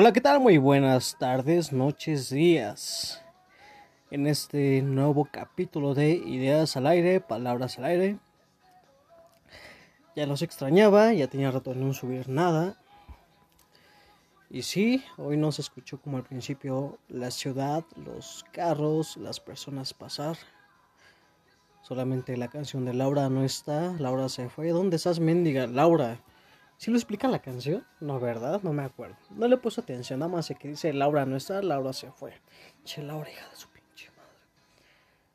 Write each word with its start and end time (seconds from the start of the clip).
Hola, 0.00 0.12
¿qué 0.12 0.20
tal? 0.20 0.38
Muy 0.38 0.58
buenas 0.58 1.18
tardes, 1.18 1.72
noches, 1.72 2.30
días. 2.30 3.20
En 4.12 4.28
este 4.28 4.80
nuevo 4.80 5.28
capítulo 5.28 5.92
de 5.92 6.10
Ideas 6.12 6.76
al 6.76 6.86
aire, 6.86 7.20
Palabras 7.20 7.78
al 7.78 7.86
aire. 7.86 8.18
Ya 10.14 10.24
los 10.26 10.42
extrañaba, 10.42 11.12
ya 11.14 11.26
tenía 11.26 11.50
rato 11.50 11.74
de 11.74 11.80
no 11.80 11.92
subir 11.94 12.28
nada. 12.28 12.80
Y 14.50 14.62
sí, 14.62 15.02
hoy 15.16 15.36
no 15.36 15.50
se 15.50 15.62
escuchó 15.62 16.00
como 16.00 16.16
al 16.16 16.22
principio 16.22 17.00
la 17.08 17.32
ciudad, 17.32 17.82
los 17.96 18.44
carros, 18.52 19.16
las 19.16 19.40
personas 19.40 19.94
pasar. 19.94 20.36
Solamente 21.82 22.36
la 22.36 22.46
canción 22.46 22.84
de 22.84 22.94
Laura 22.94 23.28
no 23.30 23.42
está. 23.42 23.94
Laura 23.98 24.28
se 24.28 24.48
fue. 24.48 24.68
¿Dónde 24.68 24.94
estás, 24.94 25.18
mendiga? 25.18 25.66
Laura. 25.66 26.20
¿Sí 26.78 26.92
lo 26.92 26.96
explica 26.96 27.26
la 27.26 27.40
canción? 27.40 27.84
No, 27.98 28.20
¿verdad? 28.20 28.60
No 28.62 28.72
me 28.72 28.84
acuerdo. 28.84 29.16
No 29.30 29.48
le 29.48 29.56
puse 29.56 29.80
atención, 29.80 30.20
nada 30.20 30.30
más 30.30 30.52
que 30.56 30.68
dice 30.68 30.92
Laura 30.92 31.26
no 31.26 31.34
está, 31.34 31.60
Laura 31.60 31.92
se 31.92 32.12
fue. 32.12 32.34
Che, 32.84 33.02
Laura, 33.02 33.28
hija 33.28 33.48
de 33.50 33.56
su 33.56 33.68
pinche 33.68 34.10
madre. 34.16 34.30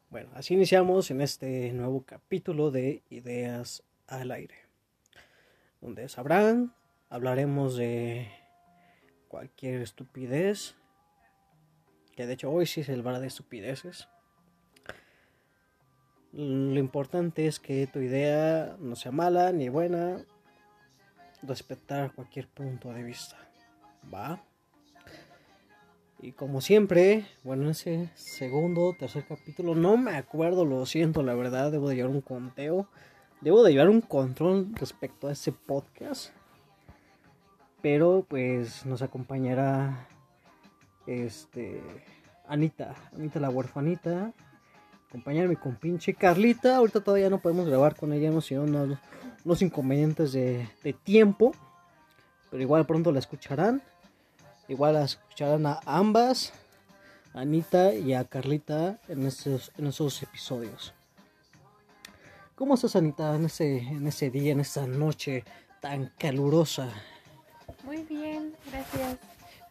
Bueno, 0.10 0.30
así 0.36 0.54
iniciamos 0.54 1.12
en 1.12 1.20
este 1.20 1.74
nuevo 1.74 2.06
capítulo 2.06 2.72
de 2.72 3.04
Ideas 3.10 3.84
al 4.08 4.32
aire. 4.32 4.56
Donde 5.82 6.08
sabrán, 6.08 6.74
hablaremos 7.10 7.76
de 7.76 8.32
cualquier 9.28 9.82
estupidez. 9.82 10.76
Que 12.16 12.26
de 12.26 12.34
hecho 12.36 12.52
hoy 12.52 12.68
sí 12.68 12.82
es 12.82 12.90
el 12.90 13.02
bar 13.02 13.20
de 13.20 13.28
estupideces. 13.28 14.08
Lo 16.32 16.80
importante 16.80 17.48
es 17.48 17.60
que 17.60 17.86
tu 17.86 18.00
idea 18.00 18.78
no 18.80 18.96
sea 18.96 19.12
mala 19.12 19.52
ni 19.52 19.68
buena, 19.68 20.24
respetar 21.46 22.14
cualquier 22.14 22.48
punto 22.48 22.92
de 22.92 23.04
vista. 23.04 23.38
¿Va? 24.14 24.42
Y 26.24 26.32
como 26.32 26.62
siempre, 26.62 27.26
bueno, 27.44 27.70
ese 27.70 28.10
segundo, 28.16 28.96
tercer 28.98 29.26
capítulo, 29.28 29.76
no 29.76 29.98
me 29.98 30.16
acuerdo, 30.16 30.64
lo 30.64 30.86
siento, 30.86 31.22
la 31.22 31.34
verdad, 31.36 31.70
debo 31.70 31.90
de 31.90 31.98
llevar 31.98 32.12
un 32.12 32.22
conteo, 32.22 32.88
debo 33.42 33.62
de 33.62 33.74
llevar 33.74 33.90
un 33.90 34.00
control 34.00 34.70
respecto 34.76 35.28
a 35.28 35.34
ese 35.34 35.52
podcast. 35.52 36.32
Pero 37.82 38.26
pues 38.28 38.86
nos 38.86 39.02
acompañará 39.02 40.08
este 41.06 41.82
Anita, 42.48 42.96
Anita 43.14 43.42
la 43.42 43.50
huerfanita, 43.50 44.32
acompañarme 45.10 45.58
con 45.58 45.76
pinche 45.76 46.14
Carlita. 46.14 46.78
Ahorita 46.78 47.02
todavía 47.02 47.30
no 47.30 47.42
podemos 47.42 47.68
grabar 47.68 47.98
con 47.98 48.14
ella, 48.14 48.30
hemos 48.30 48.46
sido 48.46 48.64
unos, 48.64 48.98
unos 49.46 49.62
inconvenientes 49.62 50.34
de, 50.34 50.70
de, 50.84 50.94
tiempo. 50.94 51.54
Pero 52.50 52.62
igual 52.62 52.86
pronto 52.86 53.12
la 53.12 53.20
escucharán. 53.20 53.82
Igual 54.68 54.94
la 54.94 55.04
escucharán 55.04 55.66
a 55.66 55.80
ambas, 55.86 56.54
a 57.34 57.42
Anita 57.42 57.94
y 57.94 58.14
a 58.14 58.24
Carlita, 58.24 59.00
en 59.08 59.26
esos, 59.26 59.72
en 59.78 59.88
esos 59.88 60.22
episodios. 60.24 60.94
¿Cómo 62.56 62.76
estás, 62.76 62.96
Anita, 62.96 63.36
en 63.36 63.46
ese, 63.46 63.80
en 63.80 64.08
ese 64.08 64.30
día, 64.30 64.52
en 64.52 64.60
esa 64.60 64.88
noche 64.88 65.44
tan 65.82 66.14
calurosa? 66.18 66.90
Muy 67.84 68.04
bien, 68.04 68.54
gracias. 68.72 69.18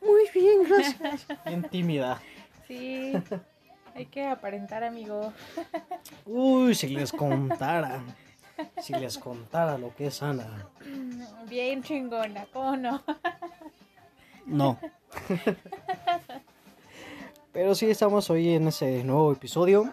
Muy 0.02 0.28
bien, 0.34 0.64
gracias. 0.68 1.26
Bien 1.46 1.62
tímida. 1.70 2.20
Sí. 2.66 3.12
Hay 3.94 4.06
que 4.06 4.26
aparentar, 4.26 4.82
amigo. 4.82 5.32
Uy, 6.26 6.74
si 6.74 6.88
les 6.88 7.12
contara. 7.12 8.02
Si 8.82 8.92
les 8.94 9.18
contara 9.18 9.78
lo 9.78 9.94
que 9.94 10.06
es 10.06 10.22
Ana. 10.22 10.68
Bien 11.48 11.82
chingona, 11.82 12.46
¿cómo 12.52 12.76
no? 12.76 13.02
No. 14.46 14.78
Pero 17.52 17.74
sí, 17.76 17.88
estamos 17.88 18.28
hoy 18.28 18.54
en 18.54 18.68
ese 18.68 19.04
nuevo 19.04 19.30
episodio. 19.30 19.92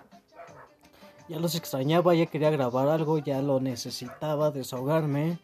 Ya 1.28 1.38
los 1.40 1.54
extrañaba, 1.54 2.16
ya 2.16 2.26
quería 2.26 2.50
grabar 2.50 2.88
algo, 2.88 3.20
ya 3.20 3.44
lo 3.44 3.60
necesitaba, 3.60 4.50
desahogarme 4.50 5.38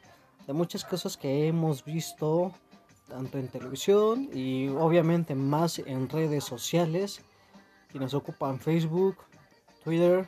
de 0.47 0.53
muchas 0.53 0.84
cosas 0.84 1.17
que 1.17 1.47
hemos 1.47 1.85
visto, 1.85 2.51
tanto 3.07 3.38
en 3.38 3.47
televisión 3.47 4.29
y 4.34 4.69
obviamente 4.69 5.35
más 5.35 5.79
en 5.79 6.09
redes 6.09 6.44
sociales 6.44 7.22
y 7.94 8.00
nos 8.00 8.13
ocupan 8.13 8.59
Facebook, 8.59 9.17
Twitter, 9.84 10.28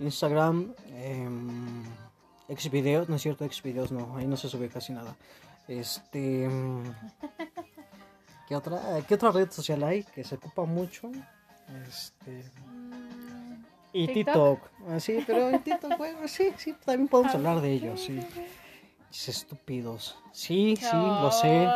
Instagram, 0.00 0.74
eh, 0.88 1.28
Xvideos, 2.56 3.08
no 3.08 3.16
es 3.16 3.22
cierto, 3.22 3.46
Xvideos 3.48 3.92
no, 3.92 4.16
ahí 4.16 4.26
no 4.26 4.36
se 4.36 4.48
sube 4.48 4.68
casi 4.68 4.92
nada. 4.92 5.14
Este, 5.68 6.48
¿qué 8.48 8.56
otra, 8.56 8.80
qué 9.06 9.14
otra 9.14 9.30
red 9.30 9.50
social 9.50 9.84
hay 9.84 10.02
que 10.02 10.24
se 10.24 10.34
ocupa 10.34 10.64
mucho? 10.64 11.10
Este, 11.86 12.42
y 13.92 14.06
TikTok, 14.08 14.60
ah, 14.88 15.00
sí, 15.00 15.22
pero 15.26 15.50
en 15.50 15.62
TikTok, 15.62 15.96
bueno, 15.96 16.26
sí, 16.26 16.52
sí, 16.56 16.74
también 16.84 17.08
podemos 17.08 17.34
hablar 17.34 17.60
de 17.60 17.72
ellos, 17.72 18.00
sí. 18.00 18.20
Estúpidos. 19.10 20.16
Sí, 20.32 20.76
sí, 20.76 20.86
no. 20.92 21.22
lo 21.22 21.32
sé. 21.32 21.68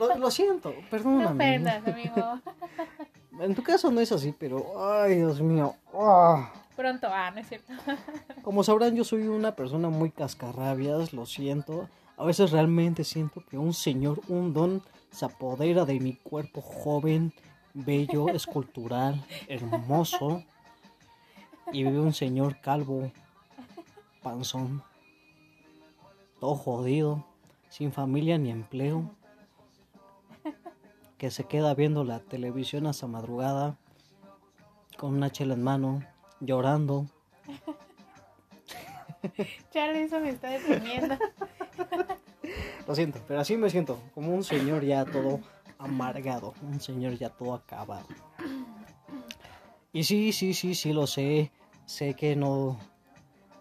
Lo, 0.00 0.16
lo, 0.16 0.30
siento, 0.32 0.74
perdóname. 0.90 1.58
No 1.58 1.70
ofendas, 1.70 1.86
amigo. 1.86 2.40
En 3.40 3.54
tu 3.54 3.62
caso 3.62 3.90
no 3.90 4.00
es 4.00 4.12
así, 4.12 4.34
pero 4.38 4.74
ay, 4.92 5.16
Dios 5.16 5.40
mío. 5.40 5.74
Oh. 5.92 6.46
Pronto, 6.76 7.08
ah, 7.10 7.30
no 7.30 7.40
es 7.40 7.48
cierto. 7.48 7.72
Como 8.42 8.64
sabrán, 8.64 8.94
yo 8.94 9.04
soy 9.04 9.26
una 9.26 9.54
persona 9.54 9.88
muy 9.88 10.10
cascarrabias, 10.10 11.12
lo 11.12 11.26
siento. 11.26 11.88
A 12.16 12.24
veces 12.24 12.50
realmente 12.50 13.04
siento 13.04 13.44
que 13.48 13.58
un 13.58 13.74
señor, 13.74 14.20
un 14.28 14.52
don, 14.52 14.82
se 15.10 15.24
apodera 15.24 15.84
de 15.84 16.00
mi 16.00 16.14
cuerpo 16.14 16.60
joven, 16.60 17.32
bello, 17.74 18.28
escultural, 18.34 19.24
hermoso. 19.48 20.42
Y 21.72 21.84
vive 21.84 22.00
un 22.00 22.12
señor 22.12 22.60
calvo, 22.60 23.10
panzón, 24.22 24.82
todo 26.38 26.54
jodido, 26.54 27.24
sin 27.68 27.92
familia 27.92 28.36
ni 28.36 28.50
empleo 28.50 29.10
que 31.22 31.30
se 31.30 31.44
queda 31.44 31.72
viendo 31.76 32.02
la 32.02 32.18
televisión 32.18 32.88
hasta 32.88 33.06
madrugada 33.06 33.76
con 34.98 35.14
una 35.14 35.30
chela 35.30 35.54
en 35.54 35.62
mano, 35.62 36.02
llorando. 36.44 37.06
Charlie, 39.70 40.02
eso 40.02 40.20
me 40.20 40.30
está 40.30 40.50
deprimiendo. 40.50 41.16
Lo 42.86 42.94
siento, 42.94 43.20
pero 43.28 43.40
así 43.40 43.56
me 43.56 43.70
siento, 43.70 43.98
como 44.14 44.34
un 44.34 44.42
señor 44.42 44.84
ya 44.84 45.04
todo 45.04 45.40
amargado, 45.78 46.54
un 46.62 46.80
señor 46.80 47.14
ya 47.14 47.30
todo 47.30 47.54
acabado. 47.54 48.06
Y 49.92 50.04
sí, 50.04 50.32
sí, 50.32 50.54
sí, 50.54 50.74
sí, 50.74 50.92
lo 50.92 51.06
sé, 51.06 51.52
sé 51.84 52.14
que 52.14 52.34
no... 52.34 52.78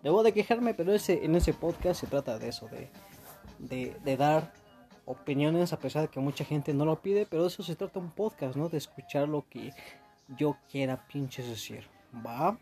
Debo 0.02 0.24
de 0.24 0.34
quejarme, 0.34 0.74
pero 0.74 0.94
ese, 0.94 1.26
en 1.26 1.36
ese 1.36 1.54
podcast 1.54 2.02
se 2.02 2.08
trata 2.08 2.40
de 2.40 2.50
eso, 2.50 2.68
de, 2.68 2.90
de, 3.60 3.96
de 4.04 4.18
dar 4.18 4.54
opiniones 5.06 5.74
a 5.74 5.80
pesar 5.80 6.04
de 6.04 6.08
que 6.08 6.20
mucha 6.20 6.46
gente 6.46 6.74
no 6.74 6.86
lo 6.86 7.02
pide, 7.02 7.26
pero 7.26 7.46
eso 7.46 7.62
se 7.62 7.76
trata 7.76 8.00
un 8.00 8.12
podcast, 8.12 8.56
¿no? 8.56 8.70
De 8.70 8.78
escuchar 8.78 9.28
lo 9.28 9.48
que 9.48 9.74
yo 10.38 10.58
quiera 10.72 11.06
pinches 11.08 11.48
decir, 11.48 11.86
¿va? 12.26 12.58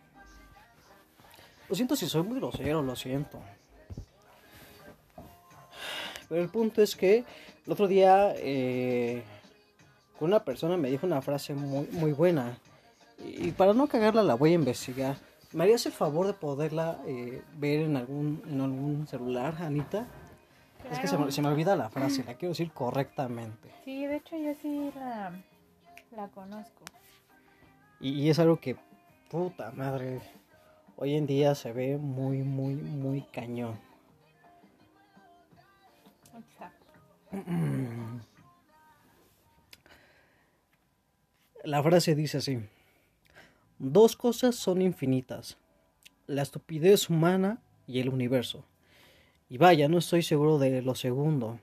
Lo 1.69 1.75
siento 1.75 1.95
si 1.95 2.07
soy 2.07 2.23
muy 2.23 2.39
grosero, 2.39 2.81
lo 2.81 2.95
siento. 2.95 3.39
Pero 6.27 6.41
el 6.41 6.49
punto 6.49 6.81
es 6.81 6.95
que 6.95 7.23
el 7.65 7.71
otro 7.71 7.87
día 7.87 8.33
eh, 8.35 9.23
una 10.19 10.43
persona 10.43 10.77
me 10.77 10.89
dijo 10.89 11.05
una 11.05 11.21
frase 11.21 11.53
muy, 11.53 11.87
muy 11.91 12.11
buena. 12.11 12.57
Y 13.23 13.51
para 13.51 13.73
no 13.73 13.87
cagarla 13.87 14.23
la 14.23 14.35
voy 14.35 14.51
a 14.51 14.55
investigar. 14.55 15.17
¿Me 15.51 15.63
harías 15.63 15.85
el 15.85 15.91
favor 15.91 16.27
de 16.27 16.33
poderla 16.33 16.99
eh, 17.07 17.41
ver 17.57 17.81
en 17.81 17.97
algún, 17.97 18.41
en 18.47 18.61
algún 18.61 19.07
celular, 19.07 19.55
Anita? 19.59 20.07
Claro. 20.81 20.95
Es 20.95 20.99
que 20.99 21.07
se 21.07 21.17
me, 21.17 21.31
se 21.31 21.41
me, 21.41 21.49
olvida 21.49 21.75
la 21.75 21.89
frase, 21.89 22.23
la 22.23 22.35
quiero 22.35 22.51
decir 22.51 22.71
correctamente. 22.71 23.69
Sí, 23.83 24.05
de 24.05 24.17
hecho 24.17 24.37
yo 24.37 24.53
sí 24.61 24.91
la, 24.95 25.31
la 26.15 26.27
conozco. 26.29 26.83
Y, 27.99 28.11
y, 28.11 28.29
es 28.29 28.39
algo 28.39 28.59
que, 28.59 28.77
puta 29.29 29.71
madre, 29.71 30.21
hoy 31.01 31.15
en 31.15 31.25
día 31.25 31.55
se 31.55 31.71
ve 31.71 31.97
muy, 31.97 32.43
muy, 32.43 32.75
muy 32.75 33.21
cañón. 33.31 33.79
La 41.63 41.81
frase 41.81 42.15
dice 42.15 42.39
así. 42.39 42.59
Dos 43.77 44.17
cosas 44.17 44.55
son 44.55 44.81
infinitas. 44.81 45.57
La 46.27 46.41
estupidez 46.41 47.09
humana 47.09 47.61
y 47.87 47.99
el 48.01 48.09
universo. 48.09 48.65
Y 49.47 49.57
vaya, 49.57 49.87
no 49.87 49.99
estoy 49.99 50.21
seguro 50.21 50.59
de 50.59 50.81
lo 50.81 50.95
segundo. 50.95 51.59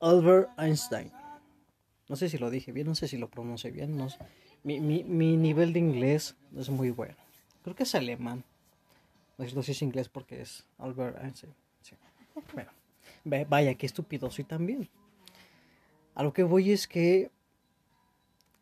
Albert 0.00 0.50
Einstein. 0.58 1.12
No 2.08 2.16
sé 2.16 2.28
si 2.28 2.36
lo 2.36 2.50
dije 2.50 2.72
bien, 2.72 2.88
no 2.88 2.96
sé 2.96 3.06
si 3.06 3.16
lo 3.16 3.30
pronuncié 3.30 3.70
bien. 3.70 3.96
No 3.96 4.10
sé. 4.10 4.18
mi, 4.64 4.80
mi, 4.80 5.04
mi, 5.04 5.36
nivel 5.36 5.72
de 5.72 5.78
inglés 5.78 6.36
es 6.56 6.68
muy 6.68 6.90
bueno. 6.90 7.21
Creo 7.62 7.76
que 7.76 7.84
es 7.84 7.94
alemán. 7.94 8.44
No 9.38 9.46
sé 9.46 9.62
si 9.62 9.72
es 9.72 9.82
inglés 9.82 10.08
porque 10.08 10.40
es 10.42 10.66
Albert 10.78 11.22
Einstein. 11.22 11.54
Sí. 11.80 11.96
Bueno, 12.54 12.70
vaya, 13.48 13.74
qué 13.74 13.86
estúpido 13.86 14.30
soy 14.30 14.44
también. 14.44 14.88
A 16.14 16.22
lo 16.22 16.32
que 16.32 16.42
voy 16.42 16.72
es 16.72 16.86
que 16.86 17.30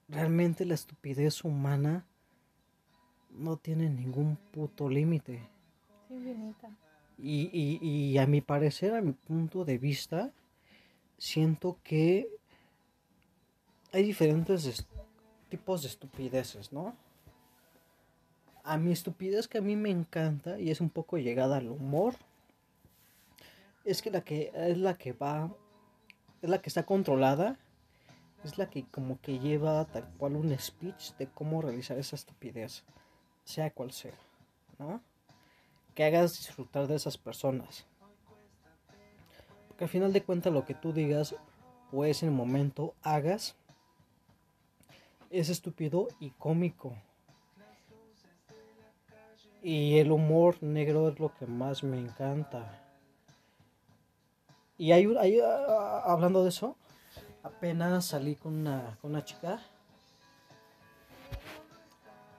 realmente 0.08 0.64
la 0.64 0.74
estupidez 0.74 1.44
humana 1.44 2.06
no 3.30 3.56
tiene 3.56 3.88
ningún 3.90 4.36
puto 4.36 4.88
límite. 4.88 5.48
Es. 6.10 6.36
Y, 7.18 7.50
y, 7.52 7.78
y 7.86 8.18
a 8.18 8.26
mi 8.26 8.40
parecer, 8.40 8.94
a 8.94 9.02
mi 9.02 9.12
punto 9.12 9.64
de 9.64 9.76
vista, 9.78 10.32
siento 11.18 11.78
que 11.84 12.28
hay 13.92 14.02
diferentes 14.02 14.86
tipos 15.48 15.82
de 15.82 15.88
estupideces, 15.88 16.72
¿no? 16.72 16.96
A 18.62 18.76
mi 18.76 18.92
estupidez 18.92 19.48
que 19.48 19.58
a 19.58 19.62
mí 19.62 19.76
me 19.76 19.90
encanta 19.90 20.58
y 20.58 20.70
es 20.70 20.80
un 20.80 20.90
poco 20.90 21.18
llegada 21.18 21.56
al 21.56 21.68
humor, 21.68 22.14
es 23.84 24.02
que 24.02 24.10
la 24.10 24.22
que 24.22 24.52
es 24.54 24.78
la 24.78 24.94
que 24.94 25.12
va, 25.12 25.50
es 26.42 26.50
la 26.50 26.60
que 26.60 26.68
está 26.68 26.84
controlada, 26.84 27.58
es 28.44 28.58
la 28.58 28.70
que 28.70 28.84
como 28.86 29.20
que 29.20 29.38
lleva 29.38 29.84
tal 29.86 30.08
cual 30.18 30.36
un 30.36 30.56
speech 30.58 31.14
de 31.16 31.26
cómo 31.26 31.62
realizar 31.62 31.98
esa 31.98 32.16
estupidez, 32.16 32.84
sea 33.44 33.70
cual 33.70 33.92
sea, 33.92 34.18
¿no? 34.78 35.02
Que 35.94 36.04
hagas 36.04 36.32
disfrutar 36.32 36.86
de 36.86 36.96
esas 36.96 37.18
personas. 37.18 37.86
Porque 39.68 39.84
al 39.84 39.90
final 39.90 40.12
de 40.12 40.22
cuentas 40.22 40.52
lo 40.52 40.64
que 40.64 40.74
tú 40.74 40.92
digas 40.92 41.34
o 41.92 42.04
es 42.04 42.22
el 42.22 42.30
momento 42.30 42.94
hagas 43.02 43.56
es 45.30 45.48
estúpido 45.48 46.08
y 46.18 46.30
cómico. 46.30 46.96
Y 49.62 49.98
el 49.98 50.10
humor 50.10 50.56
negro 50.62 51.08
es 51.08 51.18
lo 51.20 51.34
que 51.34 51.46
más 51.46 51.82
me 51.82 51.98
encanta. 51.98 52.78
Y 54.78 54.92
hay, 54.92 55.06
un- 55.06 55.18
hay, 55.18 55.38
ah, 55.40 56.02
hablando 56.06 56.42
de 56.42 56.48
eso, 56.48 56.76
apenas 57.42 58.06
salí 58.06 58.34
con 58.36 58.54
una, 58.54 58.96
con 59.02 59.10
una 59.10 59.24
chica 59.24 59.60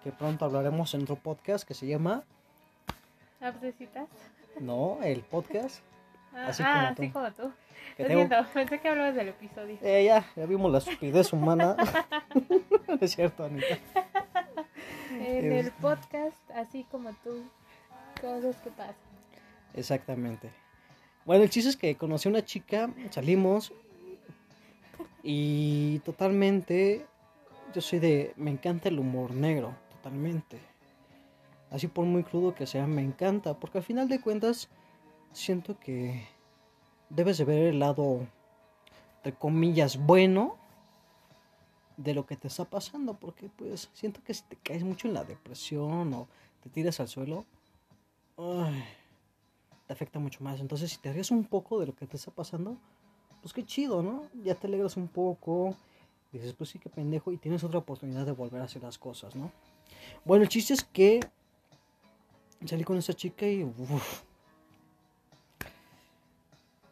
que 0.03 0.11
pronto 0.11 0.45
hablaremos 0.45 0.93
en 0.95 1.03
otro 1.03 1.15
podcast 1.15 1.67
que 1.67 1.75
se 1.75 1.85
llama 1.85 2.23
¿Abscesitas? 3.39 4.07
No, 4.59 4.99
el 5.03 5.21
podcast. 5.21 5.81
Ah, 6.33 6.45
Así 6.47 6.63
ah, 6.65 6.71
como 6.73 6.87
así 6.87 7.07
tú. 7.07 7.13
como 7.13 7.31
tú. 7.33 7.53
Que 7.97 8.03
Lo 8.03 8.07
tengo- 8.07 8.19
siento, 8.29 8.49
pensé 8.53 8.79
que 8.79 8.87
hablabas 8.87 9.15
del 9.15 9.27
episodio. 9.27 9.77
Eh, 9.81 10.05
ya, 10.05 10.25
ya 10.37 10.45
vimos 10.45 10.71
la 10.71 10.77
estupidez 10.77 11.33
humana. 11.33 11.75
Es 13.01 13.11
cierto, 13.15 13.43
Anita. 13.43 13.77
En 15.19 15.51
el 15.51 15.71
podcast, 15.71 16.37
así 16.55 16.85
como 16.91 17.11
tú, 17.23 17.43
cosas 18.21 18.55
que 18.57 18.69
pasan. 18.71 18.95
Exactamente. 19.73 20.51
Bueno, 21.25 21.43
el 21.43 21.49
chiste 21.49 21.69
es 21.69 21.77
que 21.77 21.95
conocí 21.95 22.27
a 22.27 22.31
una 22.31 22.43
chica, 22.43 22.89
salimos 23.09 23.73
y 25.23 25.99
totalmente 25.99 27.05
yo 27.73 27.81
soy 27.81 27.99
de 27.99 28.33
me 28.37 28.51
encanta 28.51 28.89
el 28.89 28.99
humor 28.99 29.33
negro, 29.33 29.75
totalmente. 29.89 30.59
Así 31.69 31.87
por 31.87 32.05
muy 32.05 32.23
crudo 32.23 32.53
que 32.53 32.67
sea, 32.67 32.87
me 32.87 33.01
encanta, 33.01 33.53
porque 33.53 33.77
al 33.77 33.83
final 33.83 34.09
de 34.09 34.19
cuentas 34.19 34.67
siento 35.31 35.79
que 35.79 36.27
debes 37.09 37.37
de 37.37 37.45
ver 37.45 37.67
el 37.67 37.79
lado 37.79 38.27
entre 39.17 39.33
comillas 39.33 39.97
bueno 39.97 40.57
de 42.03 42.13
lo 42.13 42.25
que 42.25 42.35
te 42.35 42.47
está 42.47 42.65
pasando, 42.65 43.13
porque 43.15 43.49
pues 43.49 43.89
siento 43.93 44.21
que 44.23 44.33
si 44.33 44.43
te 44.43 44.55
caes 44.57 44.83
mucho 44.83 45.07
en 45.07 45.13
la 45.13 45.23
depresión 45.23 46.13
o 46.13 46.27
te 46.61 46.69
tiras 46.69 46.99
al 46.99 47.07
suelo, 47.07 47.45
te 49.87 49.93
afecta 49.93 50.19
mucho 50.19 50.43
más. 50.43 50.59
Entonces, 50.59 50.91
si 50.91 50.97
te 50.97 51.11
ríes 51.13 51.31
un 51.31 51.43
poco 51.43 51.79
de 51.79 51.87
lo 51.87 51.95
que 51.95 52.07
te 52.07 52.17
está 52.17 52.31
pasando, 52.31 52.77
pues 53.41 53.53
qué 53.53 53.63
chido, 53.63 54.01
¿no? 54.01 54.23
Ya 54.43 54.55
te 54.55 54.67
alegras 54.67 54.97
un 54.97 55.07
poco, 55.07 55.75
dices, 56.31 56.53
pues 56.53 56.69
sí, 56.69 56.79
qué 56.79 56.89
pendejo, 56.89 57.31
y 57.31 57.37
tienes 57.37 57.63
otra 57.63 57.79
oportunidad 57.79 58.25
de 58.25 58.31
volver 58.31 58.61
a 58.61 58.65
hacer 58.65 58.83
las 58.83 58.97
cosas, 58.97 59.35
¿no? 59.35 59.51
Bueno, 60.25 60.43
el 60.43 60.49
chiste 60.49 60.73
es 60.73 60.83
que 60.83 61.19
salí 62.65 62.83
con 62.83 62.97
esa 62.97 63.13
chica 63.13 63.47
y... 63.47 63.71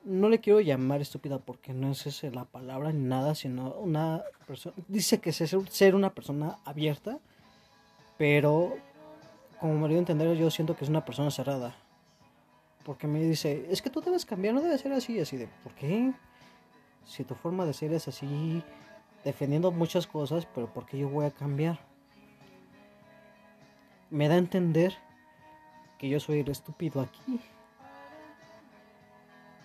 no 0.10 0.28
le 0.28 0.40
quiero 0.40 0.60
llamar 0.60 1.02
estúpida 1.02 1.38
porque 1.38 1.72
no 1.72 1.92
es 1.92 2.08
esa 2.08 2.32
la 2.32 2.46
palabra 2.46 2.92
ni 2.92 3.04
nada, 3.04 3.36
sino 3.36 3.76
una 3.76 4.24
persona... 4.48 4.76
Dice 4.88 5.20
que 5.20 5.30
es 5.30 5.56
ser, 5.70 5.96
una 5.96 6.16
persona 6.16 6.58
abierta, 6.66 7.20
pero 8.18 8.76
como 9.60 9.76
me 9.76 9.88
dio 9.88 9.98
a 9.98 10.00
entender, 10.00 10.36
yo 10.36 10.50
siento 10.50 10.76
que 10.76 10.84
es 10.84 10.90
una 10.90 11.06
persona 11.06 11.30
cerrada. 11.30 11.76
Porque 12.84 13.06
me 13.06 13.22
dice, 13.22 13.68
es 13.70 13.84
que 13.84 13.92
tú 13.92 14.02
debes 14.02 14.26
cambiar, 14.26 14.56
no 14.56 14.62
debes 14.62 14.82
ser 14.82 14.94
así, 14.94 15.20
así 15.20 15.38
de, 15.38 15.48
¿por 15.64 15.76
qué? 15.76 16.12
Si 17.06 17.24
tu 17.24 17.36
forma 17.36 17.66
de 17.68 17.74
ser 17.74 17.94
es 17.94 18.08
así, 18.08 18.64
defendiendo 19.24 19.72
muchas 19.72 20.08
cosas, 20.08 20.48
pero 20.56 20.74
¿por 20.74 20.88
qué 20.88 20.98
yo 20.98 21.08
voy 21.08 21.26
a 21.26 21.32
cambiar? 21.32 21.80
Me 24.10 24.28
da 24.28 24.36
a 24.36 24.40
entender 24.40 24.98
que 26.00 26.10
yo 26.10 26.20
soy 26.20 26.40
el 26.40 26.50
estúpido 26.50 27.00
aquí. 27.00 27.40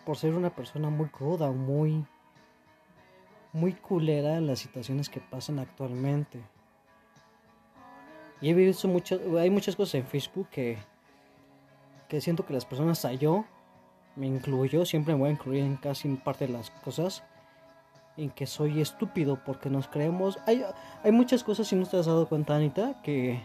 Por 0.05 0.17
ser 0.17 0.35
una 0.35 0.51
persona 0.51 0.91
muy 0.91 1.09
cruda, 1.09 1.51
muy, 1.51 2.05
muy 3.53 3.73
culera 3.73 4.37
en 4.37 4.47
las 4.47 4.59
situaciones 4.59 5.09
que 5.09 5.21
pasan 5.21 5.59
actualmente. 5.59 6.43
Y 8.41 8.51
he 8.51 8.55
visto 8.55 8.89
muchas, 8.89 9.21
hay 9.39 9.49
muchas 9.49 9.77
cosas 9.77 9.95
en 9.95 10.07
Facebook 10.07 10.49
que, 10.51 10.77
que 12.09 12.21
siento 12.21 12.45
que 12.45 12.53
las 12.53 12.67
personas, 12.67 12.99
hasta 12.99 13.15
yo, 13.15 13.47
me 14.17 14.27
incluyo, 14.27 14.85
siempre 14.85 15.15
me 15.15 15.21
voy 15.21 15.29
a 15.31 15.33
incluir 15.33 15.65
en 15.65 15.77
casi 15.77 16.09
parte 16.17 16.47
de 16.47 16.53
las 16.53 16.71
cosas, 16.71 17.25
en 18.17 18.31
que 18.31 18.47
soy 18.47 18.81
estúpido 18.81 19.43
porque 19.45 19.71
nos 19.71 19.89
creemos. 19.89 20.39
Hay, 20.47 20.65
hay 21.03 21.13
muchas 21.13 21.43
cosas, 21.43 21.69
si 21.69 21.77
no 21.77 21.87
te 21.87 21.97
has 21.97 22.07
dado 22.07 22.29
cuenta, 22.29 22.57
Anita, 22.57 23.01
que, 23.03 23.41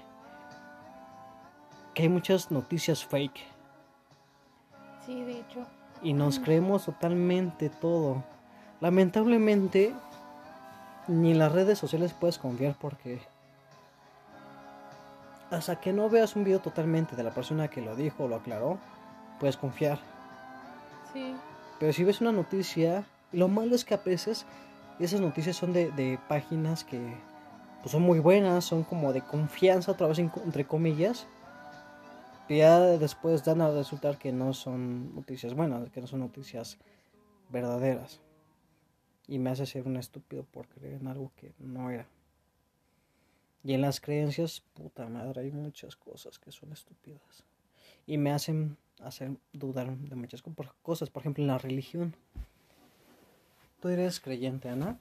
que 1.94 2.04
hay 2.04 2.10
muchas 2.10 2.52
noticias 2.52 3.06
fake 3.06 3.40
Sí, 5.06 5.24
de 5.24 5.40
hecho. 5.40 5.66
Y 6.01 6.13
nos 6.13 6.40
creemos 6.40 6.86
totalmente 6.86 7.69
todo. 7.69 8.24
Lamentablemente, 8.81 9.94
ni 11.07 11.31
en 11.31 11.40
las 11.40 11.51
redes 11.51 11.78
sociales 11.80 12.13
puedes 12.13 12.38
confiar 12.38 12.75
porque 12.80 13.19
hasta 15.51 15.80
que 15.80 15.92
no 15.94 16.10
veas 16.10 16.35
un 16.35 16.44
video 16.44 16.59
totalmente 16.59 17.16
de 17.16 17.24
la 17.24 17.31
persona 17.31 17.68
que 17.69 17.81
lo 17.81 17.95
dijo 17.95 18.26
o 18.26 18.28
lo 18.28 18.35
aclaró, 18.35 18.78
puedes 19.40 19.57
confiar. 19.57 20.00
Sí. 21.12 21.35
Pero 21.80 21.92
si 21.94 22.04
ves 22.04 22.21
una 22.21 22.31
noticia, 22.31 23.04
lo 23.31 23.47
malo 23.47 23.76
es 23.76 23.83
que 23.83 23.95
a 23.95 23.97
veces 23.97 24.45
esas 25.00 25.21
noticias 25.21 25.56
son 25.56 25.74
de, 25.74 25.92
de 25.92 26.19
páginas 26.28 26.83
que 26.83 27.16
pues, 27.81 27.92
son 27.92 28.04
muy 28.04 28.19
buenas, 28.19 28.66
son 28.66 28.83
como 28.83 29.12
de 29.12 29.21
confianza, 29.21 29.92
otra 29.94 30.07
vez 30.07 30.19
en- 30.19 30.31
entre 30.45 30.66
comillas. 30.66 31.26
Y 32.50 32.58
ya 32.58 32.80
después 32.98 33.46
dan 33.46 33.62
a 33.62 33.70
resultar 33.70 34.18
que 34.18 34.32
no 34.32 34.54
son 34.54 35.14
noticias 35.14 35.54
buenas, 35.54 35.92
que 35.92 36.02
no 36.02 36.08
son 36.08 36.22
noticias 36.22 36.80
verdaderas. 37.50 38.22
Y 39.28 39.38
me 39.38 39.52
hace 39.52 39.68
ser 39.68 39.86
un 39.86 39.98
estúpido 39.98 40.44
por 40.46 40.68
creer 40.68 40.96
en 40.96 41.08
algo 41.08 41.32
que 41.36 41.54
no 41.60 41.92
era. 41.92 42.08
Y 43.64 43.74
en 43.74 43.82
las 43.82 44.02
creencias, 44.02 44.64
puta 44.74 45.08
madre, 45.08 45.42
hay 45.42 45.52
muchas 45.52 45.96
cosas 45.96 46.40
que 46.40 46.52
son 46.52 46.72
estúpidas. 46.72 47.44
Y 48.08 48.18
me 48.18 48.32
hacen 48.32 48.78
hacer 49.00 49.38
dudar 49.54 49.96
de 49.96 50.16
muchas 50.16 50.42
cosas. 50.82 51.12
Por 51.12 51.22
ejemplo, 51.22 51.44
en 51.44 51.50
la 51.50 51.60
religión. 51.60 52.16
¿Tú 53.80 53.90
eres 53.90 54.20
creyente, 54.20 54.70
Ana? 54.70 54.98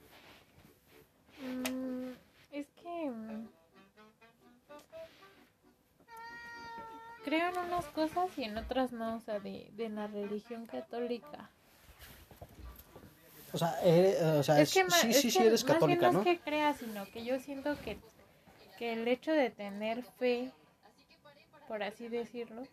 Creo 7.29 7.49
en 7.49 7.57
unas 7.59 7.85
cosas 7.85 8.35
y 8.39 8.43
en 8.45 8.57
otras 8.57 8.91
no, 8.91 9.17
o 9.17 9.19
sea, 9.19 9.39
de, 9.39 9.69
de 9.73 9.87
la 9.89 10.07
religión 10.07 10.65
católica. 10.65 11.47
O 13.53 13.57
sea, 13.59 13.75
eh, 13.83 14.17
o 14.39 14.41
sea 14.41 14.59
Es 14.59 14.73
que 14.73 14.79
es- 14.79 14.93
sí, 14.95 15.13
sí, 15.13 15.29
sí 15.29 15.37
eres 15.37 15.63
más 15.63 15.73
católica, 15.73 16.09
bien 16.09 16.13
¿no? 16.13 16.19
es 16.21 16.25
que 16.25 16.39
crea, 16.39 16.73
sino 16.73 17.05
que 17.11 17.23
yo 17.23 17.39
siento 17.39 17.79
que, 17.83 17.99
que 18.79 18.93
el 18.93 19.07
hecho 19.07 19.31
de 19.31 19.51
tener 19.51 20.01
fe, 20.17 20.51
por 21.67 21.83
así 21.83 22.07
decirlo, 22.07 22.63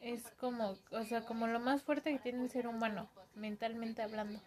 es 0.00 0.22
como, 0.38 0.76
o 0.92 1.04
sea, 1.04 1.22
como 1.26 1.48
lo 1.48 1.58
más 1.58 1.82
fuerte 1.82 2.12
que 2.12 2.20
tiene 2.20 2.44
el 2.44 2.50
ser 2.50 2.68
humano, 2.68 3.08
mentalmente 3.34 4.00
hablando. 4.02 4.38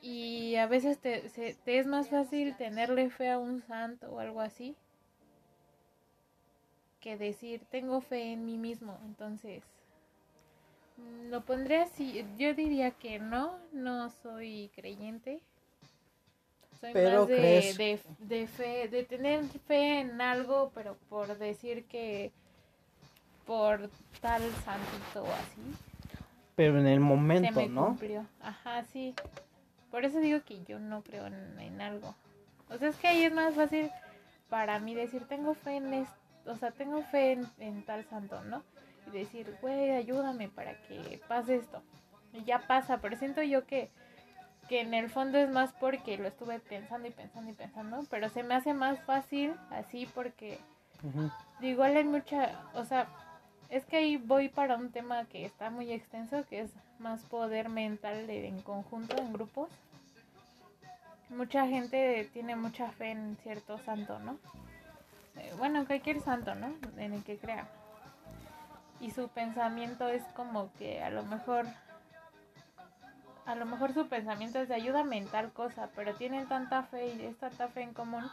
Y 0.00 0.54
a 0.54 0.66
veces 0.68 0.98
te, 1.00 1.28
se- 1.28 1.54
te 1.64 1.80
es 1.80 1.88
más 1.88 2.08
fácil 2.08 2.56
tenerle 2.56 3.10
fe 3.10 3.30
a 3.30 3.38
un 3.40 3.62
santo 3.66 4.06
o 4.12 4.20
algo 4.20 4.40
así 4.40 4.76
que 7.00 7.16
decir 7.16 7.62
tengo 7.70 8.00
fe 8.00 8.32
en 8.32 8.44
mí 8.44 8.56
mismo. 8.56 8.98
Entonces, 9.04 9.62
lo 11.30 11.40
pondré 11.42 11.78
así. 11.82 12.24
Yo 12.38 12.54
diría 12.54 12.90
que 12.92 13.18
no, 13.18 13.58
no 13.72 14.10
soy 14.10 14.70
creyente. 14.74 15.40
Soy 16.80 16.92
Pero 16.94 17.20
más 17.20 17.28
de, 17.28 17.36
crees- 17.36 17.76
de, 17.76 18.00
de 18.18 18.46
fe, 18.46 18.88
de 18.88 19.04
tener 19.04 19.44
fe 19.66 20.00
en 20.00 20.20
algo, 20.20 20.70
pero 20.74 20.96
por 21.08 21.36
decir 21.38 21.84
que 21.86 22.32
por 23.46 23.90
tal 24.20 24.42
santito 24.64 25.22
o 25.24 25.26
así, 25.26 25.60
Pero 26.56 26.78
en 26.78 26.86
el 26.86 27.00
se 27.00 27.04
momento, 27.06 27.60
me 27.60 27.68
¿no? 27.68 27.86
cumplió. 27.88 28.26
Ajá, 28.40 28.84
sí. 28.84 29.14
Por 29.90 30.04
eso 30.04 30.20
digo 30.20 30.40
que 30.44 30.62
yo 30.64 30.78
no 30.78 31.02
creo 31.02 31.26
en, 31.26 31.80
algo. 31.80 32.14
O 32.70 32.78
sea, 32.78 32.88
es 32.88 32.96
que 32.96 33.08
ahí 33.08 33.24
es 33.24 33.32
más 33.32 33.54
fácil 33.54 33.90
para 34.48 34.78
mí 34.78 34.94
decir, 34.94 35.24
tengo 35.26 35.54
fe 35.54 35.76
en 35.76 35.92
esto, 35.94 36.14
o 36.46 36.56
sea, 36.56 36.70
tengo 36.70 37.02
fe 37.04 37.32
en, 37.32 37.46
en 37.58 37.84
tal 37.84 38.04
santo, 38.04 38.42
¿no? 38.44 38.62
Y 39.06 39.10
decir, 39.10 39.56
güey, 39.60 39.90
ayúdame 39.90 40.48
para 40.48 40.74
que 40.82 41.20
pase 41.28 41.56
esto. 41.56 41.82
Y 42.32 42.44
ya 42.44 42.60
pasa, 42.66 42.98
pero 43.00 43.16
siento 43.16 43.42
yo 43.42 43.66
que 43.66 43.90
que 44.70 44.80
en 44.82 44.94
el 44.94 45.10
fondo 45.10 45.36
es 45.36 45.50
más 45.50 45.72
porque 45.72 46.16
lo 46.16 46.28
estuve 46.28 46.60
pensando 46.60 47.08
y 47.08 47.10
pensando 47.10 47.50
y 47.50 47.54
pensando, 47.54 48.04
pero 48.08 48.28
se 48.28 48.44
me 48.44 48.54
hace 48.54 48.72
más 48.72 49.00
fácil 49.00 49.52
así 49.70 50.08
porque 50.14 50.60
igual 51.60 51.96
hay 51.96 52.04
mucha, 52.04 52.62
o 52.74 52.84
sea, 52.84 53.08
es 53.68 53.84
que 53.84 53.96
ahí 53.96 54.16
voy 54.16 54.48
para 54.48 54.76
un 54.76 54.92
tema 54.92 55.24
que 55.24 55.44
está 55.44 55.70
muy 55.70 55.90
extenso, 55.90 56.44
que 56.48 56.60
es 56.60 56.70
más 57.00 57.24
poder 57.24 57.68
mental 57.68 58.30
en 58.30 58.62
conjunto, 58.62 59.16
en 59.16 59.32
grupos. 59.32 59.70
Mucha 61.30 61.66
gente 61.66 62.30
tiene 62.32 62.54
mucha 62.54 62.92
fe 62.92 63.10
en 63.10 63.36
cierto 63.42 63.76
santo, 63.78 64.20
¿no? 64.20 64.38
Eh, 65.36 65.52
bueno, 65.58 65.86
cualquier 65.86 66.20
santo, 66.20 66.54
¿no? 66.54 66.74
En 66.96 67.12
el 67.12 67.24
que 67.24 67.38
crea. 67.38 67.68
Y 69.00 69.10
su 69.10 69.28
pensamiento 69.28 70.08
es 70.08 70.22
como 70.34 70.72
que 70.74 71.02
a 71.02 71.10
lo 71.10 71.22
mejor 71.24 71.66
a 73.46 73.54
lo 73.54 73.66
mejor 73.66 73.92
su 73.92 74.06
pensamiento 74.06 74.60
es 74.60 74.68
de 74.68 74.74
ayuda 74.74 75.02
mental 75.02 75.52
cosa, 75.52 75.88
pero 75.96 76.14
tienen 76.14 76.46
tanta 76.46 76.84
fe 76.84 77.14
y 77.14 77.24
es 77.24 77.36
tanta 77.38 77.68
fe 77.68 77.82
en 77.82 77.94
común 77.94 78.24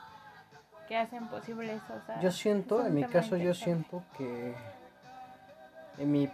que 0.88 0.96
hacen 0.96 1.27
posible 1.27 1.74
eso. 1.74 2.01
yo 2.22 2.32
siento, 2.32 2.86
en 2.86 2.94
mi 2.94 3.04
caso 3.04 3.36
yo 3.36 3.54
siento 3.54 4.04
que 4.18 4.56
en 5.98 6.12
mi 6.12 6.30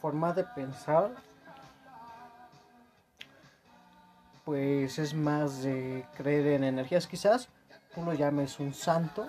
forma 0.00 0.32
de 0.32 0.44
pensar, 0.44 1.10
pues 4.44 4.98
es 4.98 5.14
más 5.14 5.62
de 5.62 6.06
creer 6.16 6.46
en 6.46 6.64
energías. 6.64 7.06
Quizás 7.06 7.48
tú 7.94 8.02
lo 8.02 8.14
llames 8.14 8.58
un 8.60 8.72
santo, 8.72 9.26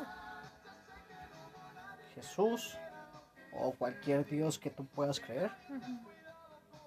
Jesús 2.18 2.78
o 3.60 3.72
cualquier 3.72 4.26
Dios 4.26 4.58
que 4.58 4.72
tú 4.72 4.86
puedas 4.86 5.20
creer. 5.20 5.52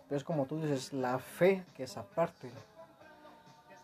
Pero 0.08 0.16
es 0.16 0.24
como 0.24 0.46
tú 0.46 0.60
dices, 0.60 0.92
la 0.92 1.18
fe 1.18 1.64
que 1.76 1.84
es 1.84 1.96
aparte. 1.96 2.50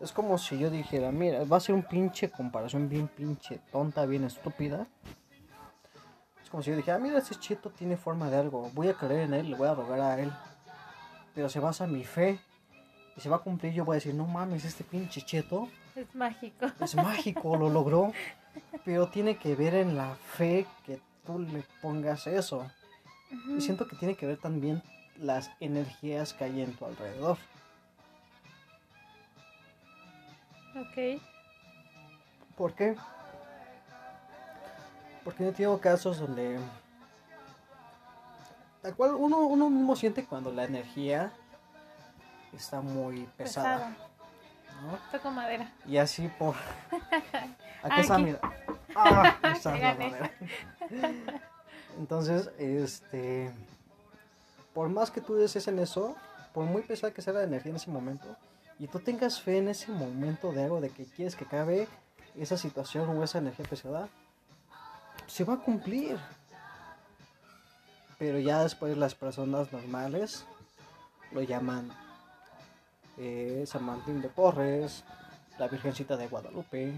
Es 0.00 0.12
como 0.12 0.36
si 0.38 0.58
yo 0.58 0.70
dijera, 0.70 1.12
mira, 1.12 1.44
va 1.44 1.56
a 1.56 1.60
ser 1.60 1.74
un 1.74 1.84
pinche 1.84 2.30
comparación 2.30 2.88
bien 2.88 3.08
pinche 3.08 3.60
tonta, 3.70 4.04
bien 4.06 4.24
estúpida. 4.24 4.86
Es 6.42 6.50
como 6.50 6.62
si 6.62 6.70
yo 6.70 6.76
dijera, 6.76 6.98
mira, 6.98 7.18
ese 7.18 7.36
chito 7.36 7.70
tiene 7.70 7.96
forma 7.96 8.28
de 8.28 8.36
algo, 8.36 8.70
voy 8.74 8.88
a 8.88 8.94
creer 8.94 9.22
en 9.22 9.34
él, 9.34 9.50
le 9.50 9.56
voy 9.56 9.68
a 9.68 9.74
rogar 9.74 10.00
a 10.00 10.20
él. 10.20 10.32
Pero 11.34 11.48
se 11.48 11.60
basa 11.60 11.84
en 11.84 11.92
mi 11.92 12.04
fe 12.04 12.40
y 13.16 13.20
se 13.20 13.28
va 13.28 13.36
a 13.36 13.40
cumplir, 13.40 13.72
yo 13.72 13.84
voy 13.84 13.94
a 13.94 13.98
decir, 13.98 14.14
no 14.14 14.26
mames, 14.26 14.64
este 14.64 14.84
pinche 14.84 15.22
cheto. 15.22 15.68
Es 15.94 16.12
mágico. 16.14 16.66
Es 16.80 16.94
mágico, 16.96 17.56
lo 17.56 17.70
logró. 17.70 18.12
Pero 18.84 19.08
tiene 19.08 19.36
que 19.36 19.54
ver 19.54 19.74
en 19.74 19.96
la 19.96 20.14
fe 20.14 20.66
que 20.84 21.00
tú 21.26 21.38
le 21.38 21.64
pongas 21.82 22.26
eso. 22.26 22.70
Y 23.48 23.60
siento 23.60 23.88
que 23.88 23.96
tiene 23.96 24.14
que 24.14 24.26
ver 24.26 24.38
también 24.38 24.82
las 25.18 25.50
energías 25.60 26.32
que 26.32 26.44
hay 26.44 26.62
en 26.62 26.74
tu 26.74 26.84
alrededor. 26.86 27.38
Ok. 30.76 31.20
¿Por 32.56 32.74
qué? 32.74 32.96
Porque 35.24 35.44
yo 35.44 35.52
tengo 35.52 35.80
casos 35.80 36.18
donde 36.20 36.58
tal 38.82 38.94
cual 38.94 39.14
uno, 39.14 39.38
uno 39.38 39.68
mismo 39.68 39.96
siente 39.96 40.24
cuando 40.24 40.52
la 40.52 40.64
energía 40.64 41.32
está 42.52 42.80
muy 42.80 43.26
pesada. 43.36 43.96
¿No? 44.82 44.98
Toco 45.10 45.30
madera. 45.30 45.72
Y 45.86 45.96
así 45.96 46.28
por... 46.38 46.54
Aquí 47.82 48.00
está, 48.00 48.18
mira. 48.18 48.40
Ah, 48.94 49.36
está 49.54 49.76
la 49.76 49.94
madera. 49.94 50.30
Entonces, 51.98 52.50
este 52.58 53.52
por 54.76 54.90
más 54.90 55.10
que 55.10 55.22
tú 55.22 55.36
desees 55.36 55.68
en 55.68 55.78
eso, 55.78 56.14
por 56.52 56.66
muy 56.66 56.82
pesada 56.82 57.10
que 57.10 57.22
sea 57.22 57.32
la 57.32 57.44
energía 57.44 57.70
en 57.70 57.76
ese 57.76 57.90
momento, 57.90 58.36
y 58.78 58.88
tú 58.88 58.98
tengas 58.98 59.40
fe 59.40 59.56
en 59.56 59.68
ese 59.68 59.90
momento 59.90 60.52
de 60.52 60.64
algo, 60.64 60.82
de 60.82 60.90
que 60.90 61.06
quieres 61.06 61.34
que 61.34 61.44
acabe 61.44 61.88
esa 62.36 62.58
situación 62.58 63.08
o 63.08 63.24
esa 63.24 63.38
energía 63.38 63.64
pesada, 63.64 64.10
se 65.26 65.44
va 65.44 65.54
a 65.54 65.60
cumplir. 65.60 66.18
Pero 68.18 68.38
ya 68.38 68.62
después 68.62 68.98
las 68.98 69.14
personas 69.14 69.72
normales 69.72 70.44
lo 71.32 71.40
llaman 71.40 71.90
eh, 73.18 73.64
San 73.66 73.84
Martín 73.84 74.20
de 74.20 74.28
Porres, 74.28 75.04
la 75.58 75.68
Virgencita 75.68 76.16
de 76.16 76.28
Guadalupe. 76.28 76.92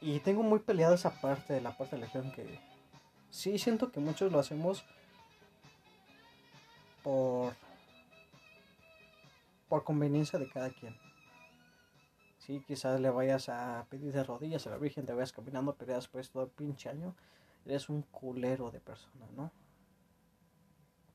Y 0.00 0.20
tengo 0.20 0.42
muy 0.42 0.60
peleada 0.60 0.94
esa 0.94 1.20
parte 1.20 1.52
de 1.52 1.60
la 1.60 1.76
parte 1.76 1.96
de 1.96 2.00
la 2.00 2.06
legión 2.06 2.32
que 2.32 2.58
sí 3.30 3.58
siento 3.58 3.92
que 3.92 4.00
muchos 4.00 4.32
lo 4.32 4.38
hacemos 4.38 4.84
por, 7.02 7.54
por 9.68 9.84
conveniencia 9.84 10.38
de 10.38 10.48
cada 10.48 10.70
quien. 10.70 10.96
Sí, 12.38 12.64
quizás 12.66 13.00
le 13.00 13.10
vayas 13.10 13.48
a 13.48 13.86
pedir 13.90 14.12
de 14.12 14.24
rodillas 14.24 14.66
a 14.66 14.70
la 14.70 14.78
Virgen, 14.78 15.06
te 15.06 15.12
vayas 15.12 15.32
caminando, 15.32 15.76
pero 15.76 15.94
después 15.94 16.30
todo 16.30 16.44
el 16.44 16.50
pinche 16.50 16.88
año 16.88 17.14
eres 17.64 17.88
un 17.88 18.02
culero 18.02 18.70
de 18.70 18.80
persona, 18.80 19.26
¿no? 19.36 19.52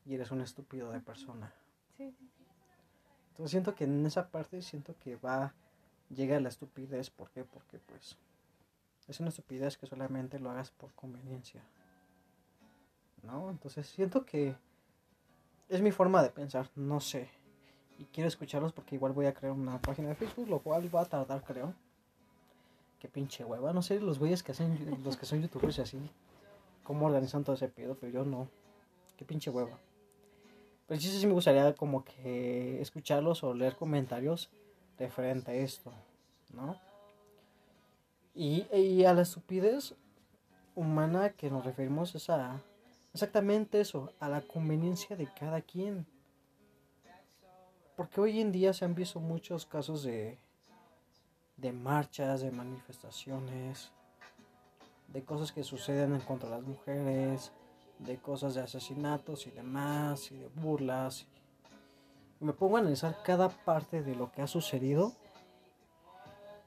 Y 0.06 0.13
eres 0.13 0.32
un 0.32 0.42
estúpido 0.42 0.92
de 0.92 1.01
persona. 1.01 1.51
Entonces 3.36 3.51
siento 3.51 3.75
que 3.75 3.84
en 3.84 4.06
esa 4.06 4.30
parte 4.30 4.62
siento 4.62 4.96
que 4.98 5.18
va, 5.18 5.54
llega 6.10 6.39
la 6.39 6.48
estupidez. 6.48 7.10
¿Por 7.10 7.30
qué? 7.32 7.44
Porque 7.44 7.80
pues 7.80 8.15
es 9.10 9.20
una 9.20 9.27
estupidez 9.27 9.77
que 9.77 9.88
solamente 9.88 10.39
lo 10.39 10.51
hagas 10.51 10.72
por 10.72 10.94
conveniencia. 10.94 11.62
¿No? 13.24 13.50
Entonces 13.50 13.88
siento 13.88 14.25
que 14.25 14.56
es 15.68 15.82
mi 15.82 15.92
forma 15.92 16.24
de 16.24 16.30
pensar, 16.30 16.70
no 16.75 17.01
sé. 17.01 17.27
Y 18.00 18.06
quiero 18.06 18.30
escucharlos 18.30 18.72
porque 18.72 18.96
igual 18.96 19.12
voy 19.12 19.25
a 19.25 19.34
crear 19.34 19.51
una 19.51 19.82
página 19.82 20.08
de 20.08 20.15
Facebook, 20.15 20.48
lo 20.48 20.60
cual 20.60 20.94
va 20.96 21.01
a 21.01 21.06
tardar, 21.06 21.44
creo. 21.44 21.74
Qué 23.00 23.10
pinche 23.10 23.44
hueva. 23.44 23.74
No 23.74 23.82
sé 23.82 24.00
los 24.00 24.18
güeyes 24.18 24.44
que 24.44 24.54
hacen, 24.54 25.04
los 25.04 25.18
que 25.18 25.25
son 25.25 25.42
youtubers 25.42 25.77
y 25.77 25.82
así, 25.82 26.10
cómo 26.86 27.08
organizan 27.08 27.44
todo 27.44 27.58
ese 27.58 27.68
pedo, 27.68 27.96
pero 27.96 28.13
yo 28.13 28.24
no. 28.24 28.48
Qué 29.18 29.25
pinche 29.25 29.50
hueva. 29.50 29.77
Pero 30.88 31.01
sí, 31.01 31.08
sí 31.10 31.25
me 31.25 31.34
gustaría 31.34 31.74
como 31.75 32.04
que 32.04 32.82
escucharlos 32.82 33.44
o 33.44 33.54
leer 33.54 33.75
comentarios 33.75 34.50
referente 34.98 35.51
a 35.51 35.56
esto, 35.56 35.92
¿no? 36.54 36.80
Y, 38.34 38.65
y 38.75 39.06
a 39.06 39.13
la 39.13 39.22
estupidez 39.22 39.96
humana 40.75 41.30
que 41.30 41.50
nos 41.50 41.65
referimos 41.65 42.13
es 42.15 42.30
a 42.30 42.62
Exactamente 43.15 43.80
eso, 43.80 44.12
a 44.20 44.27
la 44.27 44.42
conveniencia 44.42 45.15
de 45.15 45.25
cada 45.34 45.62
quien. 45.62 46.06
Porque 47.96 48.20
hoy 48.20 48.42
en 48.42 48.51
día 48.51 48.74
se 48.74 48.84
han 48.84 48.94
visto 48.94 49.22
muchos 49.22 49.65
casos 49.65 50.04
de, 50.04 50.38
de 51.56 51.72
marchas, 51.72 52.42
de 52.42 52.51
manifestaciones, 52.51 53.94
de 55.08 55.24
cosas 55.24 55.54
que 55.54 55.63
suceden 55.63 56.13
en 56.13 56.20
contra 56.20 56.50
de 56.50 56.56
las 56.58 56.65
mujeres, 56.65 57.54
de 58.00 58.18
cosas 58.18 58.56
de 58.56 58.62
asesinatos 58.62 59.48
y 59.48 59.52
demás, 59.52 60.32
y 60.32 60.38
de 60.38 60.48
burlas. 60.48 61.28
Me 62.40 62.54
pongo 62.54 62.78
a 62.78 62.80
analizar 62.82 63.18
cada 63.24 63.50
parte 63.50 64.04
de 64.04 64.16
lo 64.16 64.32
que 64.32 64.42
ha 64.42 64.48
sucedido. 64.48 65.14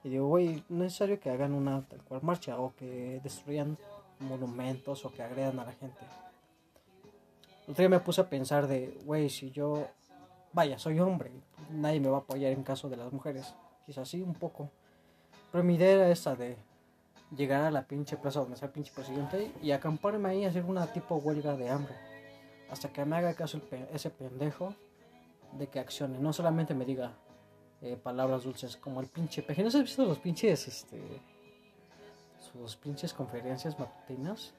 Y 0.04 0.10
digo, 0.10 0.26
güey, 0.28 0.64
no 0.68 0.84
es 0.84 0.92
necesario 0.92 1.20
que 1.20 1.30
hagan 1.30 1.52
una 1.52 1.82
tal 1.82 2.02
cual 2.04 2.22
marcha 2.22 2.58
o 2.58 2.74
que 2.74 3.20
destruyan 3.22 3.76
monumentos 4.20 5.04
o 5.04 5.12
que 5.12 5.22
agredan 5.22 5.58
a 5.58 5.64
la 5.64 5.72
gente. 5.72 5.98
El 7.66 7.72
otro 7.72 7.82
día 7.82 7.88
me 7.90 8.00
puse 8.00 8.20
a 8.20 8.30
pensar 8.30 8.66
de, 8.66 8.98
güey, 9.04 9.28
si 9.28 9.50
yo, 9.50 9.86
vaya, 10.52 10.78
soy 10.78 11.00
hombre, 11.00 11.30
nadie 11.70 12.00
me 12.00 12.08
va 12.08 12.18
a 12.18 12.20
apoyar 12.20 12.52
en 12.52 12.62
caso 12.62 12.88
de 12.88 12.96
las 12.96 13.12
mujeres. 13.12 13.54
Quizás 13.84 14.08
sí, 14.08 14.22
un 14.22 14.34
poco. 14.34 14.70
Pero 15.52 15.64
mi 15.64 15.74
idea 15.74 15.92
era 15.92 16.10
esa 16.10 16.34
de 16.34 16.56
llegar 17.36 17.62
a 17.62 17.70
la 17.70 17.86
pinche 17.86 18.16
plaza 18.16 18.40
donde 18.40 18.54
está 18.54 18.66
el 18.66 18.72
pinche 18.72 18.92
presidente 18.92 19.52
y 19.62 19.72
acamparme 19.72 20.30
ahí 20.30 20.42
y 20.42 20.44
hacer 20.44 20.64
una 20.64 20.86
tipo 20.92 21.16
huelga 21.16 21.56
de 21.56 21.68
hambre. 21.68 21.94
Hasta 22.70 22.90
que 22.90 23.04
me 23.04 23.16
haga 23.16 23.34
caso 23.34 23.60
ese 23.92 24.10
pendejo 24.10 24.74
de 25.52 25.68
que 25.68 25.80
accione. 25.80 26.18
No 26.18 26.32
solamente 26.32 26.74
me 26.74 26.84
diga 26.84 27.12
eh, 27.80 27.96
palabras 27.96 28.44
dulces 28.44 28.76
como 28.76 29.00
el 29.00 29.06
pinche 29.06 29.42
peje. 29.42 29.62
¿No 29.62 29.68
has 29.68 29.80
visto 29.80 30.04
los 30.04 30.18
pinches, 30.18 30.68
este, 30.68 31.00
sus 32.52 32.76
pinches 32.76 33.14
conferencias 33.14 33.78
matutinas? 33.78 34.52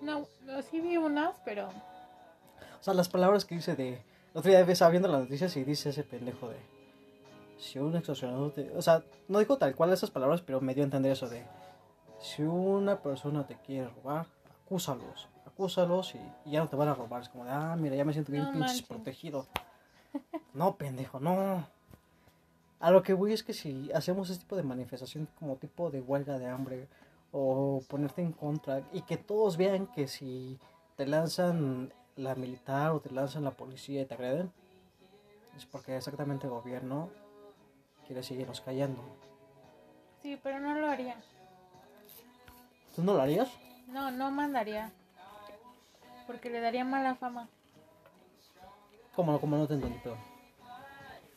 No, 0.00 0.26
sí 0.70 0.80
vi 0.80 0.96
unas, 0.96 1.34
pero. 1.44 1.68
O 1.68 2.82
sea, 2.82 2.94
las 2.94 3.08
palabras 3.08 3.44
que 3.44 3.56
dice 3.56 3.74
de. 3.74 3.94
El 4.32 4.40
otro 4.40 4.50
día 4.50 4.60
estaba 4.60 4.90
viendo 4.90 5.08
las 5.08 5.22
noticias 5.22 5.56
y 5.56 5.64
dice 5.64 5.90
ese 5.90 6.04
pendejo 6.04 6.48
de. 6.48 6.77
Si 7.58 7.78
un 7.78 7.94
extorsionador 7.96 8.52
te. 8.52 8.70
O 8.76 8.82
sea, 8.82 9.02
no 9.26 9.38
dijo 9.40 9.58
tal 9.58 9.74
cual 9.74 9.92
esas 9.92 10.10
palabras, 10.10 10.42
pero 10.42 10.60
me 10.60 10.74
dio 10.74 10.84
a 10.84 10.86
entender 10.86 11.12
eso 11.12 11.28
de. 11.28 11.44
Si 12.20 12.42
una 12.42 13.00
persona 13.00 13.46
te 13.46 13.56
quiere 13.56 13.88
robar, 13.88 14.26
acúsalos. 14.64 15.28
Acúsalos 15.46 16.14
y, 16.14 16.50
ya 16.50 16.60
no 16.60 16.68
te 16.68 16.76
van 16.76 16.88
a 16.88 16.94
robar. 16.94 17.22
Es 17.22 17.28
como 17.28 17.44
de, 17.44 17.50
ah, 17.50 17.76
mira, 17.76 17.96
ya 17.96 18.04
me 18.04 18.12
siento 18.12 18.32
bien 18.32 18.50
pinches 18.52 18.82
protegido. 18.82 19.46
No, 20.54 20.76
pendejo, 20.76 21.20
no. 21.20 21.66
A 22.80 22.90
lo 22.90 23.02
que 23.02 23.12
voy 23.12 23.32
es 23.32 23.42
que 23.42 23.52
si 23.52 23.90
hacemos 23.92 24.30
este 24.30 24.44
tipo 24.44 24.56
de 24.56 24.62
manifestación 24.62 25.28
como 25.38 25.56
tipo 25.56 25.90
de 25.90 26.00
huelga 26.00 26.38
de 26.38 26.46
hambre 26.46 26.88
o 27.32 27.82
ponerte 27.88 28.22
en 28.22 28.32
contra 28.32 28.82
y 28.92 29.02
que 29.02 29.16
todos 29.16 29.56
vean 29.56 29.86
que 29.88 30.06
si 30.06 30.58
te 30.96 31.06
lanzan 31.06 31.92
la 32.16 32.34
militar 32.34 32.92
o 32.92 33.00
te 33.00 33.10
lanzan 33.10 33.44
la 33.44 33.50
policía 33.50 34.02
y 34.02 34.04
te 34.06 34.14
agreden, 34.14 34.52
es 35.56 35.66
porque 35.66 35.96
exactamente 35.96 36.46
el 36.46 36.52
gobierno 36.52 37.10
quiere 38.08 38.22
seguirnos 38.22 38.60
callando. 38.62 39.00
Sí, 40.22 40.38
pero 40.42 40.58
no 40.58 40.74
lo 40.74 40.88
haría. 40.90 41.14
¿Tú 42.96 43.04
no 43.04 43.14
lo 43.14 43.22
harías? 43.22 43.48
No, 43.86 44.10
no 44.10 44.30
mandaría. 44.32 44.90
Porque 46.26 46.50
le 46.50 46.60
daría 46.60 46.84
mala 46.84 47.14
fama. 47.14 47.48
¿Cómo, 49.14 49.38
cómo 49.40 49.56
no 49.56 49.66
te 49.68 49.74
entendí, 49.74 49.98
pero... 50.02 50.16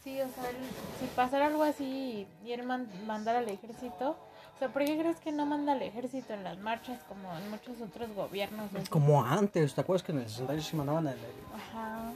Sí, 0.04 0.20
o 0.20 0.28
sea, 0.30 0.50
él- 0.50 0.56
si 1.00 1.06
pasara 1.16 1.46
algo 1.48 1.62
así 1.64 2.26
y 2.44 2.52
él 2.52 2.64
man- 2.64 2.90
mandara 3.06 3.40
al 3.40 3.50
ejército, 3.50 4.12
o 4.56 4.60
sea, 4.60 4.70
¿por 4.70 4.84
qué 4.84 4.98
crees 4.98 5.20
que 5.20 5.32
no 5.32 5.46
manda 5.46 5.74
al 5.74 5.82
ejército 5.84 6.34
en 6.34 6.44
las 6.44 6.58
marchas 6.58 7.00
como 7.04 7.32
en 7.38 7.50
muchos 7.52 7.80
otros 7.82 8.10
gobiernos? 8.16 8.74
así? 8.74 8.88
Como 8.90 9.24
antes, 9.24 9.76
¿te 9.76 9.82
acuerdas 9.82 10.04
que 10.04 10.12
en 10.14 10.20
el 10.20 10.30
68 10.30 10.64
sí 10.72 10.76
mandaban 10.76 11.08
el... 11.08 11.18
Ajá. 11.54 12.12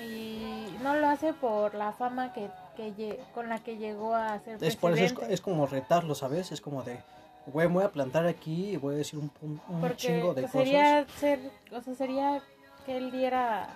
Y 0.00 0.76
no 0.82 0.94
lo 0.94 1.08
hace 1.08 1.32
por 1.32 1.74
la 1.74 1.92
fama 1.92 2.32
que, 2.32 2.48
que 2.76 3.20
con 3.34 3.48
la 3.48 3.58
que 3.62 3.76
llegó 3.76 4.14
a 4.14 4.38
ser 4.40 4.62
Es 4.62 4.76
por 4.76 4.96
eso 4.96 5.22
es, 5.22 5.30
es 5.30 5.40
como 5.40 5.66
retarlo, 5.66 6.14
¿sabes? 6.14 6.52
Es 6.52 6.60
como 6.60 6.82
de, 6.82 6.98
güey, 7.46 7.68
me 7.68 7.74
voy 7.74 7.84
a 7.84 7.92
plantar 7.92 8.26
aquí 8.26 8.70
y 8.70 8.76
voy 8.76 8.94
a 8.94 8.98
decir 8.98 9.18
un, 9.18 9.30
un, 9.42 9.60
un 9.68 9.96
chingo 9.96 10.34
de 10.34 10.46
sería 10.48 11.06
ser, 11.08 11.40
o 11.72 11.80
sea, 11.80 11.94
sería 11.94 12.42
que 12.86 12.96
él 12.96 13.10
diera 13.10 13.68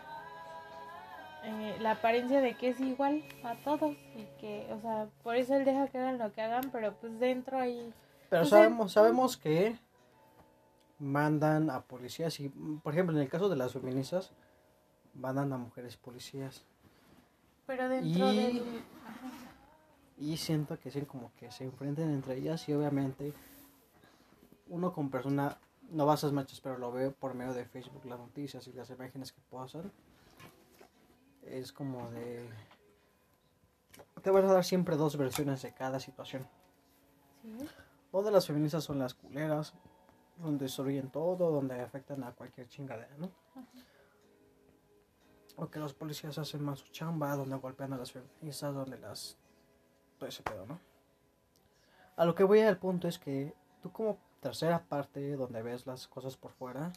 eh, 1.44 1.76
la 1.80 1.92
apariencia 1.92 2.40
de 2.40 2.54
que 2.54 2.68
es 2.68 2.80
igual 2.80 3.24
a 3.42 3.56
todos 3.56 3.96
y 4.16 4.26
que, 4.40 4.66
o 4.72 4.80
sea, 4.80 5.08
por 5.22 5.36
eso 5.36 5.54
él 5.56 5.64
deja 5.64 5.88
que 5.88 5.98
hagan 5.98 6.18
lo 6.18 6.32
que 6.32 6.40
hagan, 6.40 6.70
pero 6.70 6.94
pues 6.94 7.18
dentro 7.18 7.58
ahí 7.58 7.78
cosas. 7.78 7.94
Pero 8.30 8.42
Pues, 8.42 8.50
sabemos, 8.50 8.92
sabemos 8.92 9.36
que 9.36 9.76
mandan 10.98 11.68
a 11.68 11.80
policías 11.82 12.38
y, 12.40 12.48
por 12.48 12.92
ejemplo, 12.92 13.16
en 13.16 13.22
el 13.22 13.28
caso 13.28 13.48
de 13.48 13.56
las 13.56 13.72
feministas, 13.72 14.32
mandan 15.14 15.52
a 15.52 15.58
mujeres 15.58 15.96
policías. 15.96 16.64
pero 17.66 17.88
dentro 17.88 18.32
Y- 18.32 18.36
del 18.36 18.82
Y 20.18 20.36
siento 20.36 20.78
que 20.78 20.90
sí, 20.90 21.02
como 21.02 21.32
que 21.36 21.50
se 21.50 21.64
enfrenten 21.64 22.10
entre 22.10 22.36
ellas 22.36 22.68
y 22.68 22.72
obviamente 22.74 23.32
uno 24.68 24.92
con 24.92 25.10
persona, 25.10 25.58
no 25.90 26.06
va 26.06 26.12
a 26.12 26.14
esas 26.16 26.32
marchas, 26.32 26.60
pero 26.60 26.78
lo 26.78 26.92
veo 26.92 27.12
por 27.12 27.34
medio 27.34 27.52
de 27.54 27.64
Facebook, 27.64 28.04
las 28.04 28.18
noticias 28.18 28.66
y 28.68 28.72
las 28.72 28.88
imágenes 28.90 29.32
que 29.32 29.40
pasan. 29.50 29.90
Es 31.42 31.72
como 31.72 32.10
de... 32.12 32.48
Te 34.22 34.30
van 34.30 34.44
a 34.44 34.52
dar 34.52 34.64
siempre 34.64 34.96
dos 34.96 35.16
versiones 35.16 35.62
de 35.62 35.72
cada 35.74 35.98
situación. 35.98 36.46
sí, 37.42 37.68
Donde 38.12 38.30
las 38.30 38.46
feministas 38.46 38.84
son 38.84 38.98
las 39.00 39.14
culeras, 39.14 39.74
donde 40.38 40.66
destruyen 40.66 41.10
todo, 41.10 41.50
donde 41.50 41.80
afectan 41.80 42.22
a 42.24 42.32
cualquier 42.32 42.68
chingadera, 42.68 43.14
¿no? 43.18 43.30
O 45.56 45.68
que 45.68 45.78
los 45.78 45.94
policías 45.94 46.38
hacen 46.38 46.62
más 46.62 46.80
su 46.80 46.88
chamba, 46.88 47.36
donde 47.36 47.56
golpean 47.56 47.92
a 47.92 47.98
las 47.98 48.12
feministas, 48.12 48.74
donde 48.74 48.98
las... 48.98 49.36
todo 50.18 50.28
ese 50.28 50.42
pedo, 50.42 50.66
¿no? 50.66 50.80
A 52.16 52.24
lo 52.24 52.34
que 52.34 52.44
voy 52.44 52.60
al 52.60 52.78
punto 52.78 53.08
es 53.08 53.18
que 53.18 53.54
tú 53.82 53.90
como 53.92 54.18
tercera 54.40 54.84
parte, 54.84 55.36
donde 55.36 55.62
ves 55.62 55.86
las 55.86 56.08
cosas 56.08 56.36
por 56.36 56.52
fuera, 56.52 56.92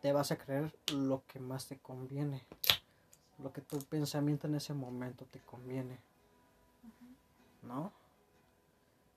te 0.00 0.12
vas 0.12 0.30
a 0.32 0.36
creer 0.36 0.74
lo 0.92 1.24
que 1.26 1.40
más 1.40 1.66
te 1.68 1.78
conviene. 1.78 2.46
Lo 3.38 3.52
que 3.52 3.60
tu 3.60 3.78
pensamiento 3.78 4.46
en 4.46 4.56
ese 4.56 4.74
momento 4.74 5.24
te 5.26 5.40
conviene. 5.40 6.00
¿No? 7.62 7.92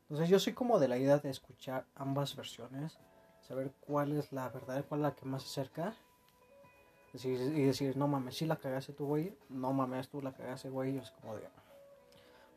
Entonces 0.03 0.29
yo 0.29 0.39
soy 0.39 0.53
como 0.53 0.79
de 0.79 0.87
la 0.87 0.97
idea 0.97 1.17
de 1.17 1.31
escuchar 1.31 1.87
ambas 1.95 2.35
versiones, 2.35 2.99
saber 3.41 3.73
cuál 3.79 4.11
es 4.11 4.31
la 4.31 4.49
verdad, 4.49 4.85
cuál 4.87 5.01
es 5.01 5.03
la 5.03 5.15
que 5.15 5.25
más 5.25 5.41
se 5.43 5.49
acerca. 5.49 5.95
Decir, 7.15 7.39
y 7.39 7.63
decir, 7.63 7.95
no 7.95 8.09
mames, 8.09 8.35
sí 8.35 8.45
la 8.45 8.57
cagaste 8.57 8.91
tú, 8.91 9.05
güey. 9.05 9.33
No 9.47 9.71
mames, 9.71 10.09
tú 10.09 10.21
la 10.21 10.33
cagaste, 10.33 10.69
güey. 10.69 10.97
Es 10.97 11.11
como 11.11 11.35
de... 11.37 11.47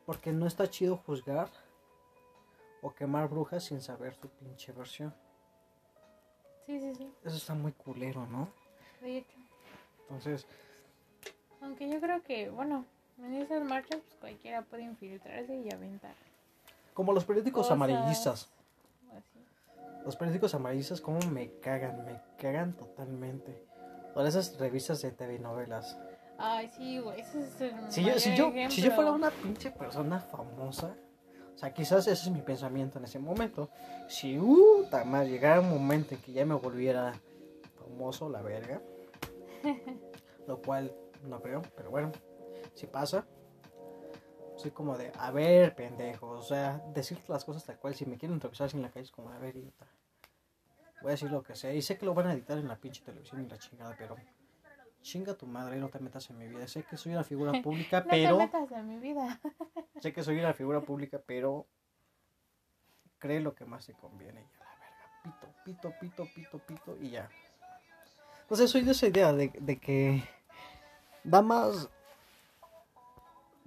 Porque 0.04 0.32
no 0.32 0.46
está 0.48 0.68
chido 0.68 0.96
juzgar 0.96 1.48
o 2.82 2.92
quemar 2.92 3.28
brujas 3.28 3.62
sin 3.62 3.80
saber 3.80 4.16
su 4.16 4.28
pinche 4.28 4.72
versión. 4.72 5.14
sí, 6.66 6.80
sí, 6.80 6.92
sí, 6.96 7.12
Eso 7.24 7.36
está 7.36 7.54
muy 7.54 7.70
culero, 7.72 8.26
¿no? 8.26 8.48
de 9.00 9.18
hecho. 9.18 9.36
Entonces, 10.02 10.44
Aunque 11.60 11.88
yo 11.88 12.00
creo 12.00 12.20
que, 12.24 12.50
bueno, 12.50 12.84
en 13.18 13.34
esas 13.34 13.62
marchas 13.62 14.00
pues 14.00 14.16
cualquiera 14.18 14.62
puede 14.62 14.82
infiltrarse 14.82 15.54
y 15.56 15.70
aventar. 15.72 16.14
como 16.94 17.12
los 17.12 17.24
periódicos 17.24 17.66
cosas 17.68 17.72
amarillistas. 17.76 18.48
así. 19.16 20.04
Los 20.04 20.16
periódicos 20.16 20.52
amarillistas, 20.54 21.00
como 21.00 21.20
me 21.30 21.52
cagan, 21.60 22.04
me 22.04 22.20
cagan 22.40 22.72
totalmente. 22.76 23.67
O 24.18 24.26
esas 24.26 24.58
revistas 24.58 25.00
de 25.00 25.12
TV 25.12 25.38
novelas. 25.38 25.96
Ay, 26.38 26.68
sí, 26.76 26.98
güey, 26.98 27.20
ese 27.20 27.40
es 27.40 27.60
el 27.60 27.72
Si 27.88 28.02
yo, 28.02 28.18
si, 28.18 28.34
yo, 28.34 28.52
si 28.68 28.82
yo 28.82 28.90
fuera 28.90 29.12
una 29.12 29.30
pinche 29.30 29.70
persona 29.70 30.18
famosa, 30.18 30.96
o 31.54 31.56
sea, 31.56 31.72
quizás 31.72 32.08
ese 32.08 32.28
es 32.28 32.30
mi 32.34 32.42
pensamiento 32.42 32.98
en 32.98 33.04
ese 33.04 33.20
momento. 33.20 33.70
Si, 34.08 34.36
uh, 34.36 34.88
más 35.06 35.28
llegara 35.28 35.60
un 35.60 35.70
momento 35.70 36.16
en 36.16 36.20
que 36.20 36.32
ya 36.32 36.44
me 36.44 36.56
volviera 36.56 37.12
famoso, 37.78 38.28
la 38.28 38.42
verga. 38.42 38.82
lo 40.48 40.60
cual 40.62 40.92
no 41.22 41.40
creo, 41.40 41.62
pero 41.76 41.90
bueno, 41.90 42.10
si 42.74 42.88
pasa. 42.88 43.24
Soy 44.56 44.72
como 44.72 44.98
de, 44.98 45.12
a 45.16 45.30
ver, 45.30 45.76
pendejo, 45.76 46.30
o 46.30 46.42
sea, 46.42 46.82
decir 46.92 47.20
las 47.28 47.44
cosas 47.44 47.64
tal 47.64 47.78
cual. 47.78 47.94
Si 47.94 48.04
me 48.04 48.18
quieren 48.18 48.40
revisar 48.40 48.68
en 48.74 48.82
la 48.82 48.90
calle, 48.90 49.04
es 49.04 49.12
como, 49.12 49.30
a 49.30 49.38
ver, 49.38 49.54
idiota. 49.54 49.86
Voy 51.00 51.10
a 51.10 51.12
decir 51.12 51.30
lo 51.30 51.42
que 51.42 51.54
sea. 51.54 51.72
Y 51.72 51.82
sé 51.82 51.96
que 51.96 52.06
lo 52.06 52.14
van 52.14 52.26
a 52.28 52.32
editar 52.34 52.58
en 52.58 52.68
la 52.68 52.76
pinche 52.76 53.02
televisión 53.04 53.44
y 53.44 53.48
la 53.48 53.58
chingada, 53.58 53.94
pero 53.98 54.16
chinga 55.00 55.34
tu 55.34 55.46
madre, 55.46 55.76
no 55.76 55.88
te 55.88 55.98
metas 56.00 56.28
en 56.30 56.38
mi 56.38 56.48
vida. 56.48 56.66
Sé 56.66 56.82
que 56.82 56.96
soy 56.96 57.12
una 57.12 57.24
figura 57.24 57.52
pública, 57.62 58.00
No 58.00 58.06
pero. 58.10 58.36
te 58.38 58.44
metas 58.44 58.72
en 58.72 58.88
mi 58.88 58.98
vida. 58.98 59.40
Sé 60.00 60.12
que 60.12 60.22
soy 60.22 60.38
una 60.38 60.52
figura 60.54 60.80
pública, 60.80 61.20
pero 61.24 61.66
cree 63.18 63.40
lo 63.40 63.54
que 63.54 63.64
más 63.64 63.86
te 63.86 63.94
conviene. 63.94 64.40
Y 64.42 64.56
a 64.56 64.64
la 64.64 64.76
verga, 64.78 65.22
pito, 65.24 65.54
pito, 65.64 65.94
pito, 66.00 66.28
pito, 66.34 66.58
pito 66.58 66.96
y 67.00 67.10
ya. 67.10 67.28
Entonces 68.42 68.70
soy 68.70 68.82
de 68.82 68.92
esa 68.92 69.06
idea 69.06 69.32
de, 69.32 69.48
de 69.60 69.78
que 69.78 70.22
da 71.24 71.42
más 71.42 71.88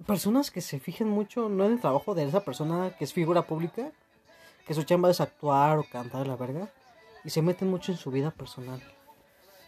personas 0.06 0.50
que 0.50 0.60
se 0.60 0.80
fijen 0.80 1.08
mucho 1.08 1.48
no 1.48 1.64
en 1.66 1.72
el 1.74 1.80
trabajo 1.80 2.14
de 2.14 2.24
esa 2.24 2.44
persona 2.44 2.90
que 2.98 3.04
es 3.04 3.12
figura 3.12 3.42
pública, 3.42 3.92
que 4.66 4.74
su 4.74 4.82
chamba 4.82 5.10
es 5.10 5.20
actuar 5.20 5.78
o 5.78 5.84
cantar 5.84 6.26
la 6.26 6.34
verga, 6.36 6.68
y 7.24 7.30
se 7.30 7.42
meten 7.42 7.70
mucho 7.70 7.92
en 7.92 7.98
su 7.98 8.10
vida 8.10 8.30
personal. 8.30 8.82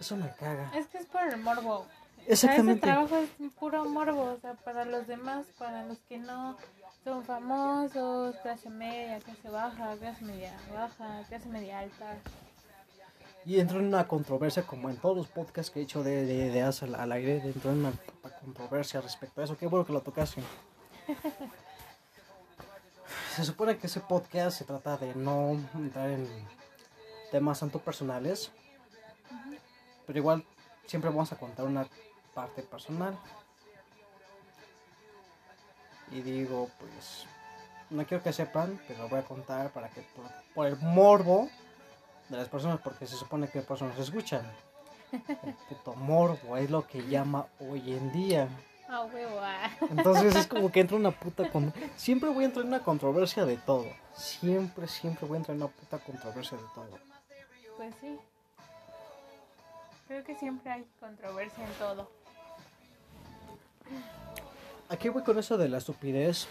Eso 0.00 0.16
me 0.16 0.30
caga. 0.34 0.70
Es 0.74 0.86
que 0.88 0.98
es 0.98 1.06
por 1.06 1.22
el 1.22 1.36
morbo. 1.38 1.78
O 1.78 1.84
sea, 1.84 2.24
ese 2.24 2.32
Exactamente. 2.46 2.80
trabajo 2.80 3.16
es 3.16 3.30
puro 3.52 3.84
morbo, 3.84 4.32
o 4.32 4.38
sea, 4.40 4.54
para 4.54 4.84
los 4.84 5.06
demás, 5.06 5.46
para 5.58 5.84
los 5.84 5.98
que 6.08 6.18
no 6.18 6.56
son 7.04 7.22
famosos, 7.24 8.34
clase 8.36 8.70
media, 8.70 9.18
clase 9.20 9.48
baja, 9.50 9.94
clase 9.96 10.24
media 10.24 10.56
baja, 10.72 11.22
clase 11.28 11.48
media 11.48 11.80
alta. 11.80 12.16
Y 13.44 13.60
entro 13.60 13.78
en 13.78 13.88
una 13.88 14.08
controversia, 14.08 14.62
como 14.62 14.88
en 14.88 14.96
todos 14.96 15.18
los 15.18 15.28
podcasts 15.28 15.70
que 15.70 15.80
he 15.80 15.82
hecho 15.82 16.02
de, 16.02 16.24
de 16.24 16.46
ideas 16.46 16.82
al, 16.82 16.94
al 16.94 17.12
aire, 17.12 17.42
entro 17.44 17.72
en 17.72 17.80
una 17.80 17.92
controversia 18.40 19.02
respecto 19.02 19.42
a 19.42 19.44
eso. 19.44 19.58
Qué 19.58 19.66
bueno 19.66 19.84
que 19.84 19.92
lo 19.92 20.00
tocaste. 20.00 20.42
Se 23.36 23.44
supone 23.44 23.76
que 23.76 23.88
ese 23.88 24.00
podcast 24.00 24.56
se 24.58 24.64
trata 24.64 24.96
de 24.96 25.14
no 25.14 25.50
entrar 25.74 26.08
en 26.10 26.26
temas 27.34 27.58
tanto 27.58 27.80
personales, 27.80 28.52
pero 30.06 30.20
igual 30.20 30.44
siempre 30.86 31.10
vamos 31.10 31.32
a 31.32 31.36
contar 31.36 31.66
una 31.66 31.84
parte 32.32 32.62
personal. 32.62 33.18
Y 36.12 36.22
digo, 36.22 36.70
pues, 36.78 37.26
no 37.90 38.06
quiero 38.06 38.22
que 38.22 38.32
sepan, 38.32 38.80
pero 38.86 39.02
lo 39.02 39.08
voy 39.08 39.18
a 39.18 39.24
contar 39.24 39.70
para 39.70 39.88
que 39.88 40.02
por, 40.14 40.26
por 40.54 40.66
el 40.68 40.76
morbo 40.76 41.48
de 42.28 42.36
las 42.36 42.48
personas, 42.48 42.78
porque 42.80 43.04
se 43.04 43.16
supone 43.16 43.48
que 43.48 43.62
personas 43.62 43.98
escuchan. 43.98 44.48
El 45.10 45.54
puto 45.68 45.94
morbo 45.96 46.56
es 46.56 46.70
lo 46.70 46.86
que 46.86 47.04
llama 47.04 47.46
hoy 47.58 47.94
en 47.94 48.12
día. 48.12 48.48
Ah, 48.88 49.08
ah. 49.40 49.70
Entonces 49.90 50.36
es 50.36 50.46
como 50.46 50.70
que 50.70 50.78
entra 50.78 50.96
una 50.96 51.10
puta 51.10 51.50
con... 51.50 51.74
Siempre 51.96 52.30
voy 52.30 52.44
a 52.44 52.46
entrar 52.46 52.64
en 52.64 52.68
una 52.68 52.84
controversia 52.84 53.44
de 53.44 53.56
todo. 53.56 53.86
Siempre, 54.14 54.86
siempre 54.86 55.26
voy 55.26 55.34
a 55.34 55.38
entrar 55.38 55.56
en 55.56 55.64
una 55.64 55.72
puta 55.72 55.98
controversia 55.98 56.56
de 56.58 56.64
todo. 56.76 57.13
Pues 57.76 57.94
sí. 58.00 58.18
Creo 60.06 60.22
que 60.24 60.34
siempre 60.36 60.70
hay 60.70 60.86
controversia 61.00 61.64
en 61.64 61.72
todo. 61.74 62.10
Aquí 64.88 65.08
voy 65.08 65.22
con 65.22 65.38
eso 65.38 65.56
de 65.56 65.68
la 65.68 65.78
estupidez. 65.78 66.46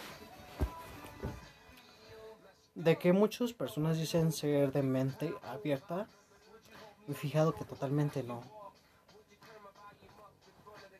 De 2.74 2.98
que 2.98 3.12
muchas 3.12 3.52
personas 3.52 3.96
dicen 3.96 4.32
ser 4.32 4.72
de 4.72 4.82
mente 4.82 5.32
abierta. 5.42 6.08
Y 7.06 7.14
fijado 7.14 7.54
que 7.54 7.64
totalmente 7.64 8.22
no. 8.22 8.42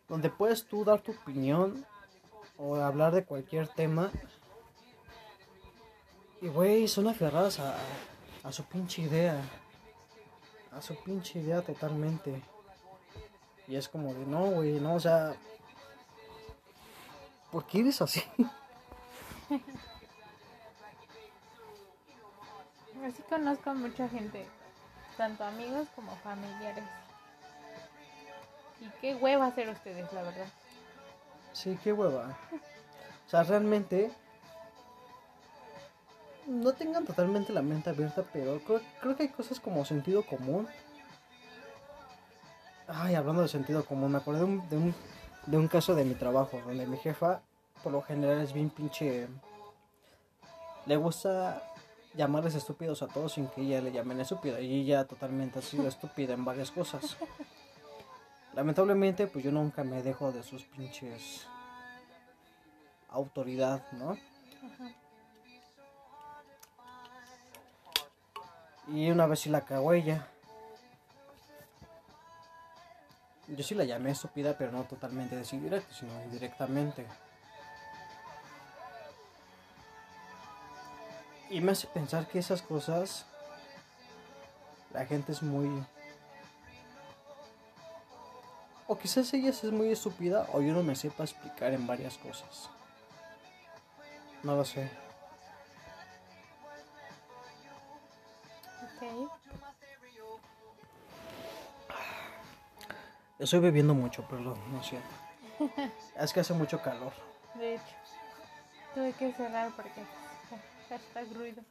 Donde 0.08 0.30
puedes 0.30 0.66
tú 0.66 0.84
dar 0.84 1.00
tu 1.00 1.12
opinión 1.12 1.84
o 2.56 2.76
hablar 2.76 3.12
de 3.12 3.24
cualquier 3.24 3.68
tema. 3.68 4.10
Y, 6.40 6.48
güey, 6.48 6.86
son 6.88 7.08
aferradas 7.08 7.58
a, 7.58 7.74
a 8.42 8.52
su 8.52 8.64
pinche 8.64 9.02
idea. 9.02 9.42
A 10.76 10.82
su 10.82 10.96
pinche 11.02 11.38
idea 11.38 11.62
totalmente. 11.62 12.42
Y 13.68 13.76
es 13.76 13.88
como 13.88 14.12
de, 14.12 14.26
no, 14.26 14.46
güey, 14.50 14.80
no, 14.80 14.94
o 14.94 15.00
sea... 15.00 15.34
¿Por 17.50 17.64
qué 17.66 17.80
eres 17.80 18.02
así? 18.02 18.22
Así 23.06 23.22
conozco 23.28 23.70
a 23.70 23.74
mucha 23.74 24.08
gente, 24.08 24.46
tanto 25.18 25.44
amigos 25.44 25.88
como 25.94 26.16
familiares. 26.16 26.84
Y 28.80 28.88
qué 29.00 29.14
hueva 29.14 29.50
ser 29.54 29.68
ustedes, 29.68 30.10
la 30.12 30.22
verdad. 30.22 30.46
Sí, 31.52 31.78
qué 31.84 31.92
hueva. 31.92 32.36
O 33.26 33.30
sea, 33.30 33.42
realmente 33.42 34.10
no 36.46 36.72
tengan 36.72 37.04
totalmente 37.04 37.52
la 37.52 37.62
mente 37.62 37.90
abierta, 37.90 38.24
pero 38.32 38.60
creo, 38.60 38.80
creo 39.00 39.16
que 39.16 39.24
hay 39.24 39.28
cosas 39.30 39.60
como 39.60 39.84
sentido 39.84 40.24
común. 40.24 40.66
Ay, 42.86 43.14
hablando 43.14 43.42
de 43.42 43.48
sentido 43.48 43.84
común, 43.84 44.12
me 44.12 44.18
acordé 44.18 44.40
de 44.40 44.44
un, 44.44 44.68
de 44.68 44.76
un, 44.76 44.94
de 45.46 45.56
un 45.56 45.68
caso 45.68 45.94
de 45.94 46.04
mi 46.04 46.14
trabajo, 46.14 46.60
donde 46.66 46.86
mi 46.86 46.98
jefa, 46.98 47.40
por 47.82 47.92
lo 47.92 48.02
general, 48.02 48.40
es 48.40 48.52
bien 48.52 48.70
pinche... 48.70 49.28
Le 50.86 50.96
gusta 50.96 51.62
llamarles 52.14 52.54
estúpidos 52.54 53.02
a 53.02 53.08
todos 53.08 53.32
sin 53.32 53.48
que 53.48 53.62
ella 53.62 53.80
le 53.80 53.90
llamen 53.90 54.20
estúpida. 54.20 54.60
Y 54.60 54.82
ella 54.82 55.06
totalmente 55.06 55.58
ha 55.58 55.62
sido 55.62 55.88
estúpida 55.88 56.34
en 56.34 56.44
varias 56.44 56.70
cosas. 56.70 57.16
Lamentablemente, 58.54 59.26
pues 59.26 59.44
yo 59.44 59.50
nunca 59.50 59.82
me 59.82 60.02
dejo 60.02 60.30
de 60.30 60.42
sus 60.42 60.64
pinches 60.64 61.46
autoridad, 63.08 63.82
¿no? 63.92 64.10
Ajá. 64.10 64.94
Y 68.88 69.10
una 69.10 69.26
vez 69.26 69.40
sí 69.40 69.50
la 69.50 69.62
cagó 69.62 69.92
ella. 69.92 70.26
Yo 73.48 73.62
sí 73.62 73.74
la 73.74 73.84
llamé 73.84 74.10
estúpida, 74.10 74.56
pero 74.56 74.72
no 74.72 74.84
totalmente 74.84 75.38
así 75.38 75.58
directo, 75.58 75.92
sino 75.94 76.12
indirectamente. 76.24 77.06
Y 81.50 81.60
me 81.60 81.72
hace 81.72 81.86
pensar 81.86 82.26
que 82.26 82.38
esas 82.38 82.62
cosas 82.62 83.26
la 84.92 85.04
gente 85.06 85.32
es 85.32 85.42
muy 85.42 85.84
o 88.86 88.98
quizás 88.98 89.32
ella 89.34 89.50
es 89.50 89.64
muy 89.64 89.90
estúpida 89.90 90.46
o 90.52 90.60
yo 90.60 90.72
no 90.72 90.82
me 90.82 90.94
sepa 90.94 91.24
explicar 91.24 91.72
en 91.72 91.86
varias 91.86 92.18
cosas. 92.18 92.68
No 94.42 94.56
lo 94.56 94.64
sé. 94.64 95.03
Estoy 103.44 103.60
bebiendo 103.60 103.92
mucho, 103.92 104.26
perdón, 104.26 104.58
no 104.72 104.82
sé. 104.82 104.98
Es 106.16 106.32
que 106.32 106.40
hace 106.40 106.54
mucho 106.54 106.80
calor. 106.80 107.12
De 107.54 107.74
hecho, 107.74 107.94
tuve 108.94 109.12
que 109.12 109.34
cerrar 109.34 109.70
porque 109.76 110.02
hashtag 110.88 111.30
ruido. 111.34 111.62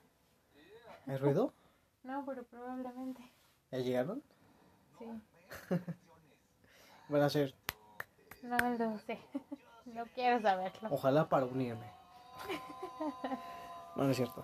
¿Hay 1.08 1.18
ruido? 1.18 1.52
No, 2.04 2.24
pero 2.26 2.44
probablemente. 2.44 3.24
¿Ya 3.72 3.78
llegaron? 3.80 4.22
Sí. 5.00 5.06
Van 7.10 7.22
a 7.24 7.30
ser, 7.30 7.56
No 8.44 8.58
lo 8.58 9.00
sé. 9.00 9.18
No 9.86 10.06
quiero 10.14 10.42
saberlo. 10.42 10.90
ojalá 10.92 11.28
para 11.28 11.46
unirme. 11.46 11.90
No, 13.96 14.04
no 14.04 14.12
es 14.12 14.18
cierto. 14.18 14.44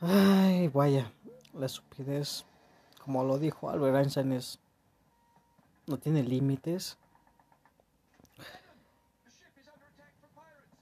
Ay, 0.00 0.66
vaya, 0.68 1.12
la 1.52 1.66
estupidez, 1.66 2.46
como 3.08 3.24
lo 3.24 3.38
dijo 3.38 3.70
Albert 3.70 3.96
Einstein, 3.96 4.32
es, 4.32 4.58
no 5.86 5.96
tiene 5.96 6.22
límites. 6.22 6.98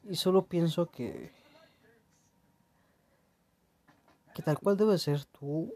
Y 0.03 0.17
solo 0.17 0.45
pienso 0.45 0.91
que, 0.91 1.33
que 4.35 4.43
tal 4.43 4.59
cual 4.59 4.77
debe 4.77 4.99
ser 4.99 5.25
tú, 5.27 5.73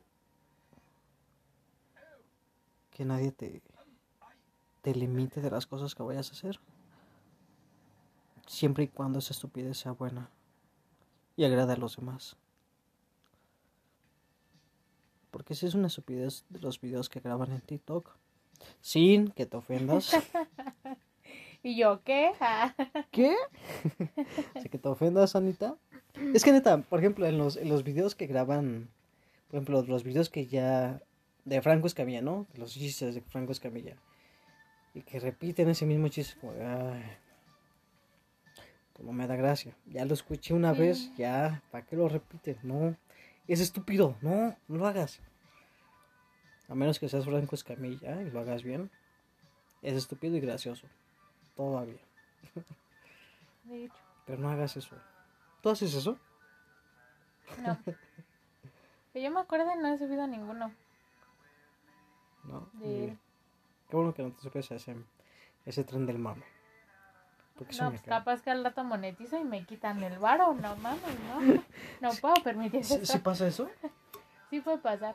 que 2.91 3.05
nadie 3.05 3.31
te, 3.31 3.63
te 4.83 4.93
limite 4.93 5.41
de 5.41 5.53
las 5.53 5.69
cosas 5.69 5.95
que 5.95 6.03
vayas 6.03 6.31
a 6.31 6.33
hacer. 6.33 6.59
Siempre 8.49 8.83
y 8.83 8.89
cuando 8.89 9.21
esa 9.21 9.35
estupidez 9.35 9.79
sea 9.79 9.93
buena 9.93 10.31
y 11.37 11.45
agrade 11.45 11.75
a 11.75 11.77
los 11.77 11.97
demás. 11.97 12.37
Porque 15.31 15.55
si 15.55 15.66
es 15.66 15.75
una 15.75 15.87
estupidez 15.87 16.45
de 16.49 16.61
los 16.61 16.81
videos 16.81 17.09
que 17.09 17.21
graban 17.21 17.53
en 17.53 17.61
TikTok, 17.61 18.11
sin 18.81 19.29
que 19.29 19.47
te 19.47 19.57
ofendas. 19.57 20.12
¿Y 21.62 21.77
yo 21.77 22.03
qué? 22.05 22.33
¿Qué? 23.11 23.35
¿Sin 24.55 24.71
que 24.71 24.79
te 24.79 24.88
ofendas, 24.88 25.37
Anita? 25.37 25.77
Es 26.35 26.43
que 26.45 26.53
neta, 26.53 26.79
por 26.83 26.99
ejemplo, 26.99 27.27
en 27.27 27.38
los, 27.38 27.57
en 27.57 27.69
los 27.69 27.85
videos 27.85 28.14
que 28.14 28.27
graban, 28.27 28.88
por 29.49 29.57
ejemplo, 29.57 29.83
los 29.83 30.03
videos 30.05 30.29
que 30.31 30.47
ya 30.47 31.01
de 31.45 31.62
Franco 31.62 31.87
Escamilla, 31.87 32.23
¿no? 32.23 32.47
Los 32.55 32.73
chistes 32.73 33.14
de 33.14 33.21
Franco 33.21 33.53
Escamilla. 33.53 33.97
Y 34.95 35.03
que 35.03 35.21
repiten 35.21 35.69
ese 35.69 35.87
mismo 35.87 36.09
chiste 36.09 36.38
como 36.40 36.53
de, 36.55 36.64
ay, 36.66 37.03
pues 38.93 39.07
no 39.07 39.12
me 39.12 39.27
da 39.27 39.37
gracia. 39.37 39.77
Ya 39.87 40.05
lo 40.05 40.14
escuché 40.14 40.53
una 40.55 40.75
Sí. 40.75 40.81
vez, 40.81 41.12
ya, 41.16 41.62
¿para 41.71 41.85
qué 41.85 41.97
lo 41.97 42.09
repiten? 42.09 42.57
No, 42.62 42.97
es 43.53 43.61
estúpido, 43.61 44.17
no, 44.21 44.57
no 44.69 44.79
lo 44.79 44.87
hagas. 44.87 45.21
A 46.69 46.75
menos 46.75 46.99
que 46.99 47.09
seas 47.09 47.25
Franco 47.25 47.55
Escamilla 47.55 48.23
y 48.23 48.31
lo 48.31 48.41
hagas 48.41 48.63
bien. 48.63 48.91
Es 49.83 49.95
estúpido 49.95 50.37
y 50.37 50.41
gracioso. 50.41 50.87
Todavía. 51.57 52.01
De 53.65 53.85
hecho, 53.85 53.95
Pero 54.27 54.39
no 54.39 54.51
hagas 54.51 54.77
eso. 54.77 54.97
¿Tú 55.63 55.71
haces 55.71 55.95
eso? 55.95 56.19
no. 57.63 57.79
Que 59.13 59.21
yo 59.21 59.33
me 59.33 59.41
acuerdo 59.41 59.75
no 59.75 59.89
he 59.89 59.99
subido 59.99 60.25
ninguno. 60.29 60.73
No. 62.45 62.71
De-. 62.75 63.19
Qué 63.89 63.97
bueno 63.97 64.15
que 64.15 64.23
no 64.23 64.31
te 64.31 64.41
subes 64.41 64.71
a 64.71 64.77
ese, 64.77 64.95
ese 65.67 65.83
tren 65.83 66.07
del 66.07 66.21
mame. 66.21 66.45
Porque 67.61 67.77
No, 67.77 67.90
pues 67.90 68.01
capaz 68.03 68.40
que 68.40 68.51
al 68.51 68.64
rato 68.64 68.83
monetizo 68.85 69.37
y 69.38 69.44
me 69.44 69.64
quitan 69.66 70.03
el 70.03 70.18
varo. 70.18 70.55
No 70.55 70.77
mames, 70.77 71.03
no. 71.29 71.62
No 72.01 72.11
puedo 72.20 72.35
permitir 72.42 72.83
¿Sí, 72.83 72.94
eso. 72.94 73.12
sí 73.12 73.18
pasa 73.18 73.46
eso? 73.46 73.68
Sí 74.49 74.61
puede 74.62 74.79
pasar. 74.79 75.14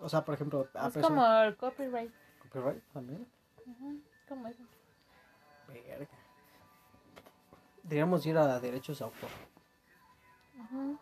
O 0.00 0.08
sea, 0.08 0.24
por 0.24 0.34
ejemplo, 0.36 0.68
a 0.74 0.86
Es 0.86 0.94
persona- 0.94 1.02
como 1.08 1.26
el 1.42 1.56
copyright. 1.56 2.12
copyright 2.42 2.82
también. 2.92 3.26
Ujú, 3.66 4.00
como 4.28 4.46
eso. 4.46 4.62
Verga. 5.66 6.06
Deberíamos 7.82 8.24
ir 8.24 8.38
a 8.38 8.60
derechos 8.60 9.00
de 9.00 9.04
autor. 9.06 9.30
Ujú. 10.60 10.98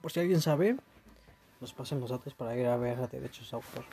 Por 0.00 0.12
si 0.12 0.20
alguien 0.20 0.40
sabe, 0.40 0.76
nos 1.60 1.72
pasen 1.72 1.98
los 2.00 2.10
datos 2.10 2.32
para 2.34 2.54
ir 2.56 2.66
a 2.66 2.76
ver 2.76 2.98
a 3.00 3.06
derechos 3.08 3.50
de 3.50 3.56
autor. 3.56 3.84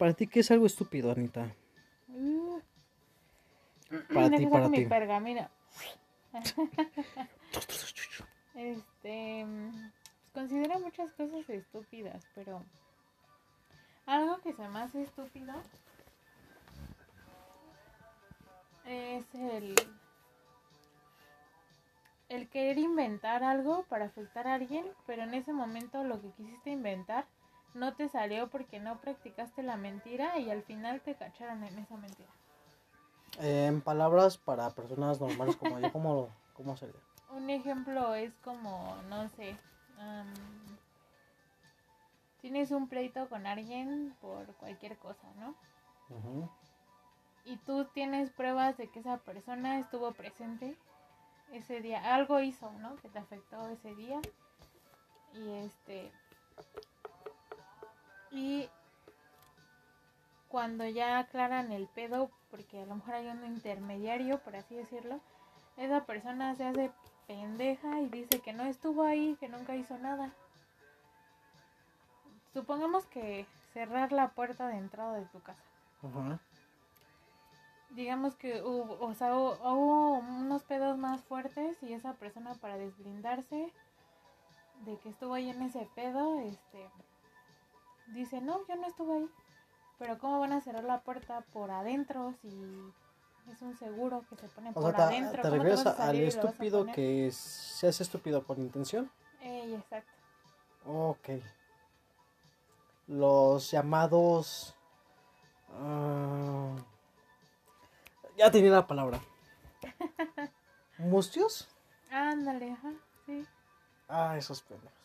Para 0.00 0.14
ti, 0.14 0.26
¿qué 0.26 0.40
es 0.40 0.50
algo 0.50 0.64
estúpido, 0.64 1.12
Anita? 1.12 1.54
Uh. 2.08 2.58
Para 4.14 4.30
ti, 4.30 4.46
para 4.46 4.64
saco 4.64 4.70
mi 4.70 4.78
ti. 4.78 4.86
pergamino. 4.86 5.46
Este. 8.54 9.44
mm, 9.44 9.90
Pues 10.32 10.32
considero 10.32 10.80
muchas 10.80 11.12
cosas 11.12 11.46
estúpidas, 11.50 12.26
pero. 12.34 12.64
Algo 14.06 14.38
que 14.40 14.54
se 14.54 14.66
me 14.68 14.78
hace 14.80 15.02
estúpido. 15.02 15.52
Es 18.86 19.26
el. 19.34 19.74
El 22.30 22.48
querer 22.48 22.78
inventar 22.78 23.44
algo 23.44 23.82
para 23.90 24.06
afectar 24.06 24.46
a 24.48 24.54
alguien, 24.54 24.86
pero 25.06 25.24
en 25.24 25.34
ese 25.34 25.52
momento 25.52 26.04
lo 26.04 26.22
que 26.22 26.30
quisiste 26.30 26.70
inventar 26.70 27.26
no 27.74 27.94
te 27.94 28.08
salió 28.08 28.48
porque 28.48 28.80
no 28.80 29.00
practicaste 29.00 29.62
la 29.62 29.76
mentira 29.76 30.38
y 30.38 30.50
al 30.50 30.62
final 30.62 31.00
te 31.00 31.14
cacharon 31.14 31.62
en 31.64 31.78
esa 31.78 31.96
mentira. 31.96 32.30
Eh, 33.40 33.66
en 33.66 33.80
palabras 33.80 34.36
para 34.36 34.70
personas 34.70 35.20
normales 35.20 35.56
como 35.56 35.78
yo, 35.78 35.92
¿cómo, 35.92 36.28
cómo 36.54 36.76
sería? 36.76 37.00
Un 37.30 37.48
ejemplo 37.48 38.14
es 38.14 38.34
como, 38.38 38.96
no 39.08 39.28
sé, 39.28 39.56
am, 39.98 40.34
tienes 42.40 42.72
un 42.72 42.88
pleito 42.88 43.28
con 43.28 43.46
alguien 43.46 44.16
por 44.20 44.46
cualquier 44.56 44.98
cosa, 44.98 45.28
¿no? 45.36 45.54
Y 47.44 47.56
tú 47.58 47.84
tienes 47.86 48.30
pruebas 48.30 48.76
de 48.76 48.88
que 48.90 48.98
esa 48.98 49.18
persona 49.18 49.78
estuvo 49.78 50.12
presente 50.12 50.76
ese 51.52 51.80
día, 51.80 52.14
algo 52.14 52.40
hizo, 52.40 52.72
¿no? 52.72 52.96
Que 52.96 53.08
te 53.08 53.18
afectó 53.18 53.68
ese 53.68 53.94
día. 53.94 54.20
Y 55.34 55.50
este... 55.50 56.12
Y 58.30 58.68
cuando 60.48 60.84
ya 60.86 61.18
aclaran 61.18 61.72
el 61.72 61.86
pedo, 61.88 62.30
porque 62.50 62.82
a 62.82 62.86
lo 62.86 62.96
mejor 62.96 63.14
hay 63.14 63.28
un 63.28 63.44
intermediario, 63.44 64.38
por 64.40 64.56
así 64.56 64.74
decirlo, 64.74 65.20
esa 65.76 66.04
persona 66.04 66.54
se 66.56 66.64
hace 66.64 66.90
pendeja 67.26 68.00
y 68.00 68.08
dice 68.08 68.40
que 68.40 68.52
no 68.52 68.64
estuvo 68.64 69.02
ahí, 69.04 69.36
que 69.38 69.48
nunca 69.48 69.76
hizo 69.76 69.96
nada. 69.98 70.32
Supongamos 72.52 73.06
que 73.06 73.46
cerrar 73.72 74.10
la 74.12 74.30
puerta 74.30 74.66
de 74.68 74.76
entrada 74.76 75.14
de 75.14 75.26
tu 75.26 75.40
casa. 75.40 75.62
Ajá. 76.02 76.40
Digamos 77.90 78.34
que 78.36 78.62
hubo, 78.62 78.98
o 79.04 79.14
sea, 79.14 79.34
hu- 79.34 79.56
hubo 79.60 80.18
unos 80.18 80.62
pedos 80.64 80.96
más 80.98 81.22
fuertes 81.22 81.80
y 81.82 81.92
esa 81.92 82.14
persona 82.14 82.54
para 82.54 82.76
desblindarse 82.76 83.72
de 84.84 84.98
que 84.98 85.08
estuvo 85.10 85.34
ahí 85.34 85.50
en 85.50 85.62
ese 85.62 85.88
pedo, 85.94 86.40
este, 86.40 86.88
dice, 88.12 88.40
no, 88.40 88.66
yo 88.66 88.76
no 88.76 88.86
estuve 88.86 89.14
ahí. 89.14 89.30
Pero 89.98 90.18
¿cómo 90.18 90.40
van 90.40 90.52
a 90.52 90.60
cerrar 90.60 90.84
la 90.84 91.00
puerta 91.00 91.42
por 91.52 91.70
adentro 91.70 92.34
si 92.40 92.48
es 93.52 93.60
un 93.62 93.76
seguro 93.76 94.24
que 94.28 94.36
se 94.36 94.48
pone 94.48 94.70
O 94.70 94.72
por 94.72 94.94
sea, 94.94 94.96
¿te, 94.96 95.02
adentro? 95.02 95.42
te 95.42 95.48
¿Cómo 95.48 95.62
refieres 95.62 95.86
al 95.86 96.16
estúpido 96.16 96.86
que 96.86 97.30
se 97.32 97.88
hace 97.88 98.02
estúpido 98.02 98.42
por 98.42 98.58
intención? 98.58 99.10
Exacto. 99.42 100.12
Ok. 100.86 101.28
Los 103.08 103.70
llamados... 103.70 104.74
ah, 105.72 106.76
ya 108.36 108.50
tenía 108.50 108.70
la 108.70 108.86
palabra. 108.86 109.20
¿Mustios? 110.98 111.68
Ándale, 112.10 112.72
ajá, 112.72 112.92
sí. 113.26 113.44
Ah, 114.08 114.36
esos 114.38 114.62
pendejos. 114.62 114.99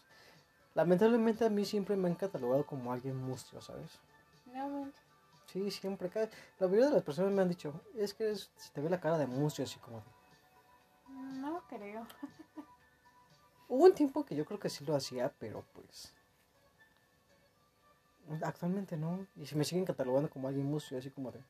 Lamentablemente 0.76 1.46
a 1.46 1.50
mí 1.50 1.66
siempre 1.66 1.96
me 1.96 2.08
han 2.10 2.16
catalogado 2.16 2.66
como 2.66 2.92
alguien 2.92 3.16
mustio, 3.18 3.62
¿sabes? 3.62 4.00
No. 4.54 4.92
Sí, 5.48 5.72
siempre. 5.72 6.12
La 6.60 6.68
mayoría 6.68 6.90
de 6.90 6.96
las 6.96 7.04
personas 7.04 7.32
me 7.32 7.42
han 7.42 7.50
dicho, 7.50 7.82
es 7.96 8.14
que 8.14 8.32
es- 8.32 8.52
se 8.58 8.72
te 8.72 8.82
ve 8.82 8.90
la 8.90 9.00
cara 9.00 9.18
de 9.18 9.26
mustio, 9.26 9.64
así 9.64 9.80
como... 9.80 10.04
No 11.08 11.64
creo. 11.70 12.06
Hubo 13.70 13.86
un 13.86 13.94
tiempo 13.94 14.26
que 14.26 14.36
yo 14.36 14.46
creo 14.46 14.60
que 14.60 14.70
sí 14.70 14.86
lo 14.86 14.96
hacía, 14.96 15.34
pero 15.40 15.64
pues... 15.74 16.14
Actualmente 18.42 18.98
no. 18.98 19.26
Y 19.38 19.46
si 19.46 19.56
me 19.56 19.64
siguen 19.64 19.86
catalogando 19.86 20.30
como 20.30 20.48
alguien 20.48 20.66
mustio, 20.66 20.98
así 20.98 21.10
como 21.10 21.32
de... 21.32 21.42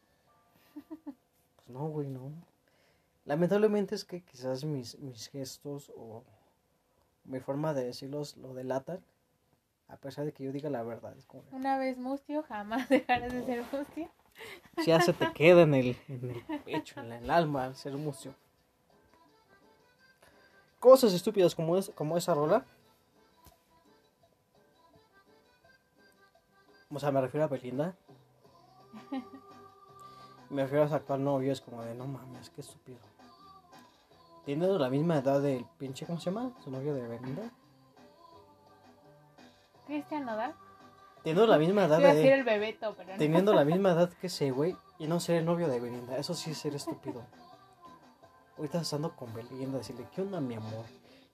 Pues 1.56 1.70
no, 1.70 1.88
güey, 1.88 2.10
no. 2.10 2.32
Lamentablemente 3.26 3.96
es 3.96 4.06
que 4.06 4.22
quizás 4.22 4.64
mis, 4.66 5.00
mis 5.00 5.30
gestos 5.30 5.92
o 5.98 6.24
mi 7.24 7.40
forma 7.40 7.74
de 7.74 7.86
decirlos 7.86 8.38
lo 8.38 8.54
delatan. 8.54 9.04
A 9.88 9.98
pesar 9.98 10.26
de 10.26 10.34
que 10.34 10.44
yo 10.44 10.52
diga 10.52 10.70
la 10.70 10.84
verdad. 10.84 11.16
Es 11.18 11.26
como 11.26 11.44
Una 11.52 11.78
vez 11.78 11.98
mustio, 11.98 12.44
jamás 12.44 12.90
dejarás 12.90 13.32
de 13.32 13.46
ser 13.46 13.64
mustio. 13.72 14.10
Si 14.78 14.86
ya 14.88 15.00
se 15.00 15.14
te 15.14 15.32
queda 15.32 15.62
en 15.62 15.74
el, 15.74 15.98
en 16.08 16.30
el 16.30 16.60
pecho, 16.66 17.00
en 17.00 17.12
el 17.12 17.30
alma, 17.30 17.66
al 17.66 17.76
ser 17.76 17.94
mustio. 17.94 18.34
Cosas 20.80 21.14
estúpidas 21.14 21.56
como, 21.56 21.78
es, 21.78 21.90
como 21.92 22.18
esa 22.18 22.34
rola. 22.34 22.66
O 26.92 27.00
sea, 27.00 27.12
me 27.12 27.22
refiero 27.22 27.46
a 27.46 27.48
Belinda. 27.48 27.96
Me 30.50 30.62
refiero 30.62 30.84
a 30.84 30.88
su 30.88 30.94
actual 30.94 31.24
novio, 31.24 31.52
es 31.52 31.60
como 31.60 31.82
de 31.82 31.96
no 31.96 32.06
mames, 32.06 32.52
qué 32.52 32.62
estúpido. 32.62 33.00
Teniendo 34.46 34.78
la 34.78 34.92
misma 34.92 35.18
edad 35.18 35.42
del 35.42 35.66
pinche, 35.80 36.06
¿cómo 36.06 36.20
se 36.20 36.30
llama? 36.30 36.54
Su 36.64 36.70
novio 36.70 36.94
de 36.94 37.08
Belinda. 37.08 37.52
Cristian 39.86 40.26
Nodal. 40.26 40.54
Teniendo 41.24 41.48
la 41.48 41.58
misma 41.58 41.86
edad 41.86 42.00
Iba 42.00 42.10
a 42.10 42.14
decir 42.14 42.32
de. 42.32 42.38
el 42.38 42.44
bebeto, 42.44 42.94
pero 42.96 43.14
no. 43.14 43.18
Teniendo 43.18 43.54
la 43.54 43.66
misma 43.66 43.92
edad 43.92 44.12
que 44.14 44.28
ese 44.28 44.52
güey 44.52 44.76
y 45.00 45.08
no 45.08 45.20
ser 45.20 45.38
el 45.38 45.46
novio 45.46 45.68
de 45.68 45.80
Belinda. 45.80 46.18
Eso 46.18 46.34
sí 46.34 46.52
es 46.52 46.58
ser 46.58 46.76
estúpido. 46.76 47.24
Ahorita 48.58 48.82
estando 48.82 49.16
con 49.16 49.34
Belinda, 49.34 49.80
decirle, 49.80 50.08
¿qué 50.14 50.22
onda, 50.22 50.40
mi 50.40 50.56
amor? 50.56 50.86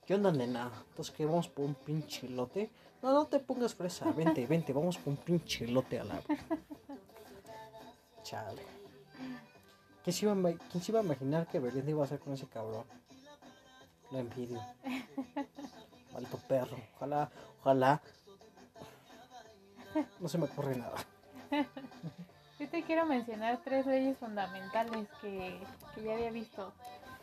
¿Qué 0.05 0.15
onda, 0.15 0.31
nena? 0.31 0.71
Entonces, 0.89 1.13
¿qué? 1.15 1.25
¿Vamos 1.25 1.47
por 1.47 1.65
un 1.65 1.75
pinche 1.75 2.27
lote? 2.27 2.71
No, 3.01 3.11
no 3.11 3.27
te 3.27 3.39
pongas 3.39 3.75
fresa. 3.75 4.11
Vente, 4.11 4.45
vente, 4.47 4.73
vamos 4.73 4.97
por 4.97 5.11
un 5.11 5.17
pinche 5.17 5.67
lote 5.67 5.99
a 5.99 6.03
la... 6.03 6.21
Chale. 8.23 8.63
¿Quién 10.03 10.13
se, 10.13 10.25
iba 10.25 10.33
a, 10.33 10.53
quién 10.71 10.83
se 10.83 10.91
iba 10.91 10.99
a 10.99 11.03
imaginar 11.03 11.47
que 11.47 11.59
Belinda 11.59 11.91
iba 11.91 12.01
a 12.01 12.05
hacer 12.05 12.19
con 12.19 12.33
ese 12.33 12.47
cabrón? 12.47 12.85
Lo 14.09 14.19
envidio. 14.19 14.59
Maldito 16.13 16.37
perro. 16.47 16.77
Ojalá, 16.95 17.29
ojalá. 17.59 18.01
No 20.19 20.27
se 20.27 20.38
me 20.38 20.45
ocurre 20.45 20.75
nada. 20.75 20.95
Yo 22.60 22.69
te 22.69 22.84
quiero 22.84 23.06
mencionar 23.06 23.60
tres 23.63 23.86
leyes 23.86 24.17
fundamentales 24.17 25.08
que, 25.21 25.60
que 25.95 26.04
ya 26.04 26.13
había 26.13 26.30
visto 26.32 26.73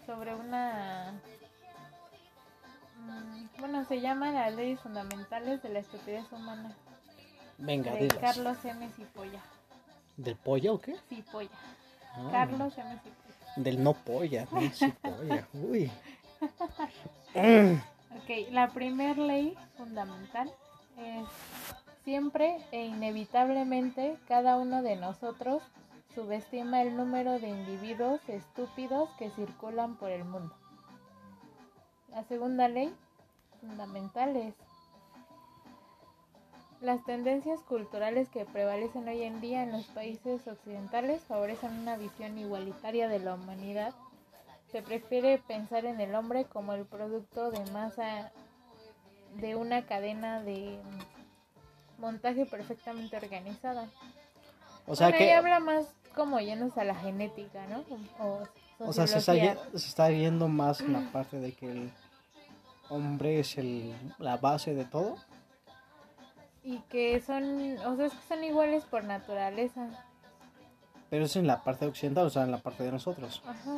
sobre 0.05 0.35
una... 0.35 1.13
mm, 2.99 3.61
Bueno, 3.61 3.85
se 3.85 4.01
llaman 4.01 4.35
las 4.35 4.53
leyes 4.55 4.81
fundamentales 4.81 5.63
de 5.63 5.69
la 5.69 5.79
estupidez 5.81 6.31
humana 6.33 6.75
Venga, 7.59 7.93
de 7.93 8.01
dilas. 8.01 8.19
Carlos 8.19 8.57
M. 8.65 8.89
Cipolla. 8.97 9.41
¿Del 10.17 10.37
pollo 10.37 10.75
o 10.75 10.81
qué? 10.81 10.97
Cipolla. 11.09 11.49
Ah, 12.15 12.29
Carlos 12.33 12.77
M. 12.79 12.91
Cipolla. 12.99 13.53
Del 13.57 13.83
no 13.83 13.93
polla, 13.95 14.47
no 14.53 14.61
sí 14.71 14.93
polla. 15.03 15.49
Uy. 15.55 15.91
Ok, 17.35 18.51
la 18.51 18.69
primera 18.69 19.15
ley 19.21 19.57
fundamental 19.77 20.53
es 20.97 21.25
siempre 22.05 22.59
e 22.73 22.87
inevitablemente 22.87 24.17
cada 24.27 24.57
uno 24.57 24.83
de 24.83 24.97
nosotros 24.97 25.63
subestima 26.15 26.83
el 26.83 26.97
número 26.97 27.39
de 27.39 27.49
individuos 27.49 28.21
estúpidos 28.29 29.11
que 29.19 29.31
circulan 29.31 29.97
por 29.97 30.11
el 30.11 30.25
mundo. 30.25 30.55
La 32.11 32.25
segunda 32.25 32.69
ley 32.69 32.93
fundamental 33.61 34.37
es 34.37 34.55
las 36.81 37.05
tendencias 37.05 37.61
culturales 37.63 38.29
que 38.29 38.45
prevalecen 38.45 39.09
hoy 39.09 39.23
en 39.23 39.41
día 39.41 39.65
en 39.65 39.73
los 39.73 39.87
países 39.87 40.47
occidentales 40.47 41.23
favorecen 41.23 41.73
una 41.73 41.97
visión 41.97 42.39
igualitaria 42.39 43.09
de 43.09 43.19
la 43.19 43.35
humanidad 43.35 43.95
se 44.71 44.83
prefiere 44.83 45.39
pensar 45.39 45.87
en 45.87 46.01
el 46.01 46.15
hombre 46.15 46.45
como 46.45 46.75
el 46.75 46.85
producto 46.85 47.51
de 47.51 47.65
masa 47.73 48.31
de 49.37 49.57
una 49.57 49.87
cadena 49.87 50.43
de 50.43 50.79
montaje 51.99 52.47
perfectamente 52.47 53.17
organizada. 53.17 53.89
O 54.87 54.97
sea 54.97 55.09
bueno, 55.09 55.21
ahí 55.21 55.27
que, 55.27 55.35
habla 55.35 55.61
más 55.61 55.87
como 56.15 56.41
llenos 56.41 56.77
a 56.79 56.85
la 56.85 56.95
genética, 56.95 57.67
¿no? 57.67 57.85
O, 58.19 58.43
o 58.79 58.93
sea, 58.93 59.07
se 59.07 59.19
está, 59.19 59.35
se 59.35 59.87
está 59.87 60.09
viendo 60.09 60.49
más 60.49 60.81
la 60.81 61.01
parte 61.13 61.39
de 61.39 61.53
que 61.53 61.71
el 61.71 61.93
hombre 62.89 63.41
es 63.41 63.59
el, 63.59 63.95
la 64.19 64.37
base 64.37 64.75
de 64.75 64.85
todo. 64.85 65.17
Y 66.63 66.79
que 66.91 67.21
son, 67.21 67.79
o 67.79 67.97
sea, 67.97 68.07
es 68.07 68.13
que 68.13 68.29
son 68.29 68.45
iguales 68.45 68.85
por 68.85 69.05
naturaleza. 69.05 69.89
Pero 71.11 71.25
es 71.25 71.37
en 71.37 71.47
la 71.47 71.63
parte 71.65 71.87
occidental, 71.87 72.27
o 72.27 72.31
sea, 72.31 72.43
en 72.43 72.51
la 72.51 72.59
parte 72.59 72.83
de 72.83 72.93
nosotros. 72.93 73.43
Ajá. 73.47 73.77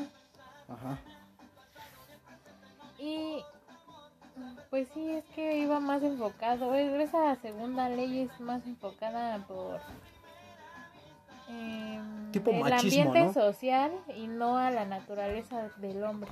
Ajá. 0.69 0.99
Y 2.99 3.43
pues 4.71 4.89
sí, 4.95 5.11
es 5.11 5.25
que 5.35 5.59
iba 5.59 5.81
más 5.81 6.03
enfocado. 6.03 6.75
es- 6.75 7.09
Esa 7.09 7.35
segunda 7.37 7.89
ley 7.89 8.21
es 8.23 8.41
más 8.41 8.65
enfocada 8.67 9.39
por 9.47 9.81
em, 11.49 12.31
Tipo 12.33 12.51
el 12.53 12.61
machismo, 12.61 13.09
ambiente 13.11 13.21
¿no? 13.25 13.33
social 13.33 13.93
y 14.17 14.27
no 14.29 14.57
a 14.57 14.71
la 14.71 14.85
naturaleza 14.85 15.69
del 15.79 16.05
hombre. 16.05 16.31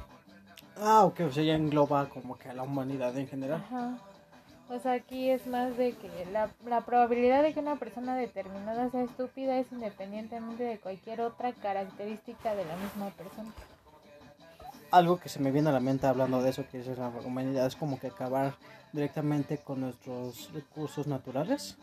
Ah, 0.81 1.05
ok, 1.05 1.21
o 1.29 1.33
sea, 1.33 1.43
ya 1.43 1.55
engloba 1.57 2.09
como 2.09 2.39
que 2.39 2.49
a 2.49 2.55
la 2.55 2.63
humanidad 2.63 3.17
en 3.19 3.27
general. 3.27 3.65
Ajá. 3.67 3.99
O 4.71 4.79
sea, 4.79 4.93
aquí 4.93 5.31
es 5.31 5.47
más 5.47 5.77
de 5.79 5.93
que 5.95 6.27
la, 6.31 6.51
la 6.67 6.83
probabilidad 6.83 7.43
de 7.43 7.55
que 7.55 7.61
una 7.61 7.77
persona 7.77 8.15
determinada 8.15 8.91
sea 8.91 9.03
estúpida 9.03 9.57
es 9.59 9.73
independientemente 9.73 10.63
de 10.63 10.79
cualquier 10.79 11.23
otra 11.23 11.53
característica 11.53 12.55
de 12.55 12.65
la 12.67 12.77
misma 12.77 13.09
persona. 13.11 13.51
Algo 14.91 15.19
que 15.19 15.29
se 15.29 15.39
me 15.39 15.51
viene 15.51 15.69
a 15.69 15.73
la 15.73 15.81
mente 15.81 16.07
hablando 16.07 16.41
de 16.43 16.51
eso, 16.51 16.65
que 16.71 16.81
es 16.81 16.87
la 16.99 17.09
humanidad, 17.09 17.67
es 17.67 17.77
como 17.77 18.01
que 18.01 18.07
acabar 18.07 18.55
directamente 18.93 19.59
con 19.59 19.81
nuestros 19.83 20.51
recursos 20.55 21.07
naturales. 21.07 21.77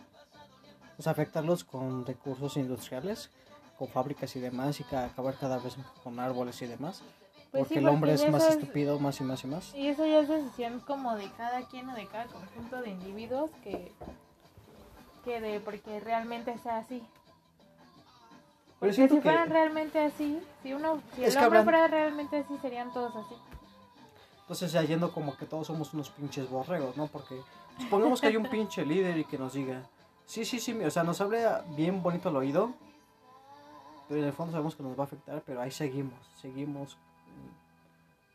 O 0.98 1.04
sea, 1.04 1.12
afectarlos 1.12 1.64
con 1.64 2.06
recursos 2.06 2.58
industriales, 2.58 3.30
con 3.78 3.90
fábricas 3.90 4.36
y 4.36 4.40
demás, 4.40 4.80
y 4.80 4.84
ca- 4.86 5.06
acabar 5.06 5.36
cada 5.36 5.60
vez 5.60 5.76
con 6.04 6.20
árboles 6.20 6.60
y 6.64 6.68
demás. 6.68 7.04
Pues 7.52 7.64
porque 7.64 7.74
sí, 7.76 7.80
el 7.80 7.88
hombre 7.90 8.14
porque 8.14 8.26
es 8.26 8.32
más 8.32 8.44
es- 8.50 8.56
estúpido, 8.56 9.00
más 9.00 9.20
y 9.20 9.24
más 9.24 9.44
y 9.44 9.48
más. 9.48 9.76
Y 9.76 9.88
eso 9.88 10.06
ya 10.06 10.20
es 10.20 10.28
decisión 10.30 10.80
como 10.80 11.16
de 11.16 11.30
cada 11.38 11.62
quien 11.68 11.88
o 11.90 11.96
de 11.96 12.08
cada 12.08 12.26
conjunto 12.26 12.82
de 12.82 12.90
individuos 12.90 13.52
que, 13.64 13.92
que 15.24 15.42
de 15.42 15.60
porque 15.60 16.00
realmente 16.00 16.58
sea 16.58 16.78
así. 16.78 17.04
Pero 18.94 19.08
si 19.10 19.16
que- 19.16 19.22
fueran 19.22 19.50
realmente 19.50 20.00
así, 20.00 20.40
si 20.64 20.74
uno, 20.74 21.02
si 21.16 21.24
el 21.24 21.30
Es 21.30 21.36
hombre 21.38 21.64
fuera 21.64 21.88
realmente 21.88 22.38
así, 22.38 22.58
serían 22.62 22.92
todos 22.94 23.16
así. 23.16 23.36
Entonces 24.42 24.72
ya 24.72 24.84
yendo 24.84 25.12
como 25.12 25.36
que 25.38 25.46
todos 25.46 25.68
somos 25.68 25.94
unos 25.94 26.10
pinches 26.12 26.50
borregos, 26.50 26.96
¿no? 26.98 27.08
Porque 27.08 27.40
supongamos 27.80 28.22
que 28.22 28.28
hay 28.28 28.38
un 28.38 28.48
pinche 28.48 28.86
líder 28.86 29.18
y 29.18 29.26
que 29.26 29.38
nos 29.40 29.54
diga, 29.54 29.82
sí, 30.26 30.46
sí, 30.46 30.60
sí, 30.60 30.72
o 30.84 30.92
sea, 30.92 31.04
nos 31.04 31.20
hable 31.22 31.44
bien 31.76 32.02
bonito 32.04 32.30
al 32.30 32.36
oído, 32.38 32.74
Pero 34.08 34.20
en 34.22 34.28
el 34.28 34.34
fondo 34.34 34.52
sabemos 34.52 34.76
que 34.76 34.84
nos 34.84 34.96
va 34.96 35.02
a 35.02 35.06
afectar, 35.08 35.42
pero 35.44 35.62
ahí 35.62 35.72
seguimos, 35.72 36.14
seguimos 36.40 36.96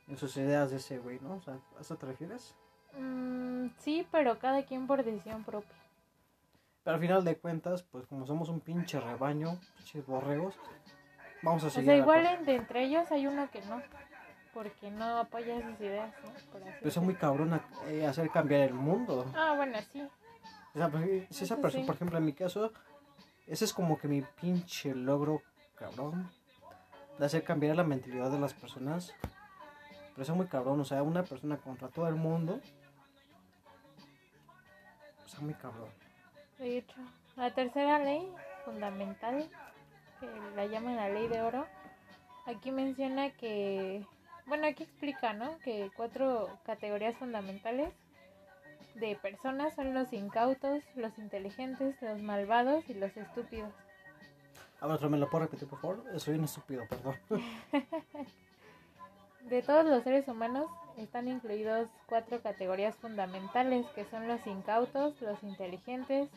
en 0.08 0.18
sus 0.18 0.36
ideas 0.36 0.72
de 0.72 0.78
ese 0.78 0.98
güey, 0.98 1.20
¿no? 1.20 1.34
O 1.34 1.40
sea, 1.42 1.54
¿a 1.78 1.80
eso 1.80 1.94
te 1.94 2.06
refieres? 2.06 2.56
Mm, 2.98 3.68
sí, 3.78 4.04
pero 4.10 4.36
cada 4.40 4.64
quien 4.64 4.88
por 4.88 5.04
decisión 5.04 5.44
propia. 5.44 5.70
Pero 6.90 6.96
al 6.96 7.02
final 7.02 7.24
de 7.24 7.36
cuentas, 7.36 7.84
pues 7.84 8.04
como 8.08 8.26
somos 8.26 8.48
un 8.48 8.58
pinche 8.58 8.98
rebaño, 8.98 9.60
pinches 9.76 10.04
borregos, 10.04 10.56
vamos 11.40 11.62
a 11.62 11.68
O 11.68 11.70
seguir. 11.70 11.84
sea, 11.86 11.94
a 11.94 11.96
la 11.98 12.02
igual 12.02 12.48
entre 12.48 12.82
ellos 12.82 13.12
hay 13.12 13.28
uno 13.28 13.48
que 13.48 13.62
no, 13.62 13.80
porque 14.52 14.90
no 14.90 15.18
apoya 15.18 15.56
esas 15.58 15.80
ideas, 15.80 16.12
¿no? 16.24 16.32
Por 16.50 16.62
así 16.62 16.72
Pero 16.78 16.88
es 16.88 16.96
muy 16.98 17.14
cabrón 17.14 17.60
eh, 17.86 18.04
hacer 18.06 18.28
cambiar 18.30 18.62
el 18.62 18.74
mundo. 18.74 19.24
Ah, 19.36 19.54
bueno, 19.56 19.78
sí. 19.92 20.02
O 20.74 20.78
sea, 20.78 20.88
pues, 20.88 21.28
si 21.30 21.44
esa 21.44 21.54
Eso 21.54 21.62
persona, 21.62 21.84
sí. 21.84 21.86
por 21.86 21.94
ejemplo, 21.94 22.18
en 22.18 22.24
mi 22.24 22.32
caso, 22.32 22.72
ese 23.46 23.66
es 23.66 23.72
como 23.72 23.96
que 23.96 24.08
mi 24.08 24.22
pinche 24.22 24.92
logro, 24.92 25.42
cabrón, 25.76 26.28
de 27.20 27.24
hacer 27.24 27.44
cambiar 27.44 27.76
la 27.76 27.84
mentalidad 27.84 28.32
de 28.32 28.40
las 28.40 28.52
personas. 28.52 29.14
Pero 29.20 30.22
eso 30.24 30.32
es 30.32 30.36
muy 30.36 30.48
cabrón, 30.48 30.80
o 30.80 30.84
sea, 30.84 31.04
una 31.04 31.22
persona 31.22 31.56
contra 31.56 31.86
todo 31.86 32.08
el 32.08 32.16
mundo. 32.16 32.60
O 35.24 35.28
sea, 35.28 35.38
muy 35.38 35.54
cabrón. 35.54 35.99
De 36.60 36.76
hecho, 36.76 36.94
la 37.36 37.54
tercera 37.54 37.98
ley 37.98 38.30
fundamental, 38.66 39.48
que 40.20 40.28
la 40.54 40.66
llaman 40.66 40.96
la 40.96 41.08
ley 41.08 41.26
de 41.26 41.40
oro, 41.40 41.66
aquí 42.44 42.70
menciona 42.70 43.30
que, 43.30 44.04
bueno, 44.44 44.66
aquí 44.66 44.82
explica, 44.82 45.32
¿no? 45.32 45.58
Que 45.60 45.90
cuatro 45.96 46.58
categorías 46.64 47.16
fundamentales 47.16 47.94
de 48.94 49.16
personas 49.16 49.74
son 49.74 49.94
los 49.94 50.12
incautos, 50.12 50.84
los 50.96 51.16
inteligentes, 51.18 51.96
los 52.02 52.20
malvados 52.20 52.84
y 52.90 52.94
los 52.94 53.16
estúpidos. 53.16 53.72
A 54.82 54.86
ver, 54.86 55.08
¿me 55.08 55.16
lo 55.16 55.30
puedo 55.30 55.44
repetir, 55.44 55.66
por 55.66 55.80
favor? 55.80 56.20
Soy 56.20 56.34
un 56.34 56.44
estúpido, 56.44 56.86
perdón. 56.88 57.16
De 59.48 59.62
todos 59.62 59.86
los 59.86 60.04
seres 60.04 60.28
humanos 60.28 60.66
están 60.98 61.26
incluidos 61.26 61.88
cuatro 62.06 62.42
categorías 62.42 62.94
fundamentales 62.96 63.86
que 63.94 64.04
son 64.04 64.28
los 64.28 64.46
incautos, 64.46 65.18
los 65.22 65.42
inteligentes, 65.42 66.28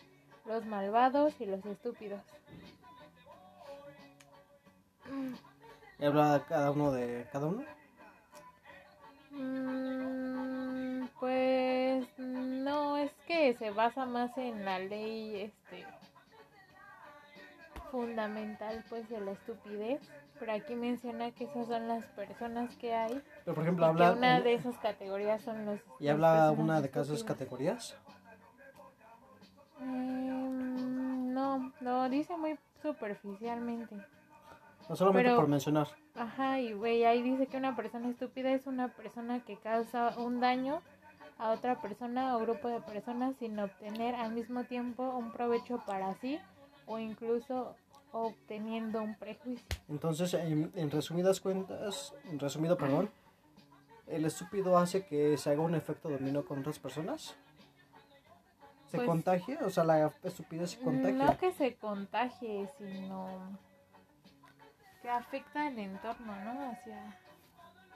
los 0.45 0.65
malvados 0.65 1.33
y 1.39 1.45
los 1.45 1.65
estúpidos. 1.65 2.21
¿Y 5.99 6.05
habla 6.05 6.43
cada 6.47 6.71
uno 6.71 6.91
de 6.91 7.27
cada 7.31 7.47
uno? 7.47 7.63
Mm, 9.31 11.05
pues 11.19 12.07
no, 12.17 12.97
es 12.97 13.11
que 13.27 13.53
se 13.55 13.71
basa 13.71 14.05
más 14.05 14.37
en 14.37 14.63
la 14.65 14.79
ley 14.79 15.41
este 15.41 15.85
fundamental 17.91 18.83
pues 18.89 19.07
de 19.09 19.21
la 19.21 19.31
estupidez, 19.31 20.01
pero 20.39 20.51
aquí 20.53 20.73
menciona 20.75 21.31
que 21.31 21.43
esas 21.45 21.67
son 21.67 21.87
las 21.87 22.05
personas 22.07 22.75
que 22.77 22.93
hay 22.93 23.21
Pero, 23.45 23.55
por 23.55 23.63
y 23.63 23.67
ejemplo, 23.67 23.85
que 23.85 24.03
habla... 24.03 24.11
una 24.13 24.41
de 24.41 24.53
esas 24.55 24.77
categorías 24.79 25.41
son 25.41 25.65
los 25.65 25.79
¿Y 25.99 26.07
habla 26.07 26.51
una 26.51 26.81
de 26.81 26.89
cada 26.89 27.03
esas 27.05 27.17
estúpidas. 27.19 27.23
categorías? 27.23 27.95
Em, 29.83 31.33
no, 31.33 31.71
lo 31.81 32.09
dice 32.09 32.35
muy 32.37 32.57
superficialmente. 32.81 33.95
No 34.89 34.95
solamente 34.95 35.29
Pero- 35.29 35.39
por 35.41 35.47
mencionar. 35.49 35.87
Ajá, 36.15 36.59
y 36.59 36.73
güey, 36.73 37.05
ahí 37.05 37.21
dice 37.21 37.47
que 37.47 37.57
una 37.57 37.75
persona 37.75 38.09
estúpida 38.09 38.51
es 38.51 38.67
una 38.67 38.89
persona 38.89 39.39
que 39.43 39.57
causa 39.57 40.13
un 40.17 40.39
daño 40.39 40.81
a 41.39 41.49
otra 41.51 41.81
persona 41.81 42.35
o 42.35 42.39
grupo 42.39 42.67
de 42.67 42.79
personas 42.81 43.35
sin 43.37 43.57
obtener 43.59 44.13
al 44.15 44.33
mismo 44.33 44.63
tiempo 44.65 45.03
un 45.09 45.31
provecho 45.31 45.79
para 45.85 46.13
sí 46.15 46.39
o 46.85 46.99
incluso 46.99 47.75
obteniendo 48.11 49.01
un 49.01 49.15
prejuicio. 49.15 49.65
Entonces, 49.89 50.35
en, 50.35 50.71
en 50.75 50.91
resumidas 50.91 51.39
cuentas, 51.39 52.13
en 52.29 52.37
resumido, 52.37 52.77
perdón, 52.77 53.09
el 54.05 54.25
estúpido 54.25 54.77
hace 54.77 55.05
que 55.07 55.35
se 55.37 55.49
haga 55.49 55.61
un 55.61 55.73
efecto 55.73 56.09
dominó 56.09 56.45
con 56.45 56.59
otras 56.59 56.77
personas. 56.77 57.35
¿Se 58.93 58.97
Pues- 58.97 59.07
contagia? 59.09 59.57
O 59.65 59.71
sea, 59.71 59.83
la 59.85 60.13
estupidez 60.21 60.69
se 60.69 60.79
contagia. 60.79 61.25
No 61.25 61.35
que 61.39 61.51
se 61.51 61.73
contagie, 61.77 62.69
sino 62.77 63.57
que 65.01 65.09
afecta 65.09 65.67
el 65.67 65.79
entorno, 65.79 66.35
¿no? 66.45 66.69
Hacia, 66.69 67.17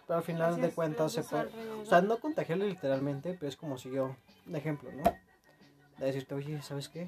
Pero 0.07 0.17
al 0.17 0.23
final 0.25 0.53
hacia 0.53 0.63
de 0.65 0.71
cuentas 0.71 1.12
se 1.12 1.21
puede... 1.21 1.51
O 1.81 1.86
sea, 1.86 2.01
no 2.01 2.17
contagiarle 2.19 2.65
literalmente, 2.65 3.36
pero 3.36 3.47
es 3.47 3.55
como 3.55 3.77
si 3.77 3.91
yo, 3.91 4.15
un 4.47 4.55
ejemplo, 4.55 4.91
¿no? 4.91 5.03
De 5.99 6.05
decirte, 6.07 6.33
oye, 6.33 6.60
¿sabes 6.63 6.89
qué? 6.89 7.07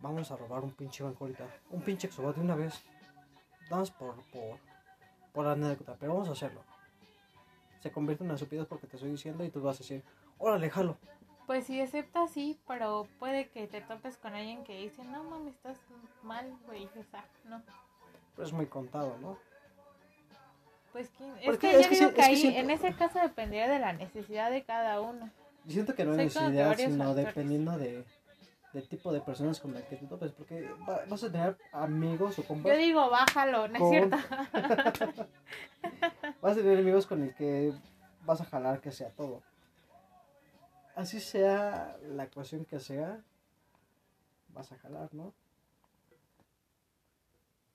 Vamos 0.00 0.30
a 0.30 0.36
robar 0.36 0.62
un 0.62 0.70
pinche 0.70 1.02
banco 1.02 1.24
ahorita. 1.24 1.44
Un 1.70 1.82
pinche 1.82 2.06
exobat 2.06 2.36
de 2.36 2.42
una 2.42 2.54
vez. 2.54 2.84
Vamos 3.68 3.90
por, 3.90 4.14
por, 4.30 4.58
por 5.32 5.44
anécdota, 5.48 5.96
pero 5.98 6.12
vamos 6.14 6.28
a 6.28 6.32
hacerlo. 6.32 6.62
Se 7.80 7.90
convierte 7.90 8.22
en 8.22 8.30
una 8.30 8.36
estupidez 8.36 8.66
porque 8.68 8.86
te 8.86 8.94
estoy 8.94 9.10
diciendo 9.10 9.42
y 9.44 9.50
tú 9.50 9.60
vas 9.60 9.74
a 9.74 9.78
decir, 9.80 10.04
órale, 10.38 10.70
jalo. 10.70 10.96
Pues 11.46 11.66
sí, 11.66 11.80
acepta 11.80 12.26
sí, 12.28 12.58
pero 12.66 13.06
puede 13.18 13.48
que 13.50 13.66
te 13.66 13.80
topes 13.80 14.16
con 14.16 14.34
alguien 14.34 14.64
que 14.64 14.78
dice, 14.78 15.04
no 15.04 15.24
mames, 15.24 15.54
estás 15.54 15.78
mal, 16.22 16.56
güey, 16.66 16.86
o 16.86 17.04
sea, 17.10 17.24
no. 17.44 17.62
Pero 18.36 18.46
es 18.46 18.52
muy 18.52 18.66
contado, 18.66 19.16
¿no? 19.20 19.36
Pues 20.92 21.10
¿quién? 21.16 21.32
es 21.40 21.58
que 21.58 21.70
es 21.80 21.82
yo 21.84 21.88
que 21.88 21.94
digo 21.96 22.08
sí- 22.10 22.14
que 22.14 22.20
es 22.20 22.26
que 22.26 22.32
ahí, 22.32 22.36
siento- 22.36 22.60
en 22.60 22.70
ese 22.70 22.94
caso 22.94 23.18
dependería 23.18 23.68
de 23.68 23.78
la 23.78 23.92
necesidad 23.92 24.50
de 24.50 24.62
cada 24.64 25.00
uno. 25.00 25.30
Yo 25.64 25.72
siento 25.72 25.94
que 25.94 26.04
no 26.04 26.12
es 26.12 26.18
necesidad, 26.18 26.76
sino 26.76 27.04
factores. 27.04 27.26
dependiendo 27.26 27.78
de, 27.78 28.04
del 28.72 28.88
tipo 28.88 29.12
de 29.12 29.20
personas 29.20 29.58
con 29.60 29.72
las 29.74 29.82
que 29.84 29.96
te 29.96 30.06
topes. 30.06 30.32
Porque 30.32 30.68
va- 30.88 31.02
vas 31.08 31.24
a 31.24 31.32
tener 31.32 31.56
amigos 31.72 32.38
o 32.38 32.44
compas. 32.44 32.72
Yo 32.72 32.78
digo, 32.78 33.08
bájalo, 33.10 33.68
¿no 33.68 33.78
es 33.78 33.90
cierto? 33.90 34.16
Vas 36.40 36.52
a 36.52 36.56
tener 36.60 36.78
amigos 36.78 37.06
con 37.06 37.22
el 37.22 37.34
que 37.34 37.72
vas 38.24 38.40
a 38.40 38.44
jalar 38.44 38.80
que 38.80 38.90
sea 38.92 39.10
todo. 39.10 39.42
Así 40.94 41.20
sea 41.20 41.98
la 42.02 42.24
ecuación 42.24 42.64
que 42.64 42.78
sea, 42.78 43.24
vas 44.48 44.70
a 44.72 44.78
jalar, 44.78 45.12
¿no? 45.14 45.32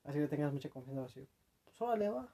Así 0.03 0.19
que 0.19 0.27
tengas 0.27 0.53
mucha 0.53 0.69
confianza, 0.69 1.01
decir, 1.01 1.27
pues 1.65 1.82
órale, 1.82 2.10
va. 2.10 2.32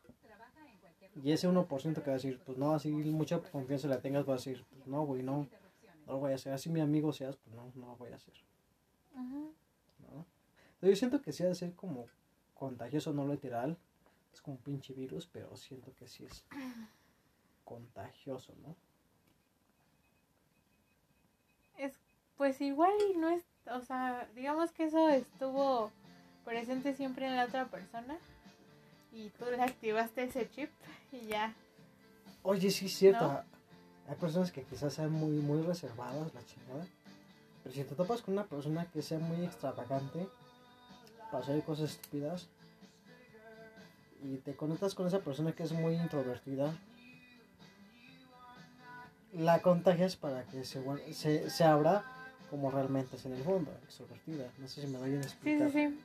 Y 1.23 1.31
ese 1.31 1.47
1% 1.47 1.67
que 1.95 2.09
va 2.09 2.11
a 2.11 2.13
decir, 2.13 2.41
pues 2.45 2.57
no, 2.57 2.73
así 2.73 2.91
mucha 2.91 3.39
confianza 3.39 3.87
la 3.87 4.01
tengas, 4.01 4.27
va 4.27 4.33
a 4.33 4.37
decir, 4.37 4.65
pues 4.69 4.87
no, 4.87 5.05
güey, 5.05 5.23
no, 5.23 5.47
no 6.05 6.13
lo 6.13 6.19
voy 6.19 6.31
a 6.31 6.35
hacer. 6.35 6.53
Así 6.53 6.69
mi 6.69 6.81
amigo 6.81 7.13
seas, 7.13 7.37
pues 7.37 7.55
no, 7.55 7.71
no 7.75 7.87
lo 7.87 7.95
voy 7.95 8.11
a 8.11 8.15
hacer. 8.15 8.33
¿no? 9.13 10.25
Yo 10.81 10.95
siento 10.95 11.21
que 11.21 11.31
sí 11.31 11.43
ha 11.43 11.47
de 11.47 11.55
ser 11.55 11.73
como 11.75 12.05
contagioso, 12.53 13.13
no 13.13 13.27
literal. 13.27 13.77
Es 14.33 14.41
como 14.41 14.57
un 14.57 14.63
pinche 14.63 14.93
virus, 14.93 15.27
pero 15.27 15.55
siento 15.55 15.93
que 15.95 16.07
sí 16.07 16.25
es 16.25 16.45
contagioso, 17.63 18.53
¿no? 18.61 18.75
Es, 21.77 21.99
pues 22.43 22.59
igual 22.59 22.91
y 23.09 23.17
no 23.17 23.29
es, 23.29 23.41
o 23.71 23.79
sea, 23.79 24.27
digamos 24.35 24.73
que 24.73 24.83
eso 24.83 25.07
estuvo 25.07 25.89
presente 26.43 26.93
siempre 26.93 27.25
en 27.25 27.37
la 27.37 27.45
otra 27.45 27.67
persona 27.67 28.17
y 29.13 29.29
tú 29.29 29.45
le 29.45 29.63
activaste 29.63 30.25
ese 30.25 30.49
chip 30.49 30.69
y 31.13 31.25
ya. 31.27 31.53
Oye, 32.41 32.69
sí 32.69 32.87
es 32.87 32.97
cierto. 32.97 33.25
¿No? 33.25 33.43
Hay 34.09 34.15
personas 34.15 34.51
que 34.51 34.63
quizás 34.63 34.93
sean 34.93 35.13
muy, 35.13 35.37
muy 35.37 35.61
reservadas, 35.61 36.33
la 36.33 36.45
chingada. 36.45 36.85
Pero 37.63 37.73
si 37.73 37.85
te 37.85 37.95
topas 37.95 38.21
con 38.21 38.33
una 38.33 38.43
persona 38.43 38.91
que 38.91 39.01
sea 39.01 39.19
muy 39.19 39.45
extravagante 39.45 40.27
para 41.31 41.45
hacer 41.45 41.63
cosas 41.63 41.91
estúpidas 41.91 42.49
y 44.21 44.35
te 44.39 44.53
conectas 44.53 44.95
con 44.95 45.07
esa 45.07 45.19
persona 45.19 45.53
que 45.53 45.63
es 45.63 45.71
muy 45.71 45.95
introvertida, 45.95 46.77
la 49.31 49.61
contagias 49.61 50.17
para 50.17 50.43
que 50.43 50.65
se, 50.65 50.83
se, 51.13 51.49
se 51.49 51.63
abra 51.63 52.12
como 52.53 52.69
realmente 52.69 53.15
es 53.15 53.25
en 53.25 53.33
el 53.33 53.43
fondo, 53.43 53.71
extrovertida. 53.83 54.45
No 54.59 54.67
sé 54.67 54.81
si 54.81 54.87
me 54.87 54.99
doy 54.99 55.15
a 55.15 55.23
Sí, 55.23 55.27
explicar. 55.27 55.71
sí, 55.71 55.87
sí. 55.89 55.99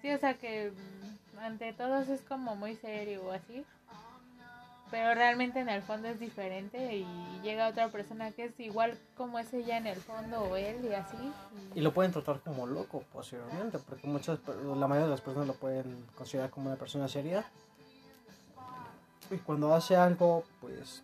Sí, 0.00 0.10
o 0.12 0.18
sea 0.18 0.34
que 0.34 0.70
mm, 0.70 1.38
ante 1.40 1.72
todos 1.72 2.08
es 2.08 2.20
como 2.20 2.54
muy 2.54 2.76
serio 2.76 3.24
o 3.24 3.32
así. 3.32 3.64
Pero 4.92 5.14
realmente 5.14 5.58
en 5.58 5.68
el 5.68 5.82
fondo 5.82 6.06
es 6.06 6.20
diferente 6.20 6.94
y 6.94 7.04
llega 7.42 7.66
otra 7.66 7.88
persona 7.88 8.30
que 8.30 8.44
es 8.44 8.60
igual 8.60 8.96
como 9.16 9.40
es 9.40 9.52
ella 9.52 9.78
en 9.78 9.88
el 9.88 9.96
fondo 9.98 10.42
o 10.44 10.54
él 10.54 10.76
y 10.88 10.94
así. 10.94 11.32
Y 11.74 11.80
lo 11.80 11.92
pueden 11.92 12.12
tratar 12.12 12.38
como 12.38 12.68
loco 12.68 13.02
posiblemente, 13.12 13.80
porque 13.80 14.06
muchas, 14.06 14.38
la 14.46 14.86
mayoría 14.86 15.06
de 15.06 15.10
las 15.10 15.22
personas 15.22 15.48
lo 15.48 15.54
pueden 15.54 16.06
considerar 16.14 16.50
como 16.50 16.68
una 16.68 16.76
persona 16.78 17.08
seria. 17.08 17.44
Y 19.28 19.38
cuando 19.38 19.74
hace 19.74 19.96
algo, 19.96 20.44
pues, 20.60 21.02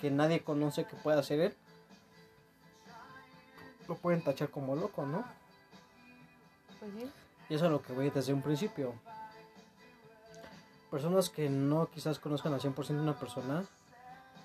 que 0.00 0.10
nadie 0.10 0.42
conoce 0.42 0.84
que 0.84 0.96
pueda 0.96 1.20
hacer 1.20 1.38
él, 1.38 1.54
lo 3.90 3.96
pueden 3.96 4.22
tachar 4.22 4.50
como 4.50 4.76
loco, 4.76 5.04
¿no? 5.04 5.24
Pues 6.78 6.92
sí. 6.92 7.10
Y 7.48 7.54
eso 7.54 7.66
es 7.66 7.72
lo 7.72 7.82
que 7.82 7.92
voy 7.92 8.08
desde 8.08 8.32
un 8.32 8.40
principio. 8.40 8.94
Personas 10.92 11.28
que 11.28 11.50
no 11.50 11.90
quizás 11.90 12.20
conozcan 12.20 12.54
al 12.54 12.60
100% 12.60 12.90
una 12.90 13.18
persona, 13.18 13.64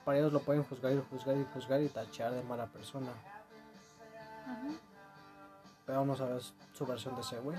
para 0.03 0.17
ellos 0.17 0.33
lo 0.33 0.39
pueden 0.39 0.63
juzgar 0.63 0.93
y 0.93 1.03
juzgar 1.11 1.37
y 1.37 1.45
juzgar 1.53 1.81
y 1.81 1.89
tachar 1.89 2.33
de 2.33 2.41
mala 2.41 2.65
persona. 2.65 3.11
Ujú. 4.47 4.77
Pero 5.85 6.05
no 6.05 6.15
sabes 6.15 6.53
su 6.73 6.85
versión 6.87 7.13
de 7.13 7.21
ese 7.21 7.39
güey. 7.39 7.57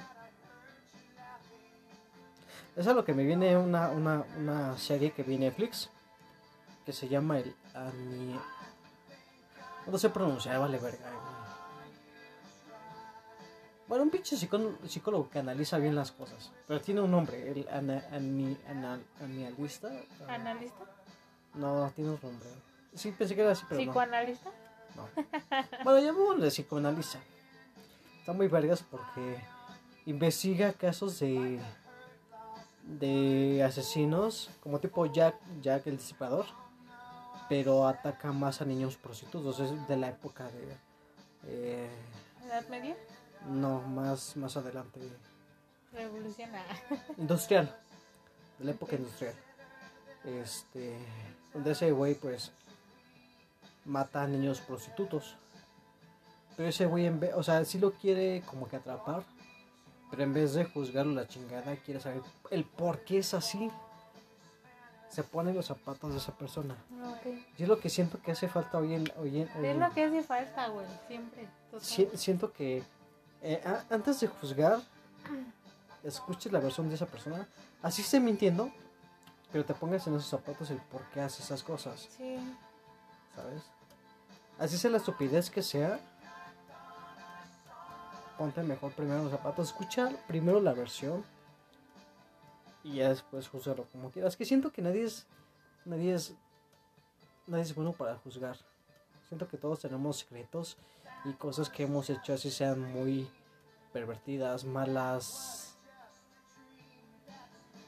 Es 2.74 2.86
a 2.88 2.94
lo 2.94 3.04
que 3.04 3.14
me 3.14 3.22
viene 3.22 3.56
una, 3.56 3.90
una, 3.90 4.24
una 4.36 4.76
serie 4.76 5.12
que 5.12 5.22
viene 5.22 5.46
Netflix. 5.46 5.88
Que 6.84 6.92
se 6.92 7.08
llama 7.08 7.38
el 7.38 7.54
Ani... 7.74 8.38
No 9.86 9.98
sé 9.98 10.10
pronunciar, 10.10 10.58
vale 10.58 10.78
verga. 10.78 11.25
Bueno, 13.88 14.04
un 14.04 14.10
pinche 14.10 14.36
psicó- 14.36 14.76
psicólogo 14.86 15.30
que 15.30 15.38
analiza 15.38 15.78
bien 15.78 15.94
las 15.94 16.10
cosas. 16.12 16.50
Pero 16.66 16.80
tiene 16.80 17.00
un 17.00 17.10
nombre, 17.10 17.50
el 17.52 17.68
ana, 17.68 18.04
ani- 18.10 18.56
ana- 18.68 19.00
analista. 19.20 19.88
¿Analista? 20.28 20.84
No, 21.54 21.90
tiene 21.94 22.10
otro 22.10 22.28
nombre. 22.30 22.48
Sí, 22.94 23.12
pensé 23.12 23.34
que 23.34 23.42
era 23.42 23.52
así, 23.52 23.64
pero 23.68 23.80
no. 23.80 23.86
¿Psicoanalista? 23.86 24.50
No. 24.96 25.08
Bueno, 25.84 26.00
llamémosle 26.00 26.48
psicoanalista. 26.48 27.18
Está 28.20 28.32
muy 28.32 28.48
vergas 28.48 28.82
porque 28.82 29.38
investiga 30.06 30.72
casos 30.72 31.18
de 31.20 31.60
de 32.82 33.64
asesinos 33.64 34.48
como 34.62 34.78
tipo 34.78 35.06
Jack 35.06 35.34
Jack 35.60 35.86
el 35.88 35.96
Disipador, 35.96 36.46
pero 37.48 37.86
ataca 37.86 38.32
más 38.32 38.60
a 38.60 38.64
niños 38.64 38.96
prostitutos. 38.96 39.58
Es 39.60 39.88
de 39.88 39.96
la 39.96 40.08
época 40.08 40.44
de 40.50 40.76
eh, 41.48 41.88
¿Edad 42.46 42.66
media? 42.68 42.96
No 43.48 43.80
más 43.82 44.36
más 44.36 44.56
adelante 44.56 45.00
Revolución. 45.92 46.50
ah. 46.54 46.96
industrial 47.16 47.74
de 48.58 48.64
la 48.64 48.70
época 48.72 48.96
industrial. 48.96 49.34
Este 50.24 50.98
donde 51.54 51.72
ese 51.72 51.90
güey 51.92 52.14
pues 52.14 52.52
mata 53.84 54.22
a 54.22 54.26
niños 54.26 54.60
prostitutos. 54.60 55.36
Pero 56.56 56.68
ese 56.70 56.86
güey, 56.86 57.04
en 57.06 57.20
vez, 57.20 57.34
o 57.34 57.42
sea, 57.42 57.62
sí 57.66 57.78
lo 57.78 57.92
quiere 57.92 58.42
como 58.46 58.66
que 58.68 58.76
atrapar. 58.76 59.22
Pero 60.10 60.22
en 60.22 60.32
vez 60.32 60.54
de 60.54 60.64
juzgarlo 60.64 61.12
la 61.12 61.28
chingada, 61.28 61.76
quiere 61.76 62.00
saber 62.00 62.22
el 62.50 62.64
por 62.64 63.00
qué 63.00 63.18
es 63.18 63.34
así. 63.34 63.70
Se 65.10 65.22
pone 65.22 65.52
los 65.52 65.66
zapatos 65.66 66.12
de 66.12 66.18
esa 66.18 66.32
persona. 66.36 66.74
Ok. 67.12 67.26
Y 67.58 67.62
es 67.62 67.68
lo 67.68 67.78
que 67.78 67.90
siento 67.90 68.20
que 68.22 68.32
hace 68.32 68.48
falta 68.48 68.78
hoy 68.78 68.94
en... 68.94 69.12
Hoy 69.18 69.42
en, 69.42 69.50
hoy 69.56 69.66
Es 69.66 69.76
lo 69.76 69.90
que 69.92 70.04
hace 70.04 70.22
falta, 70.22 70.68
güey. 70.68 70.86
Siempre. 71.08 71.48
Si- 71.80 72.08
siento 72.14 72.52
que 72.52 72.82
eh, 73.42 73.62
antes 73.90 74.20
de 74.20 74.26
juzgar, 74.28 74.80
escuches 76.02 76.52
la 76.52 76.60
versión 76.60 76.88
de 76.88 76.94
esa 76.94 77.06
persona. 77.06 77.46
Así 77.82 78.02
esté 78.02 78.20
mintiendo, 78.20 78.70
pero 79.52 79.64
te 79.64 79.74
pongas 79.74 80.06
en 80.06 80.14
esos 80.14 80.28
zapatos 80.28 80.70
el 80.70 80.78
por 80.78 81.02
qué 81.10 81.20
hace 81.20 81.42
esas 81.42 81.62
cosas, 81.62 82.08
Sí. 82.16 82.36
¿sabes? 83.34 83.62
Así 84.58 84.78
sea 84.78 84.90
la 84.90 84.96
estupidez 84.96 85.50
que 85.50 85.62
sea, 85.62 86.00
ponte 88.38 88.62
mejor 88.62 88.92
primero 88.92 89.22
los 89.22 89.32
zapatos, 89.32 89.68
escucha 89.68 90.10
primero 90.26 90.60
la 90.60 90.72
versión 90.72 91.24
y 92.82 92.96
ya 92.96 93.08
después 93.10 93.48
juzgarlo 93.48 93.86
como 93.90 94.10
quieras. 94.10 94.36
Que 94.36 94.44
siento 94.44 94.72
que 94.72 94.80
nadie 94.82 95.04
es, 95.04 95.26
nadie 95.84 96.14
es, 96.14 96.34
nadie 97.46 97.64
es 97.64 97.74
bueno 97.74 97.92
para 97.92 98.16
juzgar. 98.16 98.56
Siento 99.28 99.48
que 99.48 99.56
todos 99.58 99.80
tenemos 99.80 100.18
secretos 100.18 100.76
y 101.26 101.32
cosas 101.32 101.68
que 101.68 101.82
hemos 101.82 102.08
hecho 102.08 102.34
así 102.34 102.50
sean 102.50 102.80
muy 102.92 103.28
pervertidas, 103.92 104.64
malas. 104.64 105.76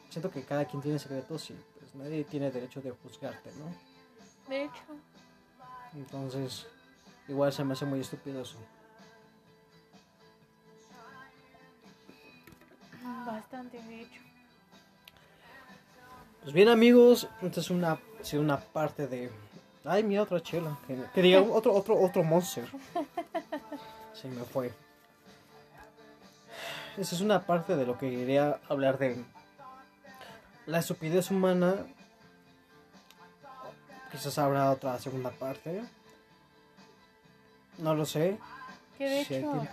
Siento 0.09 0.30
que 0.30 0.45
cada 0.45 0.64
quien 0.64 0.82
tiene 0.82 0.99
secretos 0.99 1.51
y 1.51 1.55
pues 1.78 1.95
nadie 1.95 2.24
tiene 2.24 2.51
derecho 2.51 2.80
de 2.80 2.91
juzgarte, 2.91 3.51
¿no? 3.53 4.49
De 4.49 4.64
hecho. 4.64 4.82
Entonces, 5.95 6.66
igual 7.28 7.53
se 7.53 7.64
me 7.64 7.74
hace 7.74 7.84
muy 7.84 8.01
estúpido 8.01 8.43
eso. 8.43 8.59
Bastante, 13.24 13.80
de 13.82 14.03
hecho. 14.03 14.20
Pues 16.43 16.53
bien 16.53 16.68
amigos, 16.68 17.28
esta 17.43 17.61
es 17.61 17.70
una, 17.70 18.01
una 18.32 18.59
parte 18.59 19.07
de... 19.07 19.30
Ay, 19.91 20.05
mira 20.05 20.22
otra 20.22 20.43
chela. 20.43 20.76
Que, 21.14 21.22
diga 21.22 21.41
otro, 21.41 21.72
otro, 21.72 21.99
otro 21.99 22.22
monster. 22.22 22.68
Se 24.12 24.28
me 24.28 24.45
fue. 24.45 24.70
Esa 26.99 27.14
es 27.14 27.22
una 27.22 27.47
parte 27.47 27.74
de 27.74 27.86
lo 27.86 27.97
que 27.97 28.11
quería 28.11 28.61
hablar 28.68 28.99
de 28.99 29.24
la 30.66 30.80
estupidez 30.80 31.30
humana. 31.30 31.86
Quizás 34.12 34.36
habrá 34.39 34.70
otra 34.72 34.99
segunda 34.99 35.30
parte. 35.30 35.82
No 37.78 37.95
lo 37.95 38.05
sé. 38.05 38.39
Que 38.99 39.09
de 39.09 39.24
si 39.24 39.36
hecho 39.36 39.66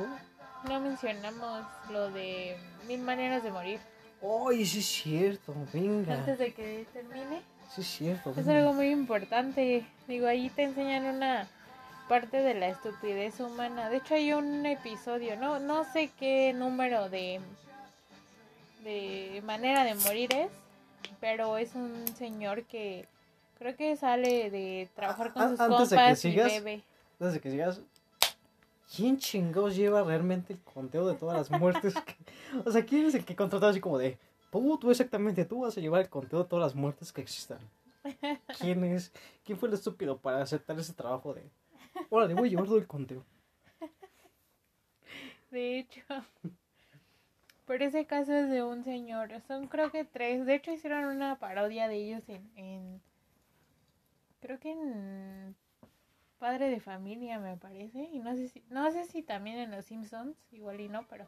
no 0.70 0.80
mencionamos 0.80 1.66
lo 1.91 2.09
de 2.11 2.57
mil 2.88 3.01
maneras 3.01 3.43
de 3.43 3.51
morir. 3.51 3.80
Ay, 4.22 4.66
sí 4.66 4.80
es 4.80 4.86
cierto, 4.86 5.53
venga. 5.74 6.13
Antes 6.13 6.39
de 6.39 6.53
que 6.53 6.88
termine. 6.93 7.55
Sí 7.74 7.82
es 7.82 7.88
cierto. 7.88 8.34
Es 8.38 8.47
algo 8.47 8.74
muy 8.74 8.89
importante. 8.91 9.86
Digo, 10.07 10.28
ahí 10.28 10.49
te 10.49 10.63
enseñan 10.63 11.05
una 11.05 11.47
parte 12.07 12.38
de 12.41 12.53
la 12.53 12.68
estupidez 12.70 13.39
humana. 13.39 13.89
De 13.89 13.97
hecho, 13.97 14.13
hay 14.16 14.32
un 14.34 14.66
episodio, 14.66 15.36
no, 15.38 15.59
no 15.59 15.84
sé 15.91 16.11
qué 16.20 16.53
número 16.53 17.09
de, 17.09 17.41
de 18.84 19.41
manera 19.45 19.84
de 19.84 19.95
morir 19.95 20.34
es, 20.34 20.49
pero 21.20 21.57
es 21.57 21.74
un 21.76 22.07
señor 22.16 22.63
que 22.66 23.07
creo 23.57 23.76
que 23.76 23.95
sale 23.95 24.49
de 24.51 24.89
trabajar 24.95 25.34
con 25.34 25.41
Ah, 25.41 25.49
sus 25.49 25.59
antes 25.59 25.89
de 25.89 25.95
que 25.95 26.01
compas 26.03 26.26
y 26.26 26.30
sigas, 26.32 26.51
bebe. 26.51 26.84
Desde 27.20 27.39
que 27.39 27.51
sigas. 27.51 27.82
¿Quién 28.95 29.18
chingados 29.18 29.76
lleva 29.76 30.03
realmente 30.03 30.53
el 30.53 30.59
conteo 30.59 31.07
de 31.07 31.16
todas 31.16 31.38
las 31.49 31.59
muertes? 31.59 31.93
que- 31.95 32.16
O 32.66 32.72
sea, 32.72 32.86
¿quién 32.86 33.05
es 33.07 33.16
el 33.16 33.26
que 33.26 33.36
contrató 33.36 33.66
así 33.68 33.80
como 33.82 33.97
de. 33.97 34.18
Tú, 34.56 34.78
tú 34.78 34.89
exactamente, 34.89 35.43
tú 35.43 35.64
vas 35.64 35.78
a 35.78 35.82
llevar 35.82 35.99
el 35.99 36.10
conteo 36.10 36.43
de 36.43 36.49
todas 36.49 36.64
las 36.64 36.76
muertes 36.76 37.12
que 37.12 37.20
existan. 37.20 37.60
¿Quién 38.62 38.86
es? 38.86 39.12
¿Quién 39.43 39.58
fue 39.58 39.68
el 39.68 39.76
estúpido 39.76 40.18
para 40.18 40.41
aceptar 40.41 40.80
ese 40.80 40.93
trabajo 40.93 41.34
de. 41.34 41.51
Órale, 42.10 42.36
voy 42.36 42.47
a 42.47 42.51
llevar 42.51 42.66
todo 42.66 42.78
el 42.78 42.88
conteo. 42.88 43.26
De 45.51 45.80
hecho, 45.80 46.01
por 47.66 47.82
ese 47.82 48.06
caso 48.06 48.32
es 48.32 48.49
de 48.49 48.64
un 48.64 48.86
señor. 48.86 49.30
Son 49.45 49.68
creo 49.68 49.91
que 49.91 50.06
tres. 50.06 50.45
De 50.45 50.56
hecho, 50.56 50.72
hicieron 50.72 51.03
una 51.03 51.38
parodia 51.38 51.89
de 51.89 51.95
ellos 51.97 52.24
en, 52.30 52.49
en 52.56 53.01
creo 54.39 54.58
que 54.58 54.72
en 54.72 55.53
Padre 56.39 56.70
de 56.70 56.80
Familia, 56.80 57.39
me 57.39 57.58
parece. 57.58 58.08
Y 58.10 58.20
no 58.20 58.34
sé 58.36 58.47
si, 58.47 58.64
no 58.70 58.89
sé 58.89 59.03
si 59.03 59.22
también 59.22 59.58
en 59.58 59.72
Los 59.72 59.84
Simpsons, 59.84 60.38
igual 60.53 60.80
y 60.80 60.88
no, 60.88 61.06
pero 61.10 61.28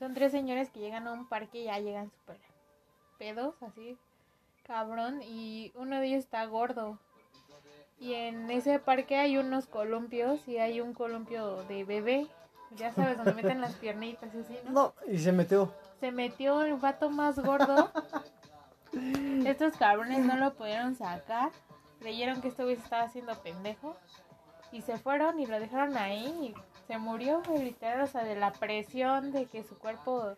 son 0.00 0.14
tres 0.14 0.32
señores 0.32 0.70
que 0.70 0.80
llegan 0.80 1.06
a 1.06 1.12
un 1.12 1.28
parque 1.28 1.60
y 1.60 1.64
ya 1.64 1.78
llegan 1.78 2.10
súper 2.10 2.38
pedos, 3.18 3.54
así, 3.62 3.98
cabrón. 4.64 5.20
Y 5.22 5.72
uno 5.76 6.00
de 6.00 6.06
ellos 6.06 6.24
está 6.24 6.44
gordo. 6.46 6.98
Y 8.00 8.14
en 8.14 8.50
ese 8.50 8.78
parque 8.78 9.18
hay 9.18 9.36
unos 9.36 9.66
columpios 9.66 10.48
y 10.48 10.56
hay 10.56 10.80
un 10.80 10.94
columpio 10.94 11.62
de 11.64 11.84
bebé. 11.84 12.26
Ya 12.76 12.94
sabes, 12.94 13.18
donde 13.18 13.34
meten 13.34 13.60
las 13.60 13.74
piernitas 13.74 14.34
y 14.34 14.38
así, 14.38 14.56
¿no? 14.64 14.70
No, 14.70 14.94
y 15.06 15.18
se 15.18 15.32
metió. 15.32 15.70
Se 16.00 16.10
metió 16.10 16.62
el 16.62 16.74
vato 16.74 17.10
más 17.10 17.38
gordo. 17.38 17.92
Estos 19.44 19.76
cabrones 19.76 20.24
no 20.24 20.36
lo 20.36 20.54
pudieron 20.54 20.94
sacar. 20.94 21.50
Creyeron 21.98 22.40
que 22.40 22.48
este 22.48 22.62
güey 22.62 22.76
estaba 22.76 23.02
haciendo 23.02 23.34
pendejo. 23.42 23.96
Y 24.72 24.80
se 24.80 24.96
fueron 24.96 25.38
y 25.40 25.46
lo 25.46 25.60
dejaron 25.60 25.94
ahí. 25.98 26.54
Y 26.54 26.54
se 26.92 26.98
murió, 26.98 27.40
literal. 27.56 28.00
O 28.02 28.06
sea, 28.06 28.24
de 28.24 28.34
la 28.36 28.52
presión 28.52 29.32
de 29.32 29.46
que 29.46 29.62
su 29.62 29.76
cuerpo. 29.78 30.34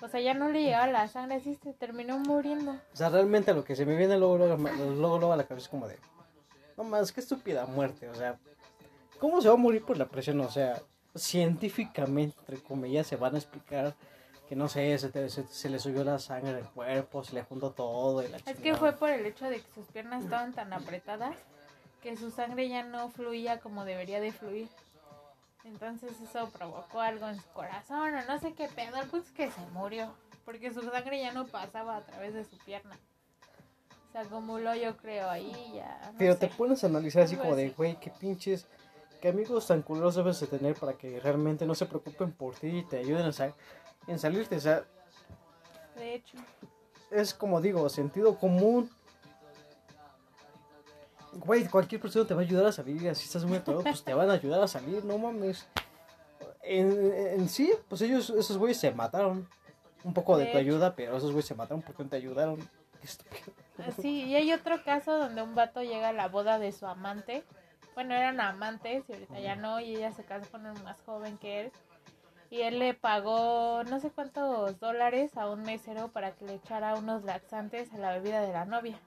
O 0.00 0.08
sea, 0.08 0.20
ya 0.20 0.34
no 0.34 0.48
le 0.50 0.62
llegaba 0.62 0.86
la 0.86 1.08
sangre. 1.08 1.36
Así 1.36 1.54
se 1.62 1.72
terminó 1.72 2.18
muriendo. 2.18 2.72
O 2.72 2.96
sea, 2.96 3.08
realmente 3.08 3.52
lo 3.54 3.64
que 3.64 3.74
se 3.76 3.84
me 3.86 3.96
viene 3.96 4.16
luego, 4.18 4.38
luego, 4.38 4.56
luego, 4.56 5.18
luego 5.18 5.32
a 5.32 5.36
la 5.36 5.44
cabeza 5.46 5.64
es 5.64 5.70
como 5.70 5.88
de. 5.88 5.96
No 6.76 6.84
más, 6.84 7.10
qué 7.12 7.20
estúpida 7.20 7.66
muerte. 7.66 8.08
O 8.08 8.14
sea, 8.14 8.36
¿cómo 9.18 9.40
se 9.40 9.48
va 9.48 9.54
a 9.54 9.56
morir 9.56 9.84
por 9.84 9.96
la 9.96 10.06
presión? 10.06 10.40
O 10.40 10.50
sea, 10.50 10.80
científicamente, 11.14 12.36
entre 12.40 12.62
comillas, 12.62 13.06
se 13.06 13.16
van 13.16 13.34
a 13.34 13.38
explicar 13.38 13.94
que 14.48 14.54
no 14.56 14.68
sé, 14.68 14.96
se, 14.98 15.08
te- 15.08 15.30
se, 15.30 15.44
se 15.46 15.70
le 15.70 15.78
subió 15.78 16.04
la 16.04 16.18
sangre 16.18 16.50
al 16.56 16.70
cuerpo, 16.70 17.24
se 17.24 17.34
le 17.34 17.42
juntó 17.42 17.70
todo. 17.70 18.22
Y 18.22 18.28
la 18.28 18.36
Es 18.36 18.58
que 18.60 18.74
fue 18.74 18.92
por 18.92 19.10
el 19.10 19.24
hecho 19.26 19.46
de 19.48 19.56
que 19.60 19.72
sus 19.74 19.86
piernas 19.86 20.24
estaban 20.24 20.52
tan 20.52 20.72
apretadas 20.72 21.34
que 22.02 22.16
su 22.16 22.30
sangre 22.30 22.68
ya 22.68 22.82
no 22.82 23.08
fluía 23.08 23.60
como 23.60 23.84
debería 23.86 24.20
de 24.20 24.30
fluir. 24.32 24.68
Entonces 25.64 26.12
eso 26.20 26.50
provocó 26.50 27.00
algo 27.00 27.28
en 27.28 27.36
su 27.36 27.48
corazón 27.50 28.14
o 28.14 28.24
no 28.26 28.38
sé 28.38 28.52
qué 28.52 28.68
pedo, 28.68 28.96
el 29.00 29.08
punto 29.08 29.26
es 29.26 29.32
que 29.32 29.50
se 29.50 29.60
murió 29.72 30.12
porque 30.44 30.72
su 30.74 30.82
sangre 30.82 31.20
ya 31.20 31.32
no 31.32 31.46
pasaba 31.46 31.96
a 31.96 32.04
través 32.04 32.34
de 32.34 32.44
su 32.44 32.58
pierna. 32.58 32.98
Se 34.12 34.18
acumuló 34.18 34.74
yo 34.74 34.96
creo 34.98 35.28
ahí 35.30 35.72
ya. 35.74 36.10
no 36.12 36.18
Pero 36.18 36.34
sé. 36.34 36.40
te 36.40 36.48
pones 36.48 36.84
a 36.84 36.86
analizar 36.88 37.22
así 37.22 37.36
como 37.36 37.56
de, 37.56 37.70
güey, 37.70 37.98
qué 37.98 38.10
pinches, 38.10 38.66
qué 39.22 39.28
amigos 39.28 39.66
tan 39.66 39.80
culeros 39.82 40.14
debes 40.14 40.38
de 40.38 40.46
tener 40.46 40.74
para 40.76 40.92
que 40.92 41.18
realmente 41.18 41.64
no 41.66 41.74
se 41.74 41.86
preocupen 41.86 42.30
por 42.32 42.54
ti 42.54 42.68
y 42.68 42.84
te 42.84 42.98
ayuden 42.98 43.24
a 43.26 43.32
sa- 43.32 43.54
en 44.06 44.18
salirte. 44.18 44.56
O 44.56 44.60
sea, 44.60 44.84
De 45.96 46.14
hecho, 46.14 46.36
es 47.10 47.32
como 47.32 47.60
digo, 47.62 47.88
sentido 47.88 48.38
común. 48.38 48.90
Güey, 51.36 51.66
cualquier 51.68 52.00
persona 52.00 52.26
te 52.26 52.34
va 52.34 52.40
a 52.40 52.44
ayudar 52.44 52.66
a 52.66 52.72
salir. 52.72 53.08
Así 53.08 53.24
estás 53.24 53.44
muy 53.44 53.58
atorado, 53.58 53.82
pues 53.84 54.02
te 54.04 54.14
van 54.14 54.30
a 54.30 54.34
ayudar 54.34 54.62
a 54.62 54.68
salir, 54.68 55.04
no 55.04 55.18
mames. 55.18 55.66
En, 56.62 57.12
en 57.12 57.48
sí, 57.48 57.72
pues 57.88 58.00
ellos, 58.02 58.30
esos 58.30 58.56
güeyes 58.56 58.78
se 58.78 58.90
mataron. 58.92 59.48
un 60.02 60.14
poco 60.14 60.36
de, 60.36 60.46
De 60.46 60.52
tu 60.52 60.58
ayuda, 60.58 60.94
pero 60.96 61.16
esos 61.16 61.30
güeyes 61.32 61.46
se 61.46 61.54
mataron 61.54 61.82
porque 61.82 62.02
no 62.02 62.08
te 62.08 62.16
ayudaron. 62.16 62.56
Qué 63.00 63.06
estúpido. 63.06 63.42
Ah, 63.78 63.90
Sí, 64.00 64.24
y 64.24 64.34
hay 64.36 64.52
otro 64.52 64.82
caso 64.84 65.18
donde 65.18 65.42
un 65.42 65.54
vato 65.54 65.82
llega 65.82 66.08
a 66.08 66.12
la 66.12 66.28
boda 66.28 66.58
de 66.58 66.72
su 66.72 66.86
amante. 66.86 67.44
Bueno, 67.94 68.14
eran 68.14 68.40
amantes 68.40 69.04
y 69.08 69.12
ahorita 69.12 69.40
ya 69.40 69.56
no, 69.56 69.78
y 69.80 69.96
ella 69.96 70.12
se 70.12 70.24
casó 70.24 70.50
con 70.50 70.66
un 70.66 70.82
más 70.84 71.00
joven 71.04 71.36
que 71.38 71.60
él. 71.60 71.72
Y 72.50 72.62
él 72.62 72.78
le 72.78 72.94
pagó 72.94 73.82
no 73.84 73.98
sé 74.00 74.10
cuántos 74.10 74.78
dólares 74.78 75.36
a 75.36 75.48
un 75.50 75.62
mesero 75.62 76.08
para 76.08 76.32
que 76.32 76.44
le 76.44 76.54
echara 76.54 76.94
unos 76.94 77.24
laxantes 77.24 77.92
a 77.92 77.98
la 77.98 78.12
bebida 78.12 78.40
de 78.42 78.52
la 78.52 78.64
novia. 78.64 78.98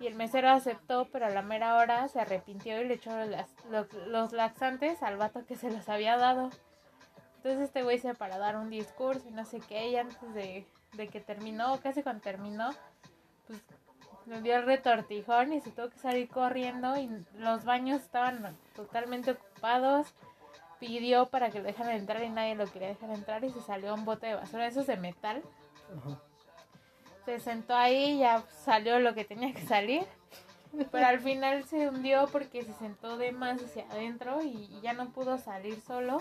Y 0.00 0.08
el 0.08 0.14
mesero 0.16 0.50
aceptó, 0.50 1.08
pero 1.12 1.26
a 1.26 1.30
la 1.30 1.42
mera 1.42 1.76
hora 1.76 2.08
se 2.08 2.20
arrepintió 2.20 2.80
y 2.80 2.88
le 2.88 2.94
echó 2.94 3.12
los, 3.70 3.92
los, 4.06 4.32
laxantes 4.32 5.02
al 5.02 5.16
vato 5.16 5.46
que 5.46 5.56
se 5.56 5.70
los 5.70 5.88
había 5.88 6.16
dado. 6.16 6.50
Entonces 7.36 7.60
este 7.62 7.82
güey 7.82 7.98
se 7.98 8.14
para 8.14 8.38
dar 8.38 8.56
un 8.56 8.70
discurso 8.70 9.28
y 9.28 9.32
no 9.32 9.44
sé 9.44 9.60
qué, 9.60 9.90
y 9.90 9.96
antes 9.96 10.34
de, 10.34 10.66
que 11.08 11.20
terminó, 11.20 11.78
casi 11.80 12.02
cuando 12.02 12.22
terminó, 12.22 12.70
pues 13.46 13.62
le 14.26 14.40
dio 14.42 14.56
el 14.56 14.64
retortijón 14.64 15.52
y 15.52 15.60
se 15.60 15.70
tuvo 15.70 15.90
que 15.90 15.98
salir 15.98 16.28
corriendo 16.28 16.96
y 16.96 17.08
los 17.36 17.64
baños 17.64 18.02
estaban 18.02 18.56
totalmente 18.74 19.32
ocupados. 19.32 20.12
Pidió 20.80 21.26
para 21.26 21.50
que 21.50 21.60
lo 21.60 21.64
dejaran 21.64 21.94
entrar 21.94 22.22
y 22.24 22.30
nadie 22.30 22.56
lo 22.56 22.66
quería 22.66 22.88
dejar 22.88 23.10
entrar 23.10 23.44
y 23.44 23.50
se 23.50 23.60
salió 23.60 23.94
un 23.94 24.04
bote 24.04 24.26
de 24.26 24.34
basura, 24.34 24.66
esos 24.66 24.86
de 24.86 24.96
metal. 24.96 25.42
Ajá. 25.96 26.20
Se 27.24 27.40
sentó 27.40 27.74
ahí, 27.74 28.18
ya 28.18 28.42
salió 28.64 28.98
lo 28.98 29.14
que 29.14 29.24
tenía 29.24 29.54
que 29.54 29.66
salir. 29.66 30.04
Pero 30.90 31.06
al 31.06 31.20
final 31.20 31.64
se 31.64 31.88
hundió 31.88 32.26
porque 32.32 32.64
se 32.64 32.72
sentó 32.74 33.16
de 33.16 33.32
más 33.32 33.62
hacia 33.62 33.84
adentro 33.90 34.42
y 34.42 34.68
y 34.72 34.80
ya 34.80 34.92
no 34.92 35.10
pudo 35.10 35.38
salir 35.38 35.80
solo. 35.80 36.20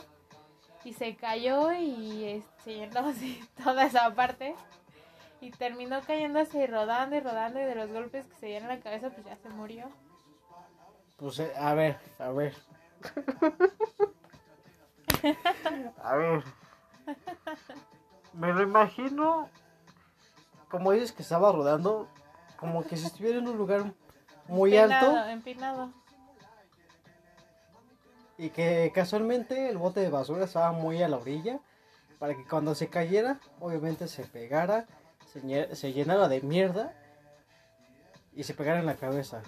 Y 0.83 0.93
se 0.93 1.15
cayó 1.15 1.71
y 1.73 2.23
eh, 2.25 2.43
se 2.63 2.75
llenó 2.75 3.07
así 3.07 3.43
toda 3.63 3.85
esa 3.85 4.13
parte. 4.13 4.55
Y 5.41 5.51
terminó 5.51 6.01
cayéndose 6.01 6.63
y 6.63 6.67
rodando 6.67 7.15
y 7.15 7.19
rodando 7.19 7.59
y 7.59 7.63
de 7.63 7.75
los 7.75 7.91
golpes 7.91 8.25
que 8.27 8.35
se 8.35 8.45
dieron 8.47 8.69
en 8.69 8.77
la 8.77 8.83
cabeza 8.83 9.09
pues 9.09 9.25
ya 9.25 9.35
se 9.37 9.49
murió. 9.49 9.89
Pues 11.17 11.39
eh, 11.39 11.51
a 11.57 11.73
ver, 11.73 11.97
a 12.19 12.29
ver. 12.29 12.53
a 16.03 16.15
ver. 16.15 16.43
Me 18.33 18.53
lo 18.53 18.63
imagino. 18.63 19.49
Como 20.73 20.91
dices 20.91 21.11
que 21.11 21.21
estaba 21.21 21.51
rodando, 21.51 22.07
como 22.57 22.83
que 22.83 22.97
si 22.97 23.05
estuviera 23.05 23.37
en 23.37 23.47
un 23.47 23.59
lugar 23.59 23.93
muy 24.47 24.75
empinado, 24.75 25.17
alto 25.17 25.29
Empinado. 25.29 25.93
y 28.39 28.49
que 28.49 28.91
casualmente 28.91 29.69
el 29.69 29.77
bote 29.77 29.99
de 29.99 30.09
basura 30.09 30.45
estaba 30.45 30.71
muy 30.71 31.03
a 31.03 31.07
la 31.07 31.17
orilla 31.17 31.59
para 32.17 32.33
que 32.33 32.43
cuando 32.43 32.73
se 32.73 32.87
cayera, 32.87 33.39
obviamente 33.59 34.07
se 34.07 34.23
pegara, 34.23 34.87
se, 35.31 35.75
se 35.75 35.93
llenara 35.93 36.27
de 36.27 36.41
mierda 36.41 36.95
y 38.33 38.41
se 38.41 38.55
pegara 38.55 38.79
en 38.79 38.87
la 38.87 38.95
cabeza. 38.95 39.43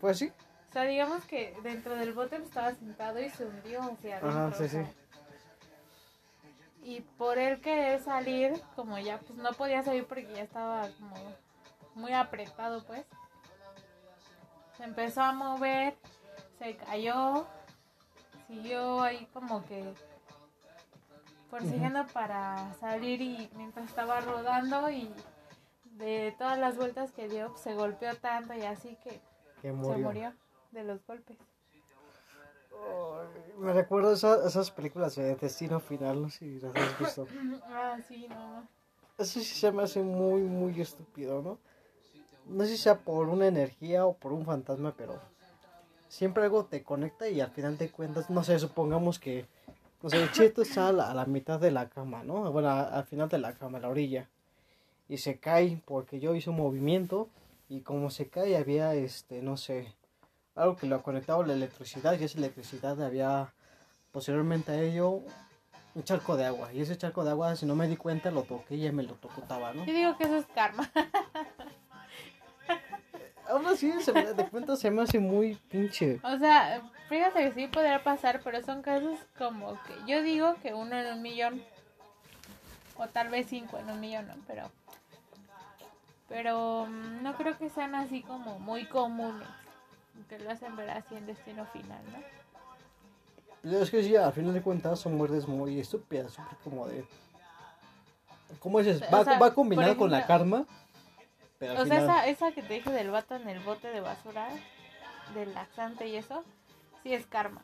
Pues 0.00 0.18
sí. 0.18 0.32
O 0.68 0.72
sea, 0.72 0.84
digamos 0.84 1.24
que 1.24 1.52
dentro 1.64 1.96
del 1.96 2.12
bote 2.12 2.36
estaba 2.36 2.72
sentado 2.76 3.20
y 3.20 3.28
se 3.28 3.44
hundió 3.44 3.80
hacia 3.82 4.18
adentro. 4.18 4.28
Ajá, 4.30 4.52
sí, 4.56 4.68
sí. 4.68 4.78
Y 6.82 7.00
por 7.02 7.38
él 7.38 7.60
querer 7.60 8.00
salir, 8.02 8.60
como 8.74 8.98
ya 8.98 9.18
pues 9.18 9.38
no 9.38 9.52
podía 9.52 9.82
salir 9.82 10.06
porque 10.06 10.32
ya 10.34 10.42
estaba 10.42 10.88
como 10.98 11.14
muy 11.94 12.12
apretado 12.12 12.82
pues. 12.84 13.04
Se 14.76 14.84
empezó 14.84 15.20
a 15.20 15.32
mover, 15.32 15.94
se 16.58 16.76
cayó, 16.76 17.46
siguió 18.46 19.02
ahí 19.02 19.26
como 19.32 19.62
que 19.66 19.92
persiguiendo 21.50 22.06
para 22.08 22.72
salir 22.74 23.20
y 23.20 23.50
mientras 23.56 23.86
estaba 23.88 24.20
rodando 24.20 24.88
y 24.90 25.12
de 25.84 26.34
todas 26.38 26.58
las 26.58 26.76
vueltas 26.76 27.10
que 27.12 27.28
dio 27.28 27.48
pues, 27.48 27.60
se 27.60 27.74
golpeó 27.74 28.14
tanto 28.16 28.54
y 28.54 28.62
así 28.62 28.96
que 29.02 29.20
Que 29.60 29.72
murió. 29.72 29.94
se 29.94 30.02
murió 30.02 30.34
de 30.70 30.84
los 30.84 31.04
golpes. 31.04 31.36
Me 33.58 33.72
recuerdo 33.74 34.12
esa- 34.12 34.46
esas 34.46 34.70
películas 34.70 35.14
de 35.16 35.34
Destino 35.36 35.80
Final, 35.80 36.22
no 36.22 36.30
sé 36.30 36.38
si 36.38 36.60
las 36.60 36.74
has 36.74 36.98
visto. 36.98 37.26
ah, 37.66 37.98
sí, 38.08 38.26
no. 38.28 38.66
Eso 39.18 39.38
sí 39.40 39.44
se 39.44 39.70
me 39.70 39.82
hace 39.82 40.02
muy, 40.02 40.40
muy 40.42 40.80
estúpido, 40.80 41.42
¿no? 41.42 41.58
No 42.46 42.64
sé 42.64 42.70
si 42.70 42.76
sea 42.78 42.98
por 42.98 43.28
una 43.28 43.46
energía 43.46 44.06
o 44.06 44.14
por 44.14 44.32
un 44.32 44.46
fantasma, 44.46 44.94
pero 44.96 45.20
siempre 46.08 46.42
algo 46.44 46.64
te 46.64 46.82
conecta 46.82 47.28
y 47.28 47.40
al 47.42 47.50
final 47.50 47.76
de 47.76 47.90
cuentas, 47.90 48.30
no 48.30 48.42
sé, 48.42 48.58
supongamos 48.58 49.18
que, 49.18 49.44
no 50.02 50.08
sé, 50.08 50.22
el 50.22 50.32
cheto 50.32 50.62
está 50.62 50.88
a 50.88 50.92
la, 50.92 51.10
a 51.10 51.14
la 51.14 51.26
mitad 51.26 51.60
de 51.60 51.70
la 51.70 51.88
cama, 51.90 52.24
¿no? 52.24 52.50
Bueno, 52.50 52.70
a- 52.70 52.84
al 52.84 53.04
final 53.04 53.28
de 53.28 53.38
la 53.38 53.52
cama, 53.52 53.76
a 53.78 53.82
la 53.82 53.88
orilla. 53.88 54.26
Y 55.08 55.18
se 55.18 55.38
cae 55.38 55.82
porque 55.84 56.18
yo 56.18 56.34
hice 56.34 56.48
un 56.48 56.56
movimiento 56.56 57.28
y 57.68 57.80
como 57.82 58.08
se 58.10 58.28
cae 58.28 58.56
había, 58.56 58.94
este, 58.94 59.42
no 59.42 59.56
sé, 59.58 59.92
algo 60.54 60.76
que 60.76 60.86
lo 60.86 60.96
ha 60.96 61.02
conectado 61.02 61.42
a 61.42 61.46
la 61.46 61.52
electricidad 61.52 62.18
y 62.18 62.24
esa 62.24 62.38
electricidad 62.38 63.00
había 63.02 63.52
posteriormente 64.12 64.72
a 64.72 64.80
ello 64.80 65.22
un 65.94 66.04
charco 66.04 66.36
de 66.36 66.46
agua. 66.46 66.72
Y 66.72 66.80
ese 66.80 66.96
charco 66.96 67.24
de 67.24 67.30
agua, 67.30 67.56
si 67.56 67.66
no 67.66 67.74
me 67.74 67.88
di 67.88 67.96
cuenta, 67.96 68.30
lo 68.30 68.42
toqué 68.42 68.76
y 68.76 68.82
ya 68.82 68.92
me 68.92 69.02
lo 69.02 69.14
tocotaba, 69.14 69.72
¿no? 69.72 69.84
Yo 69.84 69.92
digo 69.92 70.16
que 70.16 70.24
eso 70.24 70.36
es 70.36 70.46
karma. 70.54 70.88
Aún 73.48 73.66
así, 73.66 73.92
se 74.00 74.12
me, 74.12 74.32
de 74.32 74.48
cuenta 74.48 74.76
se 74.76 74.92
me 74.92 75.02
hace 75.02 75.18
muy 75.18 75.56
pinche. 75.68 76.20
O 76.22 76.38
sea, 76.38 76.82
fíjate 77.08 77.40
que 77.40 77.52
sí 77.52 77.66
podría 77.66 78.04
pasar, 78.04 78.40
pero 78.44 78.62
son 78.62 78.80
casos 78.80 79.18
como 79.36 79.72
que 79.82 79.94
yo 80.06 80.22
digo 80.22 80.54
que 80.62 80.72
uno 80.72 80.96
en 80.96 81.14
un 81.14 81.22
millón. 81.22 81.60
O 82.96 83.08
tal 83.08 83.28
vez 83.28 83.46
cinco 83.48 83.76
en 83.78 83.90
un 83.90 83.98
millón, 83.98 84.28
¿no? 84.28 84.34
Pero. 84.46 84.70
Pero 86.28 86.86
mm, 86.86 87.24
no 87.24 87.34
creo 87.34 87.58
que 87.58 87.70
sean 87.70 87.96
así 87.96 88.22
como 88.22 88.60
muy 88.60 88.86
comunes. 88.86 89.48
Que 90.28 90.38
lo 90.38 90.50
hacen 90.50 90.76
ver 90.76 90.90
así 90.90 91.14
en 91.16 91.26
destino 91.26 91.66
final, 91.66 92.00
¿no? 92.12 92.18
Pero 93.62 93.78
Es 93.82 93.90
que 93.90 94.02
sí, 94.02 94.16
al 94.16 94.32
final 94.32 94.54
de 94.54 94.62
cuentas 94.62 94.98
son 95.00 95.16
muertes 95.16 95.46
muy 95.48 95.78
estúpidas, 95.80 96.32
siempre 96.32 96.56
como 96.64 96.86
de... 96.86 97.04
¿Cómo 98.58 98.78
dices? 98.80 99.02
O 99.02 99.10
Va, 99.14 99.24
sea, 99.24 99.38
va 99.38 99.52
combinado 99.54 99.88
por 99.92 99.98
con 99.98 100.10
la 100.10 100.18
ejemplo- 100.20 100.38
karma, 100.38 100.66
pero 101.58 101.80
O 101.80 101.86
sea, 101.86 101.98
esa, 102.02 102.26
esa 102.26 102.52
que 102.52 102.62
te 102.62 102.74
dije 102.74 102.90
del 102.90 103.10
vato 103.10 103.36
en 103.36 103.48
el 103.48 103.60
bote 103.60 103.88
de 103.88 104.00
basura, 104.00 104.48
del 105.34 105.52
laxante 105.54 106.08
y 106.08 106.16
eso, 106.16 106.42
sí 107.02 107.12
es 107.14 107.26
karma. 107.26 107.60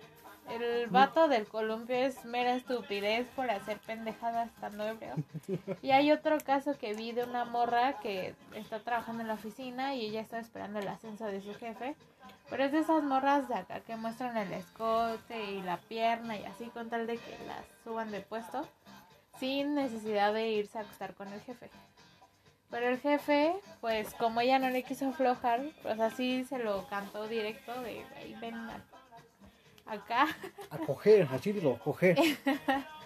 El 0.48 0.86
vato 0.88 1.26
del 1.28 1.46
columpio 1.48 1.96
es 1.96 2.24
mera 2.24 2.54
estupidez 2.54 3.26
por 3.34 3.50
hacer 3.50 3.78
pendejadas 3.80 4.48
estando 4.48 4.86
ebrio. 4.86 5.14
Y 5.82 5.90
hay 5.90 6.12
otro 6.12 6.38
caso 6.38 6.78
que 6.78 6.94
vi 6.94 7.12
de 7.12 7.24
una 7.24 7.44
morra 7.44 7.94
que 8.00 8.34
está 8.54 8.78
trabajando 8.80 9.22
en 9.22 9.28
la 9.28 9.34
oficina 9.34 9.94
y 9.94 10.06
ella 10.06 10.20
está 10.20 10.38
esperando 10.38 10.78
el 10.78 10.88
ascenso 10.88 11.26
de 11.26 11.40
su 11.42 11.52
jefe. 11.54 11.96
Pero 12.48 12.64
es 12.64 12.72
de 12.72 12.78
esas 12.78 13.02
morras 13.02 13.48
de 13.48 13.54
acá 13.54 13.80
que 13.80 13.96
muestran 13.96 14.36
el 14.36 14.52
escote 14.52 15.52
y 15.52 15.62
la 15.62 15.78
pierna 15.78 16.36
y 16.36 16.44
así 16.44 16.66
con 16.66 16.88
tal 16.90 17.06
de 17.06 17.18
que 17.18 17.38
las 17.46 17.64
suban 17.82 18.10
de 18.12 18.20
puesto 18.20 18.66
sin 19.40 19.74
necesidad 19.74 20.32
de 20.32 20.48
irse 20.48 20.78
a 20.78 20.82
acostar 20.82 21.14
con 21.14 21.32
el 21.32 21.40
jefe. 21.40 21.70
Pero 22.70 22.88
el 22.88 22.98
jefe, 22.98 23.54
pues 23.80 24.14
como 24.14 24.40
ella 24.40 24.58
no 24.58 24.70
le 24.70 24.82
quiso 24.82 25.08
aflojar, 25.08 25.60
pues 25.82 26.00
así 26.00 26.44
se 26.44 26.58
lo 26.58 26.86
cantó 26.88 27.28
directo 27.28 27.80
de, 27.82 28.04
"Ey, 28.20 28.36
ven 28.40 28.54
acá. 29.86 30.26
A 30.70 30.78
coger, 30.78 31.28
así 31.32 31.52
lo 31.52 31.78
coger. 31.78 32.16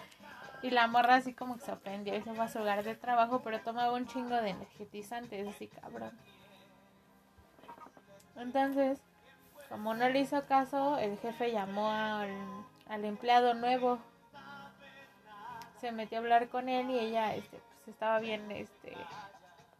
Y 0.63 0.69
la 0.69 0.85
morra 0.85 1.15
así 1.15 1.33
como 1.33 1.55
que 1.55 1.61
se 1.61 1.71
ofendió 1.71 2.15
y 2.15 2.21
se 2.21 2.35
fue 2.35 2.45
a 2.45 2.47
su 2.47 2.59
lugar 2.59 2.83
de 2.83 2.93
trabajo, 2.93 3.41
pero 3.41 3.59
tomaba 3.61 3.93
un 3.93 4.05
chingo 4.05 4.35
de 4.35 4.51
energetizantes, 4.51 5.47
así 5.47 5.67
cabrón. 5.67 6.11
Entonces, 8.35 8.99
como 9.69 9.95
no 9.95 10.07
le 10.09 10.19
hizo 10.19 10.45
caso, 10.45 10.99
el 10.99 11.17
jefe 11.17 11.51
llamó 11.51 11.89
al, 11.91 12.29
al 12.87 13.05
empleado 13.05 13.55
nuevo. 13.55 13.97
Se 15.79 15.91
metió 15.91 16.19
a 16.19 16.21
hablar 16.21 16.47
con 16.49 16.69
él 16.69 16.91
y 16.91 16.99
ella 16.99 17.33
este, 17.33 17.57
pues, 17.57 17.87
estaba 17.87 18.19
bien 18.19 18.51
este, 18.51 18.95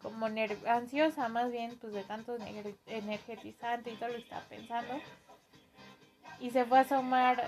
como 0.01 0.27
ansiosa 0.65 1.27
más 1.27 1.51
bien 1.51 1.77
pues 1.79 1.93
de 1.93 2.03
tanto 2.03 2.35
ener- 2.39 2.75
energetizante 2.87 3.91
y 3.91 3.95
todo 3.97 4.09
lo 4.09 4.15
que 4.15 4.21
estaba 4.21 4.41
pensando. 4.45 4.95
Y 6.41 6.49
se 6.49 6.65
fue 6.65 6.79
a 6.79 6.81
asomar, 6.81 7.41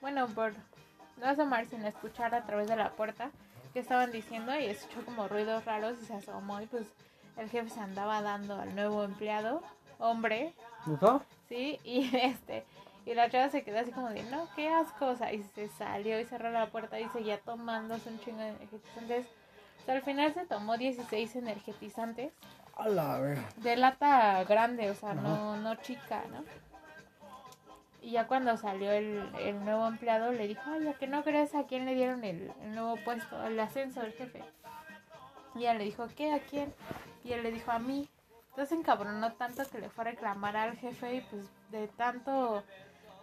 bueno, 0.00 0.28
por 0.28 0.52
no 1.16 1.26
asomar 1.26 1.66
sino 1.66 1.88
escuchar 1.88 2.34
a 2.34 2.44
través 2.46 2.68
de 2.68 2.76
la 2.76 2.90
puerta 2.90 3.30
que 3.72 3.80
estaban 3.80 4.12
diciendo 4.12 4.54
y 4.54 4.66
escuchó 4.66 5.04
como 5.04 5.26
ruidos 5.26 5.64
raros 5.64 5.96
y 6.00 6.06
se 6.06 6.14
asomó 6.14 6.60
y 6.60 6.66
pues 6.66 6.86
el 7.36 7.50
jefe 7.50 7.70
se 7.70 7.80
andaba 7.80 8.22
dando 8.22 8.60
al 8.60 8.74
nuevo 8.74 9.02
empleado, 9.02 9.62
hombre, 9.98 10.52
¿No? 11.00 11.22
Sí, 11.48 11.78
y 11.84 12.14
este, 12.16 12.64
y 13.06 13.14
la 13.14 13.30
chava 13.30 13.50
se 13.50 13.62
quedó 13.62 13.78
así 13.78 13.90
como 13.90 14.10
de, 14.10 14.22
no, 14.24 14.48
qué 14.54 14.68
asco, 14.68 15.06
o 15.06 15.16
sea, 15.16 15.32
y 15.32 15.42
se 15.42 15.68
salió 15.68 16.20
y 16.20 16.24
cerró 16.24 16.50
la 16.50 16.66
puerta 16.66 17.00
y 17.00 17.08
seguía 17.08 17.38
tomándose 17.40 18.10
un 18.10 18.20
chingo 18.20 18.38
de 18.38 18.48
energetizantes. 18.48 19.26
O 19.82 19.84
sea, 19.84 19.94
al 19.94 20.02
final 20.02 20.34
se 20.34 20.44
tomó 20.46 20.76
16 20.76 21.36
energetizantes 21.36 22.32
A 22.76 22.88
la 22.88 23.18
de 23.56 23.76
lata 23.76 24.44
grande, 24.44 24.90
o 24.90 24.94
sea, 24.94 25.14
no, 25.14 25.56
no 25.56 25.74
chica, 25.76 26.22
¿no? 26.30 26.44
Y 28.08 28.12
ya 28.12 28.26
cuando 28.26 28.56
salió 28.56 28.90
el, 28.90 29.22
el 29.38 29.62
nuevo 29.66 29.86
empleado 29.86 30.32
le 30.32 30.48
dijo, 30.48 30.62
ay, 30.64 30.88
¿a 30.88 30.94
que 30.94 31.06
no 31.06 31.22
crees 31.22 31.54
a 31.54 31.64
quién 31.64 31.84
le 31.84 31.94
dieron 31.94 32.24
el, 32.24 32.50
el 32.62 32.74
nuevo 32.74 32.96
puesto, 33.04 33.44
el 33.44 33.60
ascenso 33.60 34.00
del 34.00 34.14
jefe? 34.14 34.42
Y 35.54 35.58
ella 35.58 35.74
le 35.74 35.84
dijo, 35.84 36.08
¿qué? 36.16 36.32
¿A 36.32 36.38
quién? 36.38 36.72
Y 37.22 37.34
él 37.34 37.42
le 37.42 37.52
dijo, 37.52 37.70
a 37.70 37.78
mí. 37.78 38.08
Entonces 38.48 38.78
encabronó 38.78 39.30
tanto 39.32 39.62
que 39.70 39.78
le 39.78 39.90
fue 39.90 40.04
a 40.04 40.10
reclamar 40.12 40.56
al 40.56 40.78
jefe 40.78 41.16
y 41.16 41.20
pues 41.20 41.50
de 41.70 41.86
tanto 41.86 42.64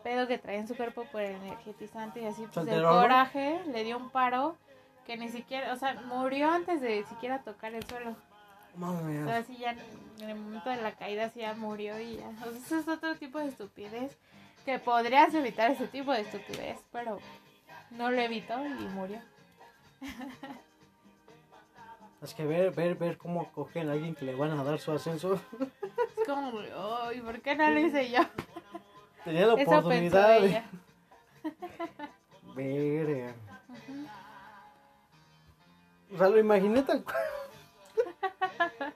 pedo 0.04 0.28
que 0.28 0.38
traía 0.38 0.60
en 0.60 0.68
su 0.68 0.76
cuerpo 0.76 1.06
por 1.06 1.22
el 1.22 1.34
energetizante 1.38 2.22
y 2.22 2.26
así, 2.28 2.46
pues 2.54 2.68
el 2.68 2.84
coraje 2.84 3.60
le 3.66 3.84
dio 3.86 3.98
un 3.98 4.12
paro 4.12 4.56
que 5.08 5.18
ni 5.18 5.30
siquiera, 5.30 5.74
o 5.74 5.78
sea, 5.78 5.96
murió 5.96 6.52
antes 6.52 6.80
de 6.80 7.04
siquiera 7.06 7.40
tocar 7.40 7.74
el 7.74 7.84
suelo. 7.88 8.16
Sea, 9.26 9.38
así 9.38 9.58
ya 9.58 9.72
en 9.72 10.30
el 10.30 10.36
momento 10.36 10.70
de 10.70 10.76
la 10.76 10.92
caída 10.92 11.32
sí 11.32 11.40
ya 11.40 11.56
murió 11.56 12.00
y 12.00 12.18
ya. 12.18 12.30
O 12.30 12.52
sea, 12.52 12.52
eso 12.52 12.78
es 12.78 12.88
otro 12.88 13.16
tipo 13.16 13.40
de 13.40 13.48
estupidez 13.48 14.16
que 14.66 14.80
podrías 14.80 15.34
evitar 15.34 15.72
ese 15.72 15.88
tipo 15.88 16.12
de 16.12 16.22
estupidez, 16.22 16.80
pero 16.92 17.20
no 17.92 18.10
lo 18.12 18.20
evitó 18.20 18.54
y 18.66 18.70
murió. 18.90 19.22
Es 22.22 22.34
que 22.34 22.46
ver, 22.46 22.72
ver, 22.72 22.96
ver 22.96 23.18
cómo 23.18 23.52
cogen 23.54 23.90
a 23.90 23.94
alguien 23.94 24.16
que 24.16 24.26
le 24.26 24.34
van 24.36 24.52
a 24.58 24.64
dar 24.64 24.80
su 24.80 24.92
ascenso. 24.92 25.36
Es 25.36 26.28
como, 26.28 26.60
ay, 27.04 27.22
¿por 27.22 27.40
qué 27.42 27.56
no 27.56 27.70
lo 27.70 27.80
hice 27.80 28.10
yo? 28.10 28.22
Tenía 29.24 29.42
la 29.48 29.54
Eso 29.54 29.56
pensó 29.58 29.78
oportunidad 29.80 30.40
de 30.42 30.64
ver. 32.56 33.10
eh. 33.10 33.34
O 36.14 36.18
sea, 36.18 36.30
lo 36.30 36.40
imaginé 36.40 36.82
tal 36.82 37.04
cual. 37.04 37.16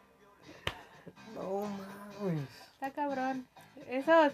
No 1.36 1.62
mames. 2.22 2.50
Está 2.74 2.92
cabrón. 2.92 3.48
Esos, 3.88 4.34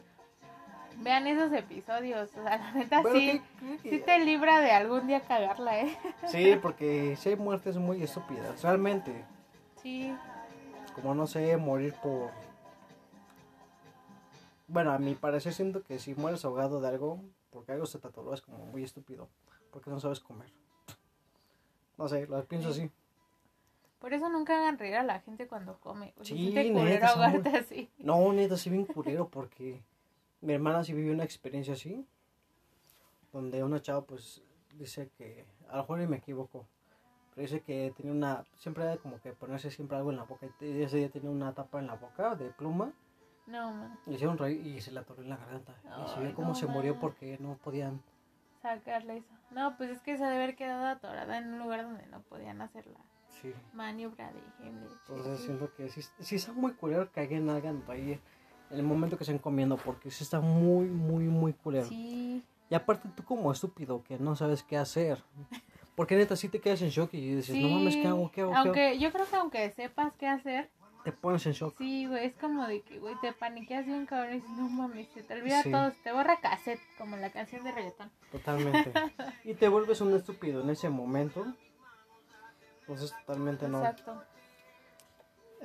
vean 0.99 1.27
esos 1.27 1.51
episodios. 1.53 2.29
O 2.37 2.43
sea, 2.43 2.57
la 2.57 2.71
neta 2.73 3.01
Bueno, 3.01 3.19
sí, 3.19 3.41
¿qué- 3.59 3.77
qué- 3.83 3.89
sí 3.89 3.99
te 3.99 4.19
libra 4.19 4.59
de 4.61 4.71
algún 4.71 5.07
día 5.07 5.21
cagarla, 5.21 5.79
¿eh? 5.81 5.97
Sí, 6.27 6.57
porque 6.61 7.15
si 7.15 7.29
hay 7.29 7.35
muertes 7.35 7.77
muy 7.77 8.01
estúpidas. 8.03 8.61
Realmente. 8.63 9.25
Sí, 9.81 10.15
Como 10.95 11.13
no 11.13 11.27
sé, 11.27 11.55
morir 11.57 11.93
por. 12.01 12.31
Bueno, 14.67 14.91
a 14.91 14.97
mi 14.97 15.13
parecer 15.15 15.53
siento 15.53 15.83
que 15.83 15.99
si 15.99 16.15
mueres 16.15 16.43
ahogado 16.45 16.81
de 16.81 16.87
algo, 16.87 17.21
porque 17.51 17.71
algo 17.73 17.85
se 17.85 17.99
te 17.99 18.07
atoró, 18.07 18.33
es 18.33 18.41
como 18.41 18.65
muy 18.65 18.83
estúpido. 18.83 19.29
Porque 19.71 19.89
no 19.89 19.99
sabes 19.99 20.19
comer. 20.19 20.51
No 21.97 22.07
sé, 22.07 22.25
lo 22.27 22.43
pienso 22.45 22.69
así. 22.69 22.89
por 23.99 24.13
eso 24.13 24.29
nunca 24.29 24.55
hagan 24.57 24.77
reír 24.77 24.95
a 24.95 25.03
la 25.03 25.19
gente 25.21 25.47
cuando 25.47 25.79
come. 25.79 26.13
O 26.19 26.23
sea, 26.23 26.35
Sí, 26.37 26.53
neta, 26.53 27.07
ahogarte 27.09 27.49
así. 27.57 27.89
No, 27.97 28.31
neta, 28.33 28.55
sí 28.57 28.69
bien 28.69 28.85
culero 28.85 29.27
porque 29.29 29.81
mi 30.45 30.53
hermana 30.53 30.83
sí 30.83 30.93
vivió 30.93 31.11
una 31.13 31.23
experiencia 31.23 31.73
así. 31.73 32.05
Donde 33.33 33.63
una 33.63 33.81
chava 33.81 34.05
pues 34.05 34.41
dice 34.75 35.09
que, 35.17 35.45
a 35.67 35.77
lo 35.77 35.83
mejor 35.83 36.07
me 36.07 36.17
equivoco, 36.17 36.65
pero 37.31 37.41
dice 37.41 37.61
que 37.61 37.93
tenía 37.97 38.11
una, 38.13 38.45
siempre 38.57 38.83
era 38.85 38.97
como 38.97 39.19
que 39.19 39.33
ponerse 39.33 39.69
siempre 39.71 39.97
algo 39.97 40.11
en 40.11 40.17
la 40.17 40.23
boca. 40.23 40.47
Y 40.61 40.81
ese 40.81 40.97
día 40.97 41.09
tenía 41.09 41.29
una 41.29 41.53
tapa 41.53 41.79
en 41.79 41.87
la 41.87 41.95
boca 41.95 42.35
de 42.35 42.49
pluma. 42.51 42.93
No, 43.47 43.71
man. 43.71 43.99
Le 44.05 44.13
hicieron 44.15 44.37
reír 44.37 44.65
y 44.65 44.81
se 44.81 44.91
la 44.91 45.01
atoró 45.01 45.21
en 45.21 45.29
la 45.29 45.37
garganta. 45.37 45.75
y 46.05 46.09
se 46.09 46.19
vio 46.21 46.33
cómo 46.33 46.49
no 46.49 46.55
se 46.55 46.65
murió 46.67 46.95
ma. 46.95 47.01
porque 47.01 47.37
no 47.39 47.57
podían. 47.57 48.01
Sacarle 48.61 49.17
eso. 49.17 49.33
No, 49.51 49.75
pues 49.77 49.91
es 49.91 50.01
que 50.01 50.17
se 50.17 50.23
ha 50.23 50.29
de 50.29 50.35
haber 50.37 50.55
quedado 50.55 50.85
atorada 50.85 51.37
en 51.37 51.53
un 51.53 51.59
lugar 51.59 51.83
donde 51.83 52.07
no 52.07 52.21
podían 52.21 52.61
hacer 52.61 52.87
la 52.87 52.99
Sí. 53.29 53.53
maniobra 53.73 54.31
de 54.31 54.39
Heimlich. 54.59 54.91
Entonces 55.07 55.39
siento 55.41 55.73
que 55.75 55.89
sí, 55.89 56.01
sí 56.19 56.35
está 56.37 56.53
muy 56.53 56.73
culero 56.73 57.11
que 57.11 57.19
alguien 57.19 57.49
hagan 57.49 57.85
reír 57.85 58.21
el 58.75 58.83
momento 58.83 59.17
que 59.17 59.23
estén 59.23 59.37
comiendo 59.39 59.77
porque 59.77 60.11
sí 60.11 60.23
está 60.23 60.39
muy, 60.39 60.85
muy, 60.87 61.25
muy 61.25 61.53
culero. 61.53 61.87
Sí, 61.87 62.43
Y 62.69 62.75
aparte 62.75 63.09
tú 63.15 63.23
como 63.23 63.51
estúpido 63.51 64.03
que 64.03 64.17
no 64.17 64.35
sabes 64.35 64.63
qué 64.63 64.77
hacer. 64.77 65.23
Porque 65.95 66.15
neta 66.15 66.35
sí 66.35 66.49
te 66.49 66.59
quedas 66.59 66.81
en 66.81 66.89
shock 66.89 67.13
y 67.13 67.35
dices, 67.35 67.55
no 67.55 67.69
mames, 67.69 67.95
¿qué 67.95 68.07
hago? 68.07 68.29
¿Qué 68.31 68.41
hago? 68.41 68.51
¿Qué 68.51 68.57
hago? 68.57 68.67
Aunque 68.67 68.99
yo 68.99 69.11
creo 69.13 69.25
que 69.29 69.35
aunque 69.37 69.71
sepas 69.71 70.11
qué 70.19 70.27
hacer, 70.27 70.69
Te 71.05 71.11
pones 71.13 71.45
en 71.45 71.53
shock. 71.53 71.75
sí, 71.77 72.05
güey, 72.07 72.25
es 72.25 72.33
como 72.35 72.67
de 72.67 72.81
que, 72.81 72.99
güey, 72.99 73.15
te 73.21 73.31
paniqueas 73.31 73.85
bien 73.85 74.05
cabrón 74.05 74.31
y 74.31 74.35
dices, 74.35 74.49
no 74.57 74.67
mames, 74.67 75.07
se 75.13 75.23
te 75.23 75.35
olvida 75.35 75.61
Sí. 75.63 75.71
todo, 75.71 75.91
se 75.91 75.97
te 76.03 76.11
borra 76.11 76.37
cassette, 76.41 76.81
como 76.97 77.15
la 77.15 77.29
canción 77.31 77.63
de 77.63 77.71
reggaetón. 77.71 78.11
Totalmente. 78.31 78.91
y 79.45 79.53
te 79.53 79.69
vuelves 79.69 80.01
un 80.01 80.13
estúpido 80.15 80.61
en 80.61 80.69
ese 80.71 80.89
momento. 80.89 81.45
Entonces 82.81 83.13
totalmente 83.25 83.67
no. 83.67 83.79
Exacto. 83.79 84.21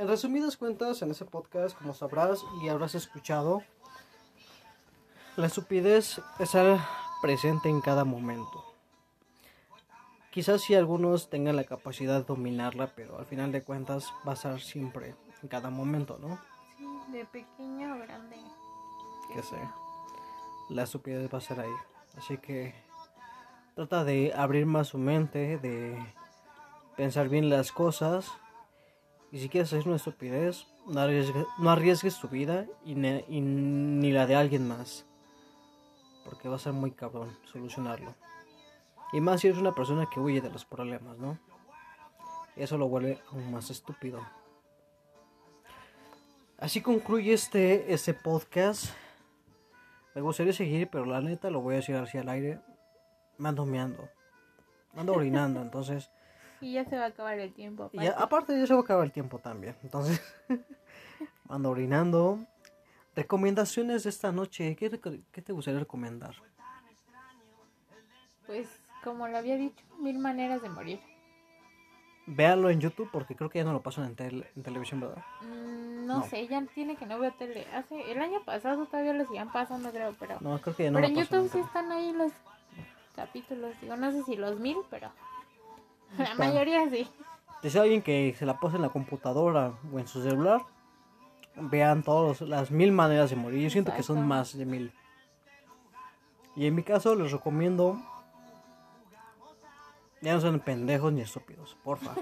En 0.00 0.08
resumidas 0.08 0.56
cuentas, 0.56 1.02
en 1.02 1.10
ese 1.10 1.26
podcast, 1.26 1.76
como 1.76 1.92
sabrás 1.92 2.42
y 2.62 2.70
habrás 2.70 2.94
escuchado, 2.94 3.62
la 5.36 5.46
estupidez 5.46 6.16
es 6.38 6.46
estar 6.46 6.80
presente 7.20 7.68
en 7.68 7.82
cada 7.82 8.06
momento. 8.06 8.64
Quizás 10.30 10.62
si 10.62 10.74
algunos 10.74 11.28
tengan 11.28 11.54
la 11.54 11.64
capacidad 11.64 12.20
de 12.20 12.24
dominarla, 12.24 12.94
pero 12.96 13.18
al 13.18 13.26
final 13.26 13.52
de 13.52 13.62
cuentas 13.62 14.10
va 14.26 14.30
a 14.30 14.36
estar 14.36 14.58
siempre 14.62 15.14
en 15.42 15.48
cada 15.50 15.68
momento, 15.68 16.16
¿no? 16.18 16.40
Sí, 16.78 16.86
de 17.12 17.26
pequeño 17.26 17.94
o 17.94 17.98
grande. 17.98 18.38
Que 19.34 19.42
sé. 19.42 19.58
La 20.70 20.84
estupidez 20.84 21.30
va 21.30 21.36
a 21.36 21.42
estar 21.42 21.60
ahí. 21.60 21.74
Así 22.16 22.38
que 22.38 22.74
trata 23.74 24.04
de 24.04 24.32
abrir 24.34 24.64
más 24.64 24.88
su 24.88 24.96
mente, 24.96 25.58
de 25.58 26.02
pensar 26.96 27.28
bien 27.28 27.50
las 27.50 27.70
cosas. 27.70 28.32
Y 29.32 29.38
si 29.38 29.48
quieres 29.48 29.72
hacer 29.72 29.86
una 29.86 29.96
estupidez, 29.96 30.66
no 30.86 31.00
arriesgues, 31.00 31.46
no 31.58 31.70
arriesgues 31.70 32.18
tu 32.18 32.28
vida 32.28 32.66
y, 32.84 32.94
ne- 32.96 33.24
y 33.28 33.40
ni 33.40 34.10
la 34.10 34.26
de 34.26 34.34
alguien 34.34 34.66
más. 34.66 35.06
Porque 36.24 36.48
va 36.48 36.56
a 36.56 36.60
ser 36.60 36.72
muy 36.72 36.90
cabrón 36.90 37.36
solucionarlo. 37.44 38.14
Y 39.12 39.20
más 39.20 39.40
si 39.40 39.48
eres 39.48 39.60
una 39.60 39.74
persona 39.74 40.08
que 40.12 40.20
huye 40.20 40.40
de 40.40 40.50
los 40.50 40.64
problemas, 40.64 41.18
¿no? 41.18 41.38
Eso 42.56 42.76
lo 42.76 42.88
vuelve 42.88 43.20
aún 43.30 43.50
más 43.52 43.70
estúpido. 43.70 44.20
Así 46.58 46.82
concluye 46.82 47.32
este, 47.32 47.92
este 47.92 48.12
podcast. 48.14 48.86
Me 50.14 50.20
gustaría 50.20 50.52
seguir, 50.52 50.88
pero 50.90 51.06
la 51.06 51.20
neta 51.20 51.50
lo 51.50 51.60
voy 51.60 51.74
a 51.74 51.76
decir 51.78 51.96
hacia 51.96 52.20
el 52.20 52.28
aire. 52.28 52.60
Me 53.38 53.48
ando 53.48 53.64
meando. 53.64 54.08
Me 54.92 55.00
ando 55.00 55.14
orinando, 55.14 55.62
entonces. 55.62 56.10
Y 56.60 56.72
ya 56.74 56.84
se 56.84 56.96
va 56.98 57.04
a 57.04 57.08
acabar 57.08 57.38
el 57.38 57.52
tiempo. 57.52 57.90
Y 57.92 57.98
ya- 57.98 58.10
aparte. 58.10 58.24
aparte 58.24 58.58
ya 58.60 58.66
se 58.66 58.74
va 58.74 58.80
a 58.80 58.82
acabar 58.82 59.04
el 59.06 59.12
tiempo 59.12 59.38
también. 59.38 59.74
Entonces, 59.82 60.20
ando 61.48 61.70
orinando. 61.70 62.38
Recomendaciones 63.16 64.04
de 64.04 64.10
esta 64.10 64.30
noche. 64.32 64.76
¿Qué, 64.76 64.90
qué 65.32 65.42
te 65.42 65.52
gustaría 65.52 65.80
recomendar? 65.80 66.34
Pues, 68.46 68.68
como 69.04 69.28
lo 69.28 69.38
había 69.38 69.56
dicho, 69.56 69.84
mil 69.98 70.18
maneras 70.18 70.62
de 70.62 70.68
morir. 70.68 71.00
Véanlo 72.26 72.70
en 72.70 72.80
YouTube 72.80 73.08
porque 73.10 73.34
creo 73.34 73.50
que 73.50 73.58
ya 73.58 73.64
no 73.64 73.72
lo 73.72 73.82
pasan 73.82 74.04
en, 74.04 74.14
tel- 74.16 74.46
en 74.54 74.62
televisión, 74.62 75.00
¿verdad? 75.00 75.24
Mm, 75.42 76.06
no, 76.06 76.18
No. 76.18 76.22
sé, 76.24 76.46
ya 76.46 76.62
tiene 76.74 76.96
que 76.96 77.06
no 77.06 77.18
veo 77.18 77.32
tele. 77.32 77.66
Hace, 77.74 78.10
el 78.12 78.20
año 78.20 78.44
pasado 78.44 78.86
todavía 78.86 79.12
lo 79.14 79.26
siguen 79.26 79.48
pasando, 79.50 79.90
creo, 79.90 80.14
pero... 80.18 80.36
No, 80.40 80.60
creo 80.60 80.76
que 80.76 80.84
ya 80.84 80.90
no 80.90 80.96
pero 81.00 81.08
lo 81.08 81.18
en. 81.18 81.24
YouTube 81.26 81.48
sí 81.50 81.58
están 81.58 81.90
ahí 81.90 82.12
los 82.12 82.32
capítulos. 83.16 83.74
Digo, 83.80 83.96
no 83.96 84.12
sé 84.12 84.22
si 84.24 84.36
los 84.36 84.60
mil, 84.60 84.76
pero... 84.90 85.10
La 86.18 86.34
mayoría 86.34 86.88
sí. 86.90 87.08
Si 87.62 87.78
alguien 87.78 88.02
que 88.02 88.34
se 88.38 88.46
la 88.46 88.58
pasa 88.58 88.76
en 88.76 88.82
la 88.82 88.88
computadora 88.88 89.72
o 89.92 89.98
en 89.98 90.06
su 90.08 90.22
celular, 90.22 90.62
vean 91.56 92.02
todas 92.02 92.40
las 92.40 92.70
mil 92.70 92.90
maneras 92.92 93.30
de 93.30 93.36
morir. 93.36 93.60
Yo 93.62 93.70
siento 93.70 93.94
que 93.94 94.02
son 94.02 94.16
Exacto. 94.16 94.28
más 94.28 94.56
de 94.56 94.64
mil. 94.66 94.92
Y 96.56 96.66
en 96.66 96.74
mi 96.74 96.82
caso 96.82 97.14
les 97.14 97.30
recomiendo, 97.32 97.98
ya 100.20 100.34
no 100.34 100.40
sean 100.40 100.60
pendejos 100.60 101.12
ni 101.12 101.20
estúpidos, 101.20 101.76
porfa. 101.84 102.14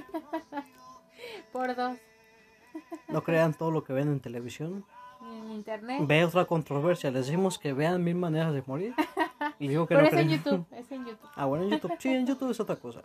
Por 1.52 1.74
dos. 1.74 1.96
No 3.08 3.22
crean 3.24 3.54
todo 3.54 3.70
lo 3.70 3.82
que 3.82 3.92
ven 3.92 4.08
en 4.08 4.20
televisión. 4.20 4.84
En 5.22 5.50
internet. 5.50 6.00
Ve 6.06 6.24
otra 6.24 6.44
controversia, 6.44 7.10
les 7.10 7.26
decimos 7.26 7.58
que 7.58 7.72
vean 7.72 8.04
mil 8.04 8.14
maneras 8.16 8.52
de 8.52 8.62
morir. 8.66 8.94
Y 9.60 9.66
digo 9.68 9.86
que 9.86 9.94
Pero 9.96 10.02
no 10.02 10.06
es 10.06 10.12
en 10.12 10.26
creen. 10.26 10.38
YouTube, 10.44 10.66
es 10.76 10.92
en 10.92 11.04
YouTube. 11.06 11.28
Ah, 11.34 11.44
bueno, 11.46 11.64
en 11.64 11.70
YouTube. 11.70 11.92
Sí, 11.98 12.08
en 12.10 12.26
YouTube 12.26 12.50
es 12.50 12.60
otra 12.60 12.76
cosa. 12.76 13.00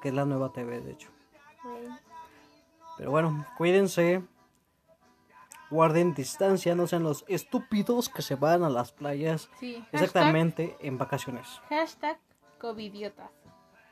Que 0.00 0.08
es 0.08 0.14
la 0.14 0.24
nueva 0.24 0.52
TV, 0.52 0.80
de 0.80 0.92
hecho. 0.92 1.08
Pero 2.96 3.10
bueno, 3.10 3.46
cuídense. 3.56 4.22
Guarden 5.70 6.14
distancia, 6.14 6.74
no 6.74 6.86
sean 6.88 7.04
los 7.04 7.24
estúpidos 7.28 8.08
que 8.08 8.22
se 8.22 8.34
van 8.34 8.64
a 8.64 8.68
las 8.70 8.90
playas 8.90 9.48
Sí. 9.60 9.76
Hashtag, 9.76 9.94
exactamente 9.94 10.76
en 10.80 10.98
vacaciones. 10.98 11.60
hashtag 11.68 12.18
covidiotas. 12.58 13.30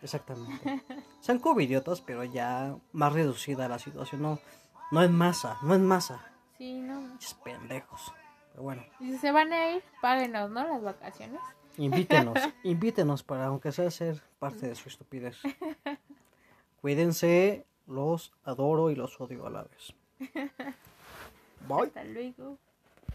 Exactamente. 0.03 0.83
Sean 1.21 1.39
covidiotas, 1.39 2.01
pero 2.01 2.23
ya 2.25 2.77
más 2.93 3.13
reducida 3.13 3.69
la 3.69 3.79
situación. 3.79 4.23
No, 4.23 4.39
no 4.91 5.03
en 5.03 5.13
masa, 5.13 5.59
no 5.63 5.75
en 5.75 5.87
masa. 5.87 6.25
Sí, 6.57 6.75
no. 6.81 6.99
Pinches 7.01 7.35
pendejos. 7.35 8.13
Pero 8.53 8.63
bueno, 8.65 8.83
Y 9.01 9.13
si 9.13 9.19
se 9.19 9.31
van 9.33 9.53
a 9.53 9.71
ir, 9.71 9.83
páguenos, 10.03 10.51
¿no? 10.51 10.65
Las 10.67 10.83
vacaciones. 10.83 11.41
Invítenos, 11.79 12.39
invítenos 12.63 13.23
para 13.23 13.47
aunque 13.47 13.73
sea 13.73 13.91
ser 13.91 14.23
parte 14.39 14.69
de 14.69 14.75
su 14.75 14.89
estupidez. 14.89 15.39
Cuídense, 16.81 17.67
los 17.87 18.33
adoro 18.45 18.91
y 18.91 18.95
los 18.95 19.21
odio 19.21 19.47
a 19.47 19.51
la 19.51 19.63
vez. 19.63 19.95
Bye. 21.69 21.87
Hasta 21.87 22.05
luego. 22.05 22.59